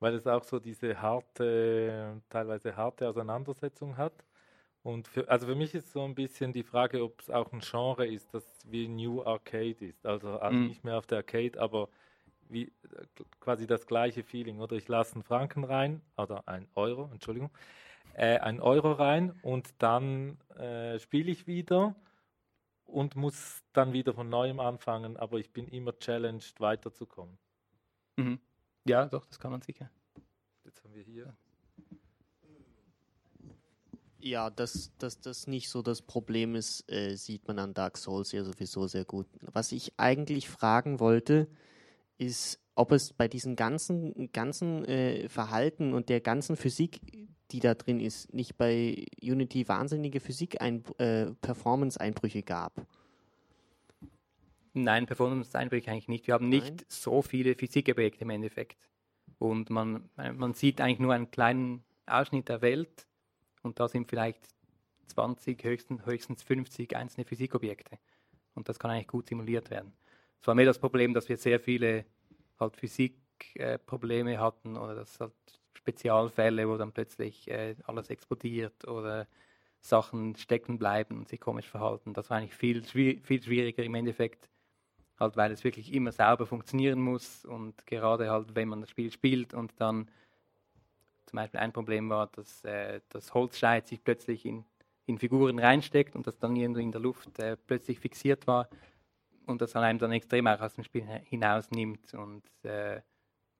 Weil 0.00 0.14
es 0.14 0.26
auch 0.26 0.44
so 0.44 0.58
diese 0.58 1.00
harte, 1.00 2.20
teilweise 2.28 2.76
harte 2.76 3.08
Auseinandersetzung 3.08 3.96
hat. 3.96 4.12
Und 4.82 5.08
für, 5.08 5.26
also 5.30 5.46
für 5.46 5.54
mich 5.54 5.74
ist 5.74 5.92
so 5.92 6.04
ein 6.04 6.14
bisschen 6.14 6.52
die 6.52 6.62
Frage, 6.62 7.02
ob 7.02 7.18
es 7.22 7.30
auch 7.30 7.50
ein 7.52 7.60
Genre 7.60 8.06
ist, 8.06 8.34
das 8.34 8.44
wie 8.66 8.86
New 8.86 9.22
Arcade 9.22 9.86
ist. 9.86 10.04
Also 10.04 10.38
mm. 10.38 10.66
nicht 10.66 10.84
mehr 10.84 10.98
auf 10.98 11.06
der 11.06 11.18
Arcade, 11.18 11.58
aber 11.58 11.88
wie 12.50 12.70
quasi 13.40 13.66
das 13.66 13.86
gleiche 13.86 14.22
Feeling, 14.22 14.60
oder? 14.60 14.76
Ich 14.76 14.88
lasse 14.88 15.14
einen 15.14 15.22
Franken 15.22 15.64
rein, 15.64 16.02
oder 16.18 16.46
ein 16.46 16.68
Euro, 16.74 17.08
Entschuldigung, 17.14 17.50
äh, 18.12 18.38
ein 18.40 18.60
Euro 18.60 18.92
rein 18.92 19.32
und 19.40 19.70
dann 19.78 20.36
äh, 20.58 20.98
spiele 20.98 21.30
ich 21.30 21.46
wieder 21.46 21.94
und 22.88 23.16
muss 23.16 23.62
dann 23.72 23.92
wieder 23.92 24.14
von 24.14 24.28
neuem 24.28 24.60
anfangen, 24.60 25.16
aber 25.16 25.38
ich 25.38 25.52
bin 25.52 25.68
immer 25.68 25.96
challenged, 25.98 26.58
weiterzukommen. 26.60 27.38
Mhm. 28.16 28.40
Ja, 28.86 29.06
doch, 29.06 29.26
das 29.26 29.38
kann 29.38 29.50
man 29.50 29.60
sicher. 29.60 29.90
Jetzt 30.64 30.82
haben 30.82 30.94
wir 30.94 31.02
hier. 31.02 31.36
Ja, 34.20 34.50
dass 34.50 34.90
das, 34.98 35.20
das 35.20 35.46
nicht 35.46 35.68
so 35.68 35.82
das 35.82 36.02
Problem 36.02 36.54
ist, 36.56 36.90
äh, 36.90 37.14
sieht 37.14 37.46
man 37.46 37.58
an 37.58 37.74
Dark 37.74 37.98
Souls 37.98 38.32
ja 38.32 38.42
sowieso 38.42 38.86
sehr 38.86 39.04
gut. 39.04 39.26
Was 39.40 39.70
ich 39.70 39.92
eigentlich 39.98 40.48
fragen 40.48 40.98
wollte, 40.98 41.46
ist, 42.16 42.60
ob 42.74 42.90
es 42.92 43.12
bei 43.12 43.28
diesem 43.28 43.54
ganzen, 43.54 44.32
ganzen 44.32 44.84
äh, 44.86 45.28
Verhalten 45.28 45.94
und 45.94 46.08
der 46.08 46.20
ganzen 46.20 46.56
Physik, 46.56 47.00
die 47.50 47.60
da 47.60 47.74
drin 47.74 48.00
ist, 48.00 48.34
nicht 48.34 48.56
bei 48.56 49.04
Unity 49.22 49.68
wahnsinnige 49.68 50.18
Physik-Performance-Einbrüche 50.20 52.38
äh, 52.38 52.42
gab. 52.42 52.86
Nein, 54.74 55.06
Performance-Einbrüche 55.06 55.90
eigentlich 55.90 56.08
nicht. 56.08 56.26
Wir 56.26 56.34
haben 56.34 56.48
nicht 56.48 56.76
Nein. 56.76 56.84
so 56.88 57.22
viele 57.22 57.54
Physikobjekte 57.54 58.22
im 58.22 58.30
Endeffekt. 58.30 58.76
Und 59.38 59.70
man, 59.70 60.08
man 60.16 60.54
sieht 60.54 60.80
eigentlich 60.80 60.98
nur 60.98 61.14
einen 61.14 61.30
kleinen 61.30 61.84
Ausschnitt 62.06 62.48
der 62.48 62.62
Welt 62.62 63.06
und 63.62 63.78
da 63.80 63.88
sind 63.88 64.08
vielleicht 64.08 64.48
20, 65.08 65.62
höchstens, 65.64 66.06
höchstens 66.06 66.42
50 66.42 66.96
einzelne 66.96 67.24
Physikobjekte. 67.24 67.98
Und 68.54 68.68
das 68.68 68.78
kann 68.78 68.90
eigentlich 68.90 69.08
gut 69.08 69.28
simuliert 69.28 69.70
werden. 69.70 69.92
Es 70.40 70.46
war 70.46 70.54
mehr 70.54 70.66
das 70.66 70.78
Problem, 70.78 71.14
dass 71.14 71.28
wir 71.28 71.36
sehr 71.36 71.60
viele 71.60 72.04
halt 72.58 72.76
Physikprobleme 72.76 74.34
äh, 74.34 74.38
hatten 74.38 74.76
oder 74.76 74.94
dass 74.94 75.18
halt 75.20 75.32
Spezialfälle, 75.88 76.68
wo 76.68 76.76
dann 76.76 76.92
plötzlich 76.92 77.48
äh, 77.50 77.74
alles 77.86 78.10
explodiert 78.10 78.86
oder 78.86 79.26
Sachen 79.80 80.36
stecken 80.36 80.78
bleiben 80.78 81.18
und 81.18 81.28
sich 81.28 81.40
komisch 81.40 81.68
verhalten. 81.68 82.12
Das 82.12 82.28
war 82.28 82.38
eigentlich 82.38 82.54
viel, 82.54 82.82
viel 82.84 83.42
schwieriger 83.42 83.82
im 83.82 83.94
Endeffekt, 83.94 84.50
halt 85.18 85.36
weil 85.36 85.50
es 85.50 85.64
wirklich 85.64 85.94
immer 85.94 86.12
sauber 86.12 86.46
funktionieren 86.46 87.00
muss 87.00 87.44
und 87.44 87.86
gerade 87.86 88.30
halt, 88.30 88.54
wenn 88.54 88.68
man 88.68 88.82
das 88.82 88.90
Spiel 88.90 89.10
spielt 89.10 89.54
und 89.54 89.72
dann 89.78 90.10
zum 91.26 91.36
Beispiel 91.36 91.60
ein 91.60 91.72
Problem 91.72 92.10
war, 92.10 92.26
dass 92.26 92.64
äh, 92.64 93.00
das 93.08 93.32
Holzscheit 93.32 93.88
sich 93.88 94.02
plötzlich 94.02 94.44
in, 94.44 94.64
in 95.06 95.18
Figuren 95.18 95.58
reinsteckt 95.58 96.16
und 96.16 96.26
das 96.26 96.38
dann 96.38 96.56
irgendwo 96.56 96.80
in 96.80 96.92
der 96.92 97.00
Luft 97.00 97.38
äh, 97.38 97.56
plötzlich 97.56 97.98
fixiert 97.98 98.46
war 98.46 98.68
und 99.46 99.62
das 99.62 99.74
einem 99.74 99.98
dann 99.98 100.12
extrem 100.12 100.46
auch 100.46 100.60
aus 100.60 100.74
dem 100.74 100.84
Spiel 100.84 101.06
hinausnimmt 101.24 102.12
und 102.14 102.44
äh, 102.64 103.00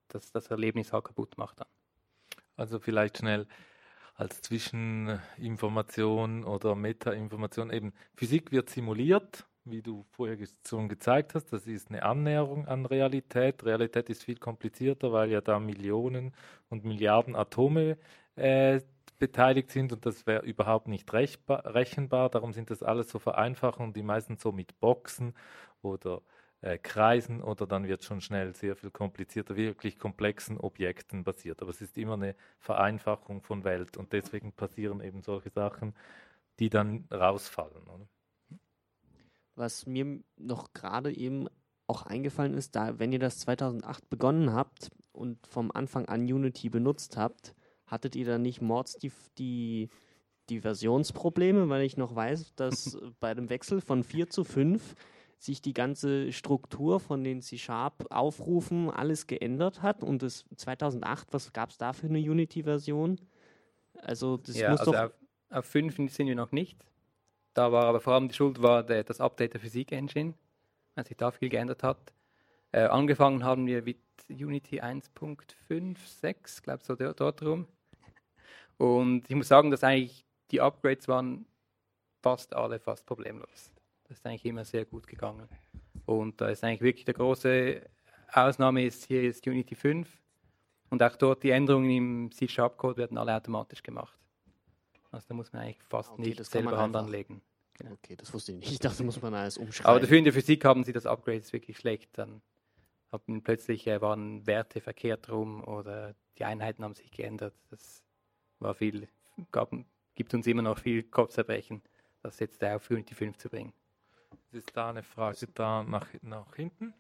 das, 0.09 0.31
das 0.31 0.49
Erlebnis 0.49 0.93
halt 0.93 1.05
kaputt 1.05 1.37
macht 1.39 1.61
dann. 1.61 1.78
Also 2.59 2.81
vielleicht 2.81 3.19
schnell 3.19 3.47
als 4.15 4.43
Zwischeninformation 4.43 6.45
oder 6.45 6.75
Metainformation 6.75 7.71
eben 7.71 7.93
Physik 8.15 8.51
wird 8.51 8.69
simuliert, 8.69 9.47
wie 9.65 9.81
du 9.81 10.05
vorher 10.11 10.37
schon 10.67 10.89
gezeigt 10.89 11.35
hast, 11.35 11.53
das 11.53 11.69
ist 11.69 11.91
eine 11.91 12.03
Annäherung 12.03 12.67
an 12.67 12.85
Realität. 12.85 13.65
Realität 13.65 14.11
ist 14.11 14.25
viel 14.25 14.39
komplizierter, 14.39 15.13
weil 15.13 15.31
ja 15.31 15.41
da 15.41 15.61
Millionen 15.61 16.35
und 16.69 16.85
Milliarden 16.85 17.37
Atome 17.37 17.97
äh, 18.35 18.81
beteiligt 19.21 19.71
sind 19.71 19.93
und 19.93 20.05
das 20.05 20.27
wäre 20.27 20.45
überhaupt 20.45 20.89
nicht 20.89 21.13
rechenbar. 21.13 22.31
Darum 22.31 22.53
sind 22.53 22.71
das 22.71 22.83
alles 22.83 23.11
so 23.11 23.21
Vereinfachungen, 23.21 23.93
die 23.93 24.03
meistens 24.03 24.43
so 24.43 24.51
mit 24.51 24.81
Boxen 24.81 25.35
oder 25.83 26.23
äh, 26.61 26.79
Kreisen 26.79 27.43
oder 27.43 27.67
dann 27.67 27.87
wird 27.87 28.03
schon 28.05 28.21
schnell 28.21 28.55
sehr 28.55 28.75
viel 28.75 28.91
komplizierter, 28.91 29.57
wirklich 29.57 29.99
komplexen 29.99 30.59
Objekten 30.59 31.23
basiert. 31.25 31.63
Aber 31.63 31.71
es 31.71 31.81
ist 31.81 31.97
immer 31.97 32.15
eine 32.15 32.35
Vereinfachung 32.59 33.43
von 33.43 33.65
Welt 33.65 33.97
und 33.97 34.13
deswegen 34.13 34.53
passieren 34.53 35.01
eben 35.01 35.23
solche 35.23 35.51
Sachen, 35.51 35.95
die 36.59 36.69
dann 36.69 37.07
rausfallen. 37.13 37.87
Oder? 37.87 38.09
Was 39.55 39.87
mir 39.87 40.21
noch 40.37 40.73
gerade 40.73 41.17
eben 41.17 41.49
auch 41.87 42.03
eingefallen 42.03 42.55
ist, 42.55 42.77
da 42.77 42.99
wenn 42.99 43.13
ihr 43.13 43.19
das 43.19 43.39
2008 43.39 44.11
begonnen 44.11 44.53
habt 44.53 44.91
und 45.13 45.47
vom 45.47 45.71
Anfang 45.73 46.07
an 46.07 46.23
Unity 46.23 46.69
benutzt 46.69 47.17
habt, 47.17 47.55
hattet 47.87 48.17
ihr 48.17 48.27
dann 48.27 48.43
nicht 48.43 48.61
Mords 48.61 48.97
die, 48.97 49.13
die, 49.39 49.89
die 50.49 50.61
Versionsprobleme, 50.61 51.69
weil 51.69 51.83
ich 51.83 51.97
noch 51.97 52.15
weiß, 52.15 52.55
dass 52.57 52.99
bei 53.21 53.33
dem 53.35 53.49
Wechsel 53.49 53.81
von 53.81 54.05
4 54.05 54.29
zu 54.29 54.45
5 54.45 54.95
sich 55.39 55.63
die 55.63 55.73
ganze 55.73 56.33
Struktur 56.33 56.99
von 56.99 57.23
den 57.23 57.41
C-Sharp-Aufrufen 57.41 58.91
alles 58.91 59.27
geändert 59.27 59.83
hat 59.83 60.03
und 60.03 60.23
das 60.23 60.45
2008, 60.57 61.29
was 61.33 61.53
gab 61.53 61.71
es 61.71 61.79
da 61.79 61.93
für 61.93 62.07
eine 62.07 62.19
Unity-Version? 62.19 63.21
Also 64.03 64.37
das 64.37 64.59
ja, 64.59 64.71
muss 64.71 64.81
also 64.81 64.93
doch... 64.93 64.99
Auf, 65.01 65.13
auf 65.51 65.65
5 65.65 65.97
sind 66.13 66.27
wir 66.27 66.35
noch 66.35 66.53
nicht. 66.53 66.77
Da 67.55 67.73
war 67.73 67.85
aber 67.85 68.01
vor 68.01 68.15
allem 68.15 68.29
die 68.29 68.35
Schuld 68.35 68.61
war 68.63 68.83
der, 68.83 69.05
das 69.05 69.21
Update 69.21 69.55
der 69.55 69.61
Physik-Engine, 69.61 70.35
weil 70.95 71.07
sich 71.07 71.17
da 71.17 71.31
viel 71.31 71.49
geändert 71.49 71.83
hat. 71.83 72.13
Äh, 72.73 72.83
angefangen 72.83 73.45
haben 73.45 73.67
wir 73.67 73.83
mit 73.83 73.99
Unity 74.29 74.81
1.5.6, 74.81 76.63
glaube 76.63 76.81
ich, 76.81 76.87
so 76.87 76.95
dort 76.95 77.43
rum. 77.43 77.67
Und 78.77 79.29
ich 79.29 79.37
muss 79.37 79.49
sagen, 79.49 79.71
dass 79.71 79.83
eigentlich 79.83 80.25
die 80.51 80.61
Upgrades 80.61 81.09
waren 81.09 81.47
fast 82.23 82.55
alle 82.55 82.79
fast 82.79 83.07
problemlos. 83.07 83.73
Das 84.09 84.19
ist 84.19 84.27
eigentlich 84.27 84.47
immer 84.47 84.65
sehr 84.65 84.85
gut 84.87 85.07
gegangen. 85.07 85.49
Und 86.07 86.41
da 86.41 86.49
ist 86.49 86.65
eigentlich 86.65 86.81
wirklich 86.81 87.05
der 87.05 87.15
große 87.15 87.83
Ausnahme 88.33 88.85
ist 88.85 89.05
hier 89.05 89.23
ist 89.23 89.47
Unity 89.47 89.75
5. 89.75 90.09
Und 90.91 91.03
auch 91.03 91.17
dort 91.17 91.43
die 91.43 91.51
Änderungen 91.51 91.91
im 91.91 92.33
C-Sharp-Code 92.33 92.97
werden 92.97 93.19
alle 93.19 93.37
automatisch 93.37 93.83
gemacht. 93.83 94.19
Also 95.11 95.27
da 95.29 95.35
muss 95.35 95.53
man 95.53 95.63
eigentlich 95.63 95.83
fast 95.83 96.13
Okay, 96.13 96.23
nicht 96.23 96.45
selber 96.45 96.79
Hand 96.79 96.97
anlegen. 96.97 97.43
Genau. 97.75 97.93
Okay, 97.93 98.17
das 98.17 98.33
wusste 98.33 98.53
ich 98.53 98.59
nicht. 98.59 98.73
Ich 98.73 98.79
dachte, 98.79 99.05
muss 99.05 99.21
man 99.21 99.35
alles 99.35 99.59
umschreiben. 99.59 99.91
Aber 99.91 100.01
dafür 100.01 100.19
in 100.19 100.25
der 100.25 100.33
Physik 100.33 100.65
haben 100.65 100.85
sie 100.85 100.93
das 100.93 101.07
Upgrade 101.07 101.39
ist 101.39 101.53
wirklich 101.53 101.77
schlecht. 101.77 102.11
Dann 102.17 102.41
haben 103.13 103.43
plötzlich 103.43 103.87
äh, 103.87 104.01
waren 104.01 104.47
Werte 104.47 104.81
verkehrt 104.81 105.31
rum 105.31 105.63
oder 105.65 106.15
die 106.39 106.45
Einheiten 106.45 106.83
haben 106.83 106.95
sich 106.95 107.11
geändert. 107.11 107.55
Das 107.71 108.03
war 108.59 108.75
viel, 108.75 109.09
gab, 109.53 109.73
gibt 110.15 110.35
uns 110.35 110.47
immer 110.47 110.63
noch 110.63 110.79
viel 110.79 111.05
Kopfzerbrechen, 111.05 111.83
das 112.23 112.41
jetzt 112.41 112.63
auf 112.65 112.91
Unity 112.91 113.15
5 113.15 113.37
zu 113.37 113.49
bringen. 113.49 113.73
Es 114.51 114.55
ist 114.55 114.77
da 114.77 114.91
eine 114.91 115.03
Frage 115.03 115.47
da 115.55 115.83
nach, 115.83 116.07
nach 116.23 116.55
hinten. 116.55 116.95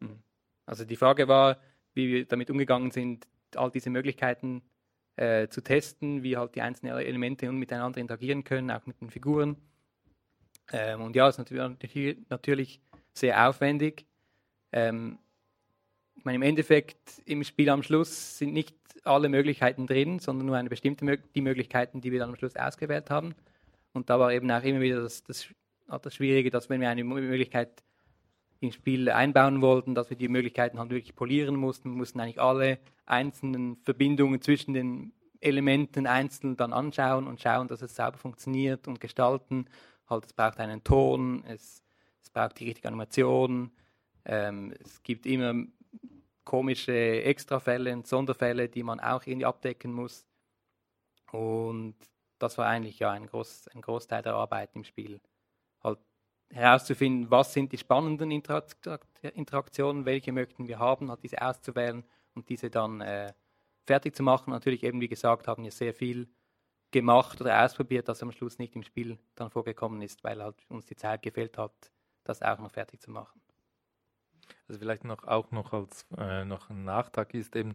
Mhm. 0.00 0.22
Also 0.66 0.84
die 0.84 0.96
Frage 0.96 1.28
war, 1.28 1.60
wie 1.94 2.08
wir 2.08 2.26
damit 2.26 2.50
umgegangen 2.50 2.90
sind, 2.90 3.26
all 3.54 3.70
diese 3.70 3.90
Möglichkeiten 3.90 4.62
äh, 5.16 5.48
zu 5.48 5.62
testen, 5.62 6.22
wie 6.22 6.36
halt 6.36 6.54
die 6.54 6.62
einzelnen 6.62 6.96
Elemente 6.96 7.50
miteinander 7.50 8.00
interagieren 8.00 8.44
können, 8.44 8.70
auch 8.70 8.86
mit 8.86 9.00
den 9.00 9.10
Figuren. 9.10 9.56
Ähm, 10.72 11.02
und 11.02 11.16
ja, 11.16 11.28
es 11.28 11.38
ist 11.38 11.50
natürlich, 11.50 12.18
natürlich 12.28 12.80
sehr 13.12 13.48
aufwendig. 13.48 14.06
Ähm, 14.72 15.18
ich 16.16 16.24
meine, 16.24 16.36
im 16.36 16.42
Endeffekt 16.42 17.22
im 17.24 17.44
Spiel 17.44 17.70
am 17.70 17.82
Schluss 17.82 18.38
sind 18.38 18.52
nicht 18.52 18.74
alle 19.04 19.28
Möglichkeiten 19.28 19.86
drin, 19.86 20.18
sondern 20.18 20.46
nur 20.46 20.56
eine 20.56 20.68
bestimmte 20.68 21.18
die 21.34 21.40
Möglichkeiten, 21.40 22.00
die 22.00 22.10
wir 22.10 22.18
dann 22.18 22.30
am 22.30 22.36
Schluss 22.36 22.56
ausgewählt 22.56 23.10
haben. 23.10 23.34
Und 23.92 24.10
da 24.10 24.18
war 24.18 24.32
eben 24.32 24.50
auch 24.50 24.62
immer 24.62 24.80
wieder 24.80 25.02
das, 25.02 25.22
das, 25.22 25.46
das 26.02 26.14
Schwierige, 26.14 26.50
dass 26.50 26.68
wenn 26.68 26.80
wir 26.80 26.90
eine 26.90 27.04
Möglichkeit 27.04 27.82
ins 28.60 28.74
Spiel 28.74 29.10
einbauen 29.10 29.60
wollten, 29.60 29.94
dass 29.94 30.10
wir 30.10 30.16
die 30.16 30.28
Möglichkeiten 30.28 30.78
halt 30.78 30.90
wirklich 30.90 31.14
polieren 31.14 31.56
mussten. 31.56 31.90
Wir 31.90 31.96
mussten 31.96 32.20
eigentlich 32.20 32.40
alle 32.40 32.78
einzelnen 33.04 33.76
Verbindungen 33.84 34.40
zwischen 34.40 34.74
den 34.74 35.12
Elementen 35.40 36.06
einzeln 36.06 36.56
dann 36.56 36.72
anschauen 36.72 37.26
und 37.26 37.40
schauen, 37.40 37.68
dass 37.68 37.82
es 37.82 37.94
sauber 37.94 38.18
funktioniert 38.18 38.88
und 38.88 39.00
gestalten. 39.00 39.66
Halt, 40.08 40.26
es 40.26 40.32
braucht 40.32 40.58
einen 40.58 40.84
Ton, 40.84 41.44
es, 41.46 41.82
es 42.22 42.30
braucht 42.30 42.58
die 42.60 42.66
richtige 42.66 42.88
Animation. 42.88 43.72
Ähm, 44.24 44.74
es 44.80 45.02
gibt 45.02 45.26
immer 45.26 45.54
komische 46.44 47.22
Extrafälle 47.24 47.92
und 47.92 48.06
Sonderfälle, 48.06 48.68
die 48.68 48.82
man 48.82 49.00
auch 49.00 49.26
irgendwie 49.26 49.46
abdecken 49.46 49.92
muss. 49.92 50.26
Und 51.32 51.96
das 52.38 52.56
war 52.58 52.66
eigentlich 52.66 52.98
ja 52.98 53.10
ein, 53.10 53.26
Groß, 53.26 53.68
ein 53.68 53.80
Großteil 53.82 54.22
der 54.22 54.34
Arbeit 54.34 54.70
im 54.74 54.84
Spiel. 54.84 55.20
Halt 55.82 55.98
herauszufinden, 56.50 57.30
was 57.30 57.52
sind 57.52 57.72
die 57.72 57.78
spannenden 57.78 58.30
Interakt 58.30 58.76
Interaktionen, 59.22 60.04
welche 60.04 60.32
möchten 60.32 60.68
wir 60.68 60.78
haben, 60.78 61.10
halt 61.10 61.22
diese 61.22 61.42
auszuwählen 61.42 62.04
und 62.34 62.48
diese 62.48 62.70
dann 62.70 63.00
äh, 63.00 63.32
fertig 63.86 64.14
zu 64.14 64.22
machen. 64.22 64.50
Natürlich 64.50 64.84
eben, 64.84 65.00
wie 65.00 65.08
gesagt, 65.08 65.48
haben 65.48 65.64
wir 65.64 65.72
sehr 65.72 65.94
viel 65.94 66.28
gemacht 67.00 67.40
oder 67.40 67.64
ausprobiert, 67.64 68.08
das 68.08 68.22
am 68.22 68.32
Schluss 68.32 68.58
nicht 68.58 68.74
im 68.74 68.82
Spiel 68.82 69.18
dann 69.34 69.50
vorgekommen 69.50 70.00
ist, 70.02 70.24
weil 70.24 70.42
halt 70.42 70.56
uns 70.68 70.86
die 70.86 70.96
Zeit 70.96 71.22
gefehlt 71.22 71.58
hat, 71.58 71.74
das 72.24 72.42
auch 72.42 72.58
noch 72.58 72.70
fertig 72.70 73.00
zu 73.00 73.10
machen. 73.10 73.40
Also 74.68 74.78
vielleicht 74.80 75.04
noch 75.04 75.24
auch 75.24 75.50
noch 75.50 75.72
als 75.72 76.06
äh, 76.16 76.44
noch 76.44 76.70
ein 76.70 76.84
Nachtrag 76.84 77.34
ist 77.34 77.54
eben 77.56 77.74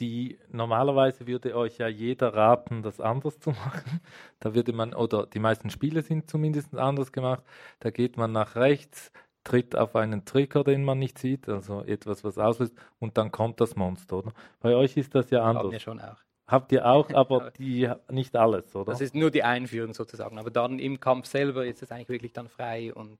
die 0.00 0.38
normalerweise 0.50 1.26
würde 1.26 1.56
euch 1.56 1.78
ja 1.78 1.88
jeder 1.88 2.34
raten, 2.34 2.82
das 2.82 3.00
anders 3.00 3.38
zu 3.38 3.50
machen. 3.64 4.00
Da 4.40 4.54
würde 4.54 4.72
man 4.72 4.94
oder 4.94 5.26
die 5.26 5.38
meisten 5.38 5.70
Spiele 5.70 6.02
sind 6.02 6.28
zumindest 6.30 6.74
anders 6.76 7.12
gemacht. 7.12 7.42
Da 7.80 7.90
geht 7.90 8.16
man 8.16 8.32
nach 8.32 8.56
rechts, 8.56 9.12
tritt 9.44 9.76
auf 9.76 9.94
einen 9.94 10.24
Trigger, 10.24 10.64
den 10.64 10.84
man 10.84 10.98
nicht 10.98 11.18
sieht, 11.18 11.48
also 11.48 11.82
etwas, 11.82 12.24
was 12.24 12.38
auslöst, 12.38 12.74
und 12.98 13.18
dann 13.18 13.30
kommt 13.30 13.60
das 13.60 13.76
Monster, 13.76 14.18
oder? 14.18 14.32
Bei 14.60 14.74
euch 14.74 14.96
ist 14.96 15.14
das 15.14 15.30
ja 15.30 15.44
Haben 15.44 15.58
anders. 15.58 15.72
wir 15.72 15.80
schon 15.80 16.00
auch. 16.00 16.24
Habt 16.46 16.72
ihr 16.72 16.86
auch, 16.86 17.10
aber 17.14 17.50
die 17.52 17.90
nicht 18.10 18.36
alles, 18.36 18.74
oder? 18.74 18.92
Das 18.92 19.00
ist 19.00 19.14
nur 19.14 19.30
die 19.30 19.42
Einführung 19.42 19.94
sozusagen, 19.94 20.38
aber 20.38 20.50
dann 20.50 20.78
im 20.78 21.00
Kampf 21.00 21.26
selber 21.26 21.66
ist 21.66 21.82
es 21.82 21.90
eigentlich 21.90 22.08
wirklich 22.08 22.32
dann 22.32 22.48
frei 22.48 22.92
und 22.92 23.18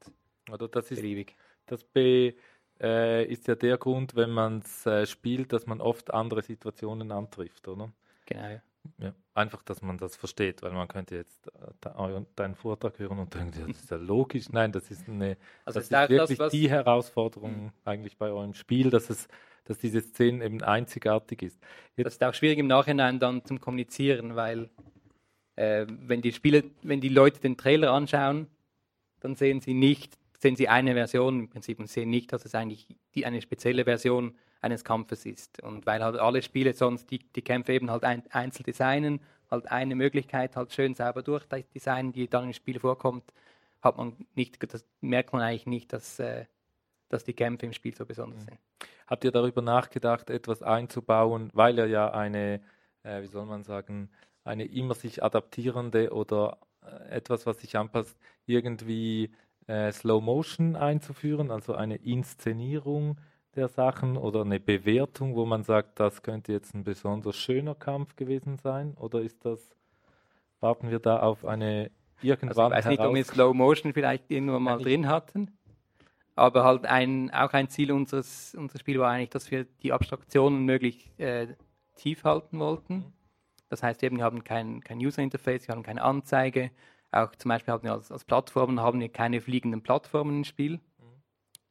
oder 0.50 0.68
das 0.68 0.90
ist 0.90 1.00
beliebig. 1.00 1.36
Das 1.66 1.84
B 1.84 2.34
äh, 2.80 3.24
ist 3.24 3.48
ja 3.48 3.54
der 3.54 3.78
Grund, 3.78 4.14
wenn 4.14 4.30
man 4.30 4.58
es 4.58 4.84
äh, 4.84 5.06
spielt, 5.06 5.52
dass 5.52 5.66
man 5.66 5.80
oft 5.80 6.12
andere 6.12 6.42
Situationen 6.42 7.12
antrifft, 7.12 7.66
oder? 7.68 7.92
Genau. 8.26 8.48
ja. 8.48 8.62
Ja. 8.98 9.14
Einfach, 9.34 9.62
dass 9.62 9.82
man 9.82 9.98
das 9.98 10.14
versteht, 10.14 10.62
weil 10.62 10.72
man 10.72 10.86
könnte 10.86 11.16
jetzt 11.16 11.48
äh, 11.48 12.20
deinen 12.36 12.54
Vortrag 12.54 12.98
hören 12.98 13.18
und 13.18 13.34
denken, 13.34 13.66
das 13.66 13.80
ist 13.80 13.90
ja 13.90 13.96
logisch. 13.96 14.50
Nein, 14.50 14.72
das 14.72 14.90
ist 14.90 15.08
eine, 15.08 15.36
Also 15.64 15.80
das 15.80 15.86
ist 15.86 15.94
auch 15.94 16.08
wirklich 16.08 16.38
das, 16.38 16.52
die 16.52 16.70
Herausforderung 16.70 17.72
eigentlich 17.84 18.16
bei 18.16 18.30
eurem 18.30 18.54
Spiel, 18.54 18.90
dass 18.90 19.10
es, 19.10 19.26
dass 19.64 19.78
diese 19.78 20.00
Szene 20.00 20.44
eben 20.44 20.62
einzigartig 20.62 21.42
ist. 21.42 21.58
das 21.96 22.14
ist 22.14 22.24
auch 22.24 22.34
schwierig 22.34 22.58
im 22.58 22.66
Nachhinein 22.66 23.18
dann 23.18 23.44
zum 23.44 23.60
Kommunizieren, 23.60 24.36
weil 24.36 24.68
äh, 25.56 25.86
wenn 25.88 26.22
die 26.22 26.32
Spiele, 26.32 26.64
wenn 26.82 27.00
die 27.00 27.08
Leute 27.08 27.40
den 27.40 27.56
Trailer 27.56 27.92
anschauen, 27.92 28.48
dann 29.20 29.36
sehen 29.36 29.60
sie 29.60 29.74
nicht, 29.74 30.18
sehen 30.38 30.56
sie 30.56 30.68
eine 30.68 30.94
Version 30.94 31.40
im 31.40 31.48
Prinzip 31.48 31.78
und 31.78 31.88
sehen 31.88 32.10
nicht, 32.10 32.32
dass 32.32 32.44
es 32.44 32.54
eigentlich 32.54 32.86
die, 33.14 33.24
eine 33.24 33.40
spezielle 33.40 33.84
Version 33.84 34.34
eines 34.60 34.84
Kampfes 34.84 35.26
ist. 35.26 35.62
Und 35.62 35.86
weil 35.86 36.02
halt 36.02 36.16
alle 36.16 36.42
Spiele 36.42 36.74
sonst 36.74 37.10
die, 37.10 37.18
die 37.18 37.42
Kämpfe 37.42 37.72
eben 37.72 37.90
halt 37.90 38.04
ein, 38.04 38.22
einzeln 38.30 38.64
designen, 38.64 39.20
halt 39.50 39.70
eine 39.70 39.94
Möglichkeit 39.94 40.56
halt 40.56 40.72
schön 40.72 40.94
sauber 40.94 41.22
durchdesignen, 41.22 42.12
die 42.12 42.28
dann 42.28 42.44
im 42.44 42.52
Spiel 42.52 42.80
vorkommt, 42.80 43.24
hat 43.80 43.96
man 43.96 44.14
nicht, 44.34 44.62
das 44.72 44.84
merkt 45.00 45.32
man 45.32 45.42
eigentlich 45.42 45.66
nicht, 45.66 45.92
dass, 45.92 46.18
äh, 46.18 46.46
dass 47.08 47.24
die 47.24 47.34
Kämpfe 47.34 47.66
im 47.66 47.72
Spiel 47.72 47.94
so 47.94 48.04
besonders 48.04 48.44
sind. 48.44 48.58
Habt 49.06 49.24
ihr 49.24 49.32
darüber 49.32 49.62
nachgedacht, 49.62 50.30
etwas 50.30 50.62
einzubauen, 50.62 51.50
weil 51.52 51.78
ihr 51.78 51.86
ja 51.86 52.10
eine, 52.12 52.60
äh, 53.02 53.22
wie 53.22 53.26
soll 53.26 53.46
man 53.46 53.64
sagen, 53.64 54.10
eine 54.44 54.64
immer 54.64 54.94
sich 54.94 55.22
adaptierende 55.22 56.12
oder 56.12 56.58
äh, 56.82 57.16
etwas, 57.16 57.46
was 57.46 57.60
sich 57.60 57.76
anpasst, 57.76 58.16
irgendwie 58.46 59.30
äh, 59.66 59.92
Slow 59.92 60.22
Motion 60.22 60.76
einzuführen, 60.76 61.50
also 61.50 61.74
eine 61.74 61.96
Inszenierung 61.96 63.18
der 63.54 63.68
Sachen 63.68 64.16
oder 64.16 64.42
eine 64.42 64.60
Bewertung, 64.60 65.36
wo 65.36 65.46
man 65.46 65.62
sagt, 65.62 66.00
das 66.00 66.22
könnte 66.22 66.52
jetzt 66.52 66.74
ein 66.74 66.84
besonders 66.84 67.36
schöner 67.36 67.74
Kampf 67.74 68.16
gewesen 68.16 68.58
sein? 68.58 68.94
Oder 68.94 69.20
ist 69.20 69.44
das, 69.44 69.70
warten 70.60 70.90
wir 70.90 70.98
da 70.98 71.20
auf 71.20 71.44
eine 71.44 71.90
Also 72.20 72.28
irgendwann 72.30 72.72
ich 72.72 72.78
weiß 72.78 72.86
nicht, 72.86 73.00
ob 73.00 73.14
wir 73.14 73.24
Slow 73.24 73.54
Motion 73.54 73.92
vielleicht 73.92 74.30
irgendwann 74.30 74.62
mal 74.62 74.78
drin 74.78 75.08
hatten. 75.08 75.56
Aber 76.36 76.64
halt 76.64 76.86
ein, 76.86 77.30
auch 77.32 77.52
ein 77.52 77.68
Ziel 77.68 77.92
unseres, 77.92 78.54
unseres 78.54 78.80
Spiels 78.80 78.98
war 78.98 79.10
eigentlich, 79.10 79.30
dass 79.30 79.50
wir 79.50 79.64
die 79.82 79.92
Abstraktionen 79.92 80.64
möglichst 80.64 81.18
äh, 81.20 81.54
tief 81.94 82.24
halten 82.24 82.58
wollten. 82.58 83.12
Das 83.68 83.82
heißt, 83.82 84.02
eben, 84.02 84.18
wir 84.18 84.24
haben 84.24 84.44
kein, 84.44 84.82
kein 84.82 84.98
User 84.98 85.22
Interface, 85.22 85.68
wir 85.68 85.74
haben 85.74 85.82
keine 85.82 86.02
Anzeige. 86.02 86.70
Auch 87.12 87.34
zum 87.36 87.48
Beispiel 87.48 87.72
haben 87.72 87.84
wir 87.84 87.92
als, 87.92 88.10
als 88.10 88.24
Plattformen 88.24 88.80
haben 88.80 89.00
wir 89.00 89.08
keine 89.08 89.40
fliegenden 89.40 89.82
Plattformen 89.82 90.38
im 90.38 90.44
Spiel. 90.44 90.80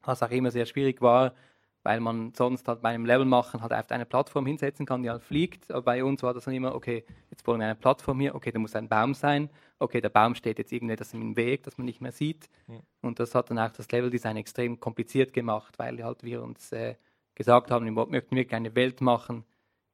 Was 0.02 0.22
auch 0.22 0.30
immer 0.30 0.50
sehr 0.50 0.66
schwierig 0.66 1.00
war, 1.02 1.34
weil 1.82 2.00
man 2.00 2.32
sonst 2.34 2.66
halt 2.66 2.80
bei 2.82 2.90
einem 2.90 3.06
Level 3.06 3.26
machen 3.26 3.62
halt 3.62 3.72
auf 3.72 3.90
eine 3.90 4.06
Plattform 4.06 4.46
hinsetzen 4.46 4.86
kann, 4.86 5.02
die 5.02 5.10
halt 5.10 5.22
fliegt. 5.22 5.70
Aber 5.70 5.82
bei 5.82 6.04
uns 6.04 6.22
war 6.22 6.32
das 6.34 6.44
dann 6.44 6.54
immer, 6.54 6.74
okay, 6.74 7.04
jetzt 7.30 7.46
wollen 7.46 7.60
wir 7.60 7.66
eine 7.66 7.74
Plattform 7.74 8.20
hier, 8.20 8.34
okay, 8.34 8.52
da 8.52 8.58
muss 8.58 8.74
ein 8.74 8.88
Baum 8.88 9.14
sein, 9.14 9.50
okay, 9.78 10.00
der 10.00 10.08
Baum 10.08 10.34
steht 10.34 10.58
jetzt 10.58 10.72
irgendetwas 10.72 11.12
im 11.14 11.36
Weg, 11.36 11.62
das 11.64 11.78
man 11.78 11.84
nicht 11.84 12.00
mehr 12.00 12.12
sieht. 12.12 12.48
Mhm. 12.66 12.80
Und 13.02 13.20
das 13.20 13.34
hat 13.34 13.50
dann 13.50 13.58
auch 13.58 13.70
das 13.70 13.90
Leveldesign 13.90 14.36
extrem 14.36 14.80
kompliziert 14.80 15.32
gemacht, 15.32 15.78
weil 15.78 16.02
halt 16.02 16.22
wir 16.22 16.42
uns 16.42 16.72
äh, 16.72 16.96
gesagt 17.34 17.70
haben, 17.70 17.84
wir 17.84 18.06
möchten 18.06 18.36
wirklich 18.36 18.54
eine 18.54 18.74
Welt 18.74 19.00
machen, 19.00 19.44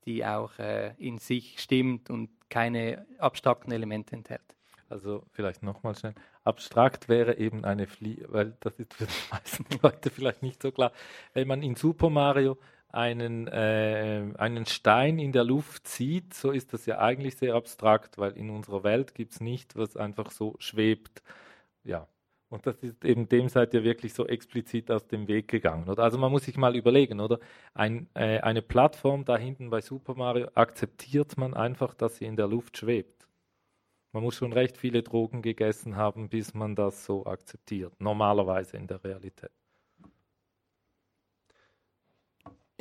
die 0.04 0.24
auch 0.24 0.58
äh, 0.58 0.94
in 0.98 1.18
sich 1.18 1.60
stimmt 1.60 2.10
und 2.10 2.30
keine 2.48 3.06
abstrakten 3.18 3.72
Elemente 3.72 4.16
enthält. 4.16 4.56
Also 4.88 5.24
vielleicht 5.30 5.62
nochmal 5.62 5.94
schnell. 5.94 6.14
Abstrakt 6.42 7.08
wäre 7.08 7.38
eben 7.38 7.64
eine 7.64 7.86
Fliege, 7.86 8.26
weil 8.32 8.56
das 8.60 8.74
ist 8.80 8.92
für 8.94 9.06
die 9.06 9.30
meisten 9.30 9.64
Leute 9.82 10.10
vielleicht 10.10 10.42
nicht 10.42 10.60
so 10.60 10.72
klar. 10.72 10.92
Wenn 11.32 11.46
man 11.46 11.62
in 11.62 11.76
Super 11.76 12.10
Mario 12.10 12.58
einen, 12.92 13.48
äh, 13.48 14.32
einen 14.38 14.66
Stein 14.66 15.18
in 15.18 15.32
der 15.32 15.44
Luft 15.44 15.88
sieht, 15.88 16.34
so 16.34 16.50
ist 16.50 16.72
das 16.72 16.86
ja 16.86 16.98
eigentlich 16.98 17.36
sehr 17.36 17.54
abstrakt, 17.54 18.18
weil 18.18 18.32
in 18.32 18.50
unserer 18.50 18.84
Welt 18.84 19.14
gibt 19.14 19.32
es 19.32 19.40
nicht, 19.40 19.76
was 19.76 19.96
einfach 19.96 20.30
so 20.30 20.56
schwebt. 20.58 21.22
Ja. 21.84 22.08
Und 22.50 22.66
das 22.66 22.76
ist 22.82 23.04
eben 23.04 23.28
dem 23.28 23.48
seid 23.48 23.74
ihr 23.74 23.84
wirklich 23.84 24.12
so 24.12 24.26
explizit 24.26 24.90
aus 24.90 25.06
dem 25.06 25.28
Weg 25.28 25.48
gegangen. 25.48 25.88
Oder? 25.88 26.02
Also 26.02 26.18
man 26.18 26.32
muss 26.32 26.44
sich 26.44 26.56
mal 26.56 26.74
überlegen, 26.76 27.20
oder? 27.20 27.38
Ein, 27.74 28.08
äh, 28.14 28.40
eine 28.40 28.62
Plattform 28.62 29.24
da 29.24 29.36
hinten 29.38 29.70
bei 29.70 29.80
Super 29.80 30.14
Mario 30.16 30.48
akzeptiert 30.54 31.38
man 31.38 31.54
einfach, 31.54 31.94
dass 31.94 32.16
sie 32.16 32.24
in 32.26 32.36
der 32.36 32.48
Luft 32.48 32.76
schwebt. 32.78 33.28
Man 34.12 34.24
muss 34.24 34.34
schon 34.34 34.52
recht 34.52 34.76
viele 34.76 35.02
Drogen 35.04 35.42
gegessen 35.42 35.96
haben, 35.96 36.28
bis 36.28 36.54
man 36.54 36.74
das 36.74 37.04
so 37.04 37.26
akzeptiert. 37.26 37.92
Normalerweise 38.00 38.76
in 38.76 38.88
der 38.88 39.02
Realität. 39.04 39.52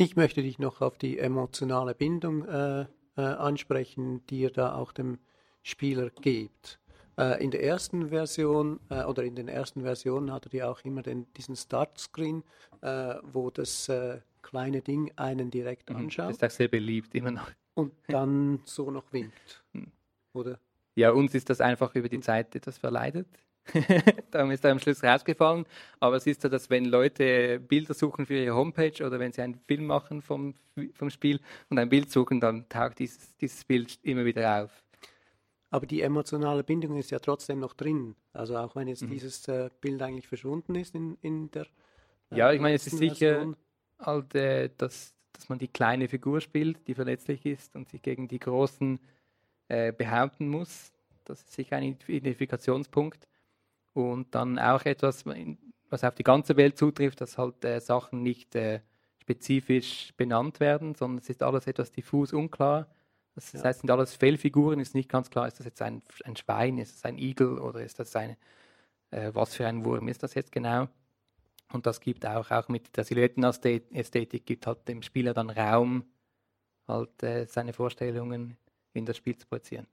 Ich 0.01 0.15
möchte 0.15 0.41
dich 0.41 0.59
noch 0.59 0.79
auf 0.79 0.97
die 0.97 1.19
emotionale 1.19 1.93
Bindung 1.93 2.45
äh, 2.47 2.85
äh, 3.17 3.21
ansprechen, 3.21 4.25
die 4.27 4.39
ihr 4.39 4.49
da 4.49 4.73
auch 4.75 4.93
dem 4.93 5.17
Spieler 5.61 6.09
gebt. 6.21 6.79
Äh, 7.17 7.43
in 7.43 7.51
der 7.51 7.61
ersten 7.61 8.07
Version 8.07 8.79
äh, 8.89 9.03
oder 9.03 9.23
in 9.23 9.35
den 9.35 9.49
ersten 9.49 9.81
Versionen 9.81 10.31
hattet 10.31 10.53
ihr 10.53 10.69
auch 10.71 10.79
immer 10.85 11.01
den, 11.01 11.27
diesen 11.33 11.57
Startscreen, 11.57 12.43
äh, 12.79 13.15
wo 13.23 13.49
das 13.49 13.89
äh, 13.89 14.21
kleine 14.41 14.81
Ding 14.81 15.11
einen 15.17 15.51
direkt 15.51 15.89
Mhm. 15.89 15.97
anschaut 15.97 16.29
Das 16.29 16.37
ist 16.37 16.43
auch 16.45 16.49
sehr 16.51 16.69
beliebt, 16.69 17.13
immer 17.13 17.31
noch. 17.31 17.51
und 17.73 17.91
dann 18.07 18.61
so 18.63 18.91
noch 18.91 19.11
winkt. 19.11 19.65
Mhm. 19.73 19.91
Oder? 20.31 20.59
Ja, 20.95 21.11
uns 21.11 21.35
ist 21.35 21.49
das 21.49 21.59
einfach 21.59 21.93
über 21.95 22.07
die 22.07 22.21
Zeit 22.21 22.55
etwas 22.55 22.77
verleidet. 22.77 23.27
Darum 24.31 24.51
ist 24.51 24.63
er 24.65 24.71
am 24.71 24.79
Schluss 24.79 25.03
rausgefallen. 25.03 25.65
Aber 25.99 26.15
es 26.17 26.27
ist 26.27 26.41
so, 26.41 26.49
dass 26.49 26.69
wenn 26.69 26.85
Leute 26.85 27.59
Bilder 27.59 27.93
suchen 27.93 28.25
für 28.25 28.35
ihre 28.35 28.55
Homepage 28.55 29.05
oder 29.05 29.19
wenn 29.19 29.31
sie 29.31 29.41
einen 29.41 29.55
Film 29.55 29.85
machen 29.85 30.21
vom, 30.21 30.55
vom 30.93 31.09
Spiel 31.09 31.39
und 31.69 31.79
ein 31.79 31.89
Bild 31.89 32.11
suchen, 32.11 32.39
dann 32.39 32.67
taucht 32.69 32.99
dieses, 32.99 33.35
dieses 33.37 33.63
Bild 33.65 33.99
immer 34.03 34.25
wieder 34.25 34.63
auf. 34.63 34.83
Aber 35.71 35.85
die 35.85 36.01
emotionale 36.01 36.63
Bindung 36.63 36.97
ist 36.97 37.11
ja 37.11 37.19
trotzdem 37.19 37.59
noch 37.59 37.73
drin. 37.73 38.15
Also 38.33 38.57
auch 38.57 38.75
wenn 38.75 38.87
jetzt 38.87 39.03
Mhm. 39.03 39.09
dieses 39.11 39.47
äh, 39.47 39.69
Bild 39.81 40.01
eigentlich 40.01 40.27
verschwunden 40.27 40.75
ist 40.75 40.95
in, 40.95 41.17
in 41.21 41.51
der 41.51 41.67
äh, 42.31 42.37
Ja, 42.37 42.51
ich 42.51 42.59
meine, 42.59 42.75
es 42.75 42.87
ist 42.87 42.97
sicher-. 42.97 43.55
Halt, 43.99 44.33
äh, 44.33 44.69
dass, 44.77 45.13
dass 45.33 45.49
man 45.49 45.59
die 45.59 45.67
kleine 45.67 46.07
Figur 46.07 46.39
spielt, 46.41 46.87
die 46.87 46.95
verletzlich 46.95 47.45
ist 47.45 47.75
und 47.75 47.89
sich 47.89 48.01
gegen 48.01 48.27
die 48.27 48.39
großen 48.39 48.99
äh, 49.67 49.91
behaupten 49.91 50.47
muss. 50.47 50.91
Das 51.25 51.41
ist 51.41 51.51
sicher 51.51 51.75
ein 51.75 51.97
Identifikationspunkt. 52.07 53.27
Und 53.99 54.33
dann 54.33 54.57
auch 54.57 54.85
etwas, 54.85 55.25
was 55.89 56.03
auf 56.03 56.15
die 56.15 56.23
ganze 56.23 56.55
Welt 56.55 56.77
zutrifft, 56.77 57.19
dass 57.19 57.37
halt 57.37 57.65
äh, 57.65 57.81
Sachen 57.81 58.23
nicht 58.23 58.55
äh, 58.55 58.79
spezifisch 59.19 60.13
benannt 60.15 60.59
werden, 60.59 60.95
sondern 60.95 61.19
es 61.19 61.29
ist 61.29 61.43
alles 61.43 61.67
etwas 61.67 61.91
diffus 61.91 62.31
unklar. 62.31 62.87
Das 63.35 63.53
heißt, 63.53 63.65
es 63.65 63.79
sind 63.79 63.91
alles 63.91 64.15
Fehlfiguren, 64.15 64.79
ist 64.79 64.95
nicht 64.95 65.09
ganz 65.09 65.29
klar, 65.29 65.47
ist 65.47 65.59
das 65.59 65.65
jetzt 65.65 65.81
ein, 65.81 66.01
ein 66.23 66.35
Schwein, 66.35 66.77
ist 66.77 66.95
das 66.95 67.05
ein 67.05 67.17
Igel 67.17 67.59
oder 67.59 67.81
ist 67.81 67.99
das 67.99 68.15
ein, 68.15 68.37
äh, 69.11 69.31
was 69.33 69.53
für 69.55 69.67
ein 69.67 69.83
Wurm 69.83 70.07
ist 70.07 70.23
das 70.23 70.33
jetzt 70.33 70.51
genau? 70.51 70.87
Und 71.71 71.85
das 71.85 71.99
gibt 71.99 72.25
auch, 72.25 72.49
auch 72.51 72.67
mit 72.69 72.95
der 72.97 73.03
Silhouettenästhetik, 73.03 74.45
gibt 74.45 74.65
halt 74.65 74.87
dem 74.87 75.01
Spieler 75.03 75.33
dann 75.33 75.49
Raum, 75.49 76.05
halt 76.87 77.21
äh, 77.21 77.45
seine 77.45 77.73
Vorstellungen 77.73 78.57
in 78.93 79.05
das 79.05 79.17
Spiel 79.17 79.37
zu 79.37 79.45
projizieren. 79.45 79.87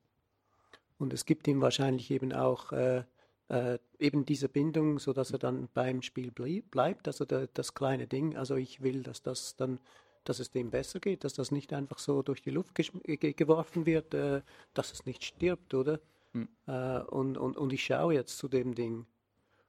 Und 0.98 1.12
es 1.12 1.26
gibt 1.26 1.46
ihm 1.46 1.60
wahrscheinlich 1.60 2.10
eben 2.10 2.32
auch 2.32 2.72
äh, 2.72 3.04
äh, 3.48 3.78
eben 3.98 4.24
diese 4.24 4.48
Bindung, 4.48 4.98
sodass 4.98 5.30
er 5.30 5.38
dann 5.38 5.68
beim 5.72 6.02
Spiel 6.02 6.30
blie 6.30 6.62
bleibt. 6.62 7.06
Also 7.06 7.24
der, 7.24 7.48
das 7.48 7.74
kleine 7.74 8.06
Ding. 8.06 8.36
Also 8.36 8.56
ich 8.56 8.82
will, 8.82 9.02
dass 9.02 9.22
das 9.22 9.56
dann, 9.56 9.80
dass 10.24 10.40
es 10.40 10.50
dem 10.50 10.70
besser 10.70 11.00
geht, 11.00 11.24
dass 11.24 11.34
das 11.34 11.50
nicht 11.50 11.72
einfach 11.72 11.98
so 11.98 12.22
durch 12.22 12.42
die 12.42 12.50
Luft 12.50 12.74
geworfen 12.74 13.86
wird, 13.86 14.14
äh, 14.14 14.42
dass 14.74 14.92
es 14.92 15.06
nicht 15.06 15.24
stirbt, 15.24 15.74
oder? 15.74 16.00
Hm. 16.32 16.48
Äh, 16.66 17.00
und, 17.02 17.38
und, 17.38 17.56
und 17.56 17.72
ich 17.72 17.84
schaue 17.84 18.14
jetzt 18.14 18.38
zu 18.38 18.48
dem 18.48 18.74
Ding. 18.74 19.06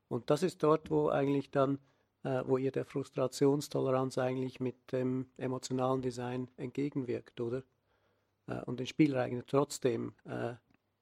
Und 0.10 0.30
das 0.30 0.44
ist 0.44 0.64
dort, 0.64 0.90
wo 0.90 1.10
eigentlich 1.10 1.52
dann, 1.52 1.80
äh, 2.24 2.44
wo 2.46 2.58
ihr 2.58 2.72
der 2.72 2.86
Frustrationstoleranz 2.86 4.18
eigentlich 4.18 4.60
mit 4.60 4.92
dem 4.92 5.28
emotionalen 5.38 6.02
Design 6.02 6.50
entgegenwirkt, 6.58 7.40
oder? 7.42 7.64
Äh, 8.48 8.62
und 8.64 8.80
den 8.80 8.88
Spieler 8.88 9.22
eigentlich 9.22 9.46
trotzdem 9.46 10.14
äh, 10.26 10.54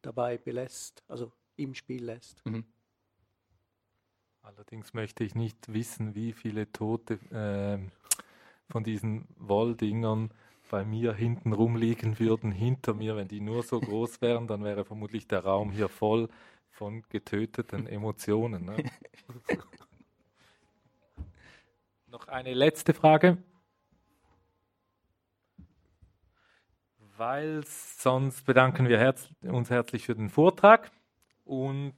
dabei 0.02 0.38
belässt, 0.38 1.04
also 1.08 1.32
im 1.58 1.74
Spiel 1.74 2.06
lässt. 2.06 2.44
Allerdings 4.42 4.94
möchte 4.94 5.24
ich 5.24 5.34
nicht 5.34 5.74
wissen, 5.74 6.14
wie 6.14 6.32
viele 6.32 6.72
Tote 6.72 7.20
ähm, 7.32 7.92
von 8.70 8.84
diesen 8.84 9.28
Wolldingern 9.38 10.30
bei 10.70 10.86
mir 10.86 11.14
hinten 11.14 11.54
rumliegen 11.54 12.20
würden, 12.20 12.52
hinter 12.52 12.94
mir. 12.94 13.16
Wenn 13.16 13.28
die 13.28 13.42
nur 13.42 13.64
so 13.64 13.80
groß 13.80 14.22
wären, 14.22 14.48
dann 14.48 14.64
wäre 14.64 14.86
vermutlich 14.86 15.28
der 15.28 15.44
Raum 15.44 15.72
hier 15.72 15.90
voll 15.90 16.30
von 16.70 17.04
getöteten 17.10 17.88
Emotionen. 17.88 18.66
Ne? 18.66 18.84
Noch 22.08 22.28
eine 22.28 22.54
letzte 22.54 22.94
Frage. 22.94 23.38
Weil 27.18 27.64
sonst 27.66 28.46
bedanken 28.46 28.90
wir 28.90 29.00
herz 29.00 29.30
uns 29.42 29.70
herzlich 29.70 30.06
für 30.06 30.16
den 30.16 30.30
Vortrag 30.30 30.92
und 31.46 31.94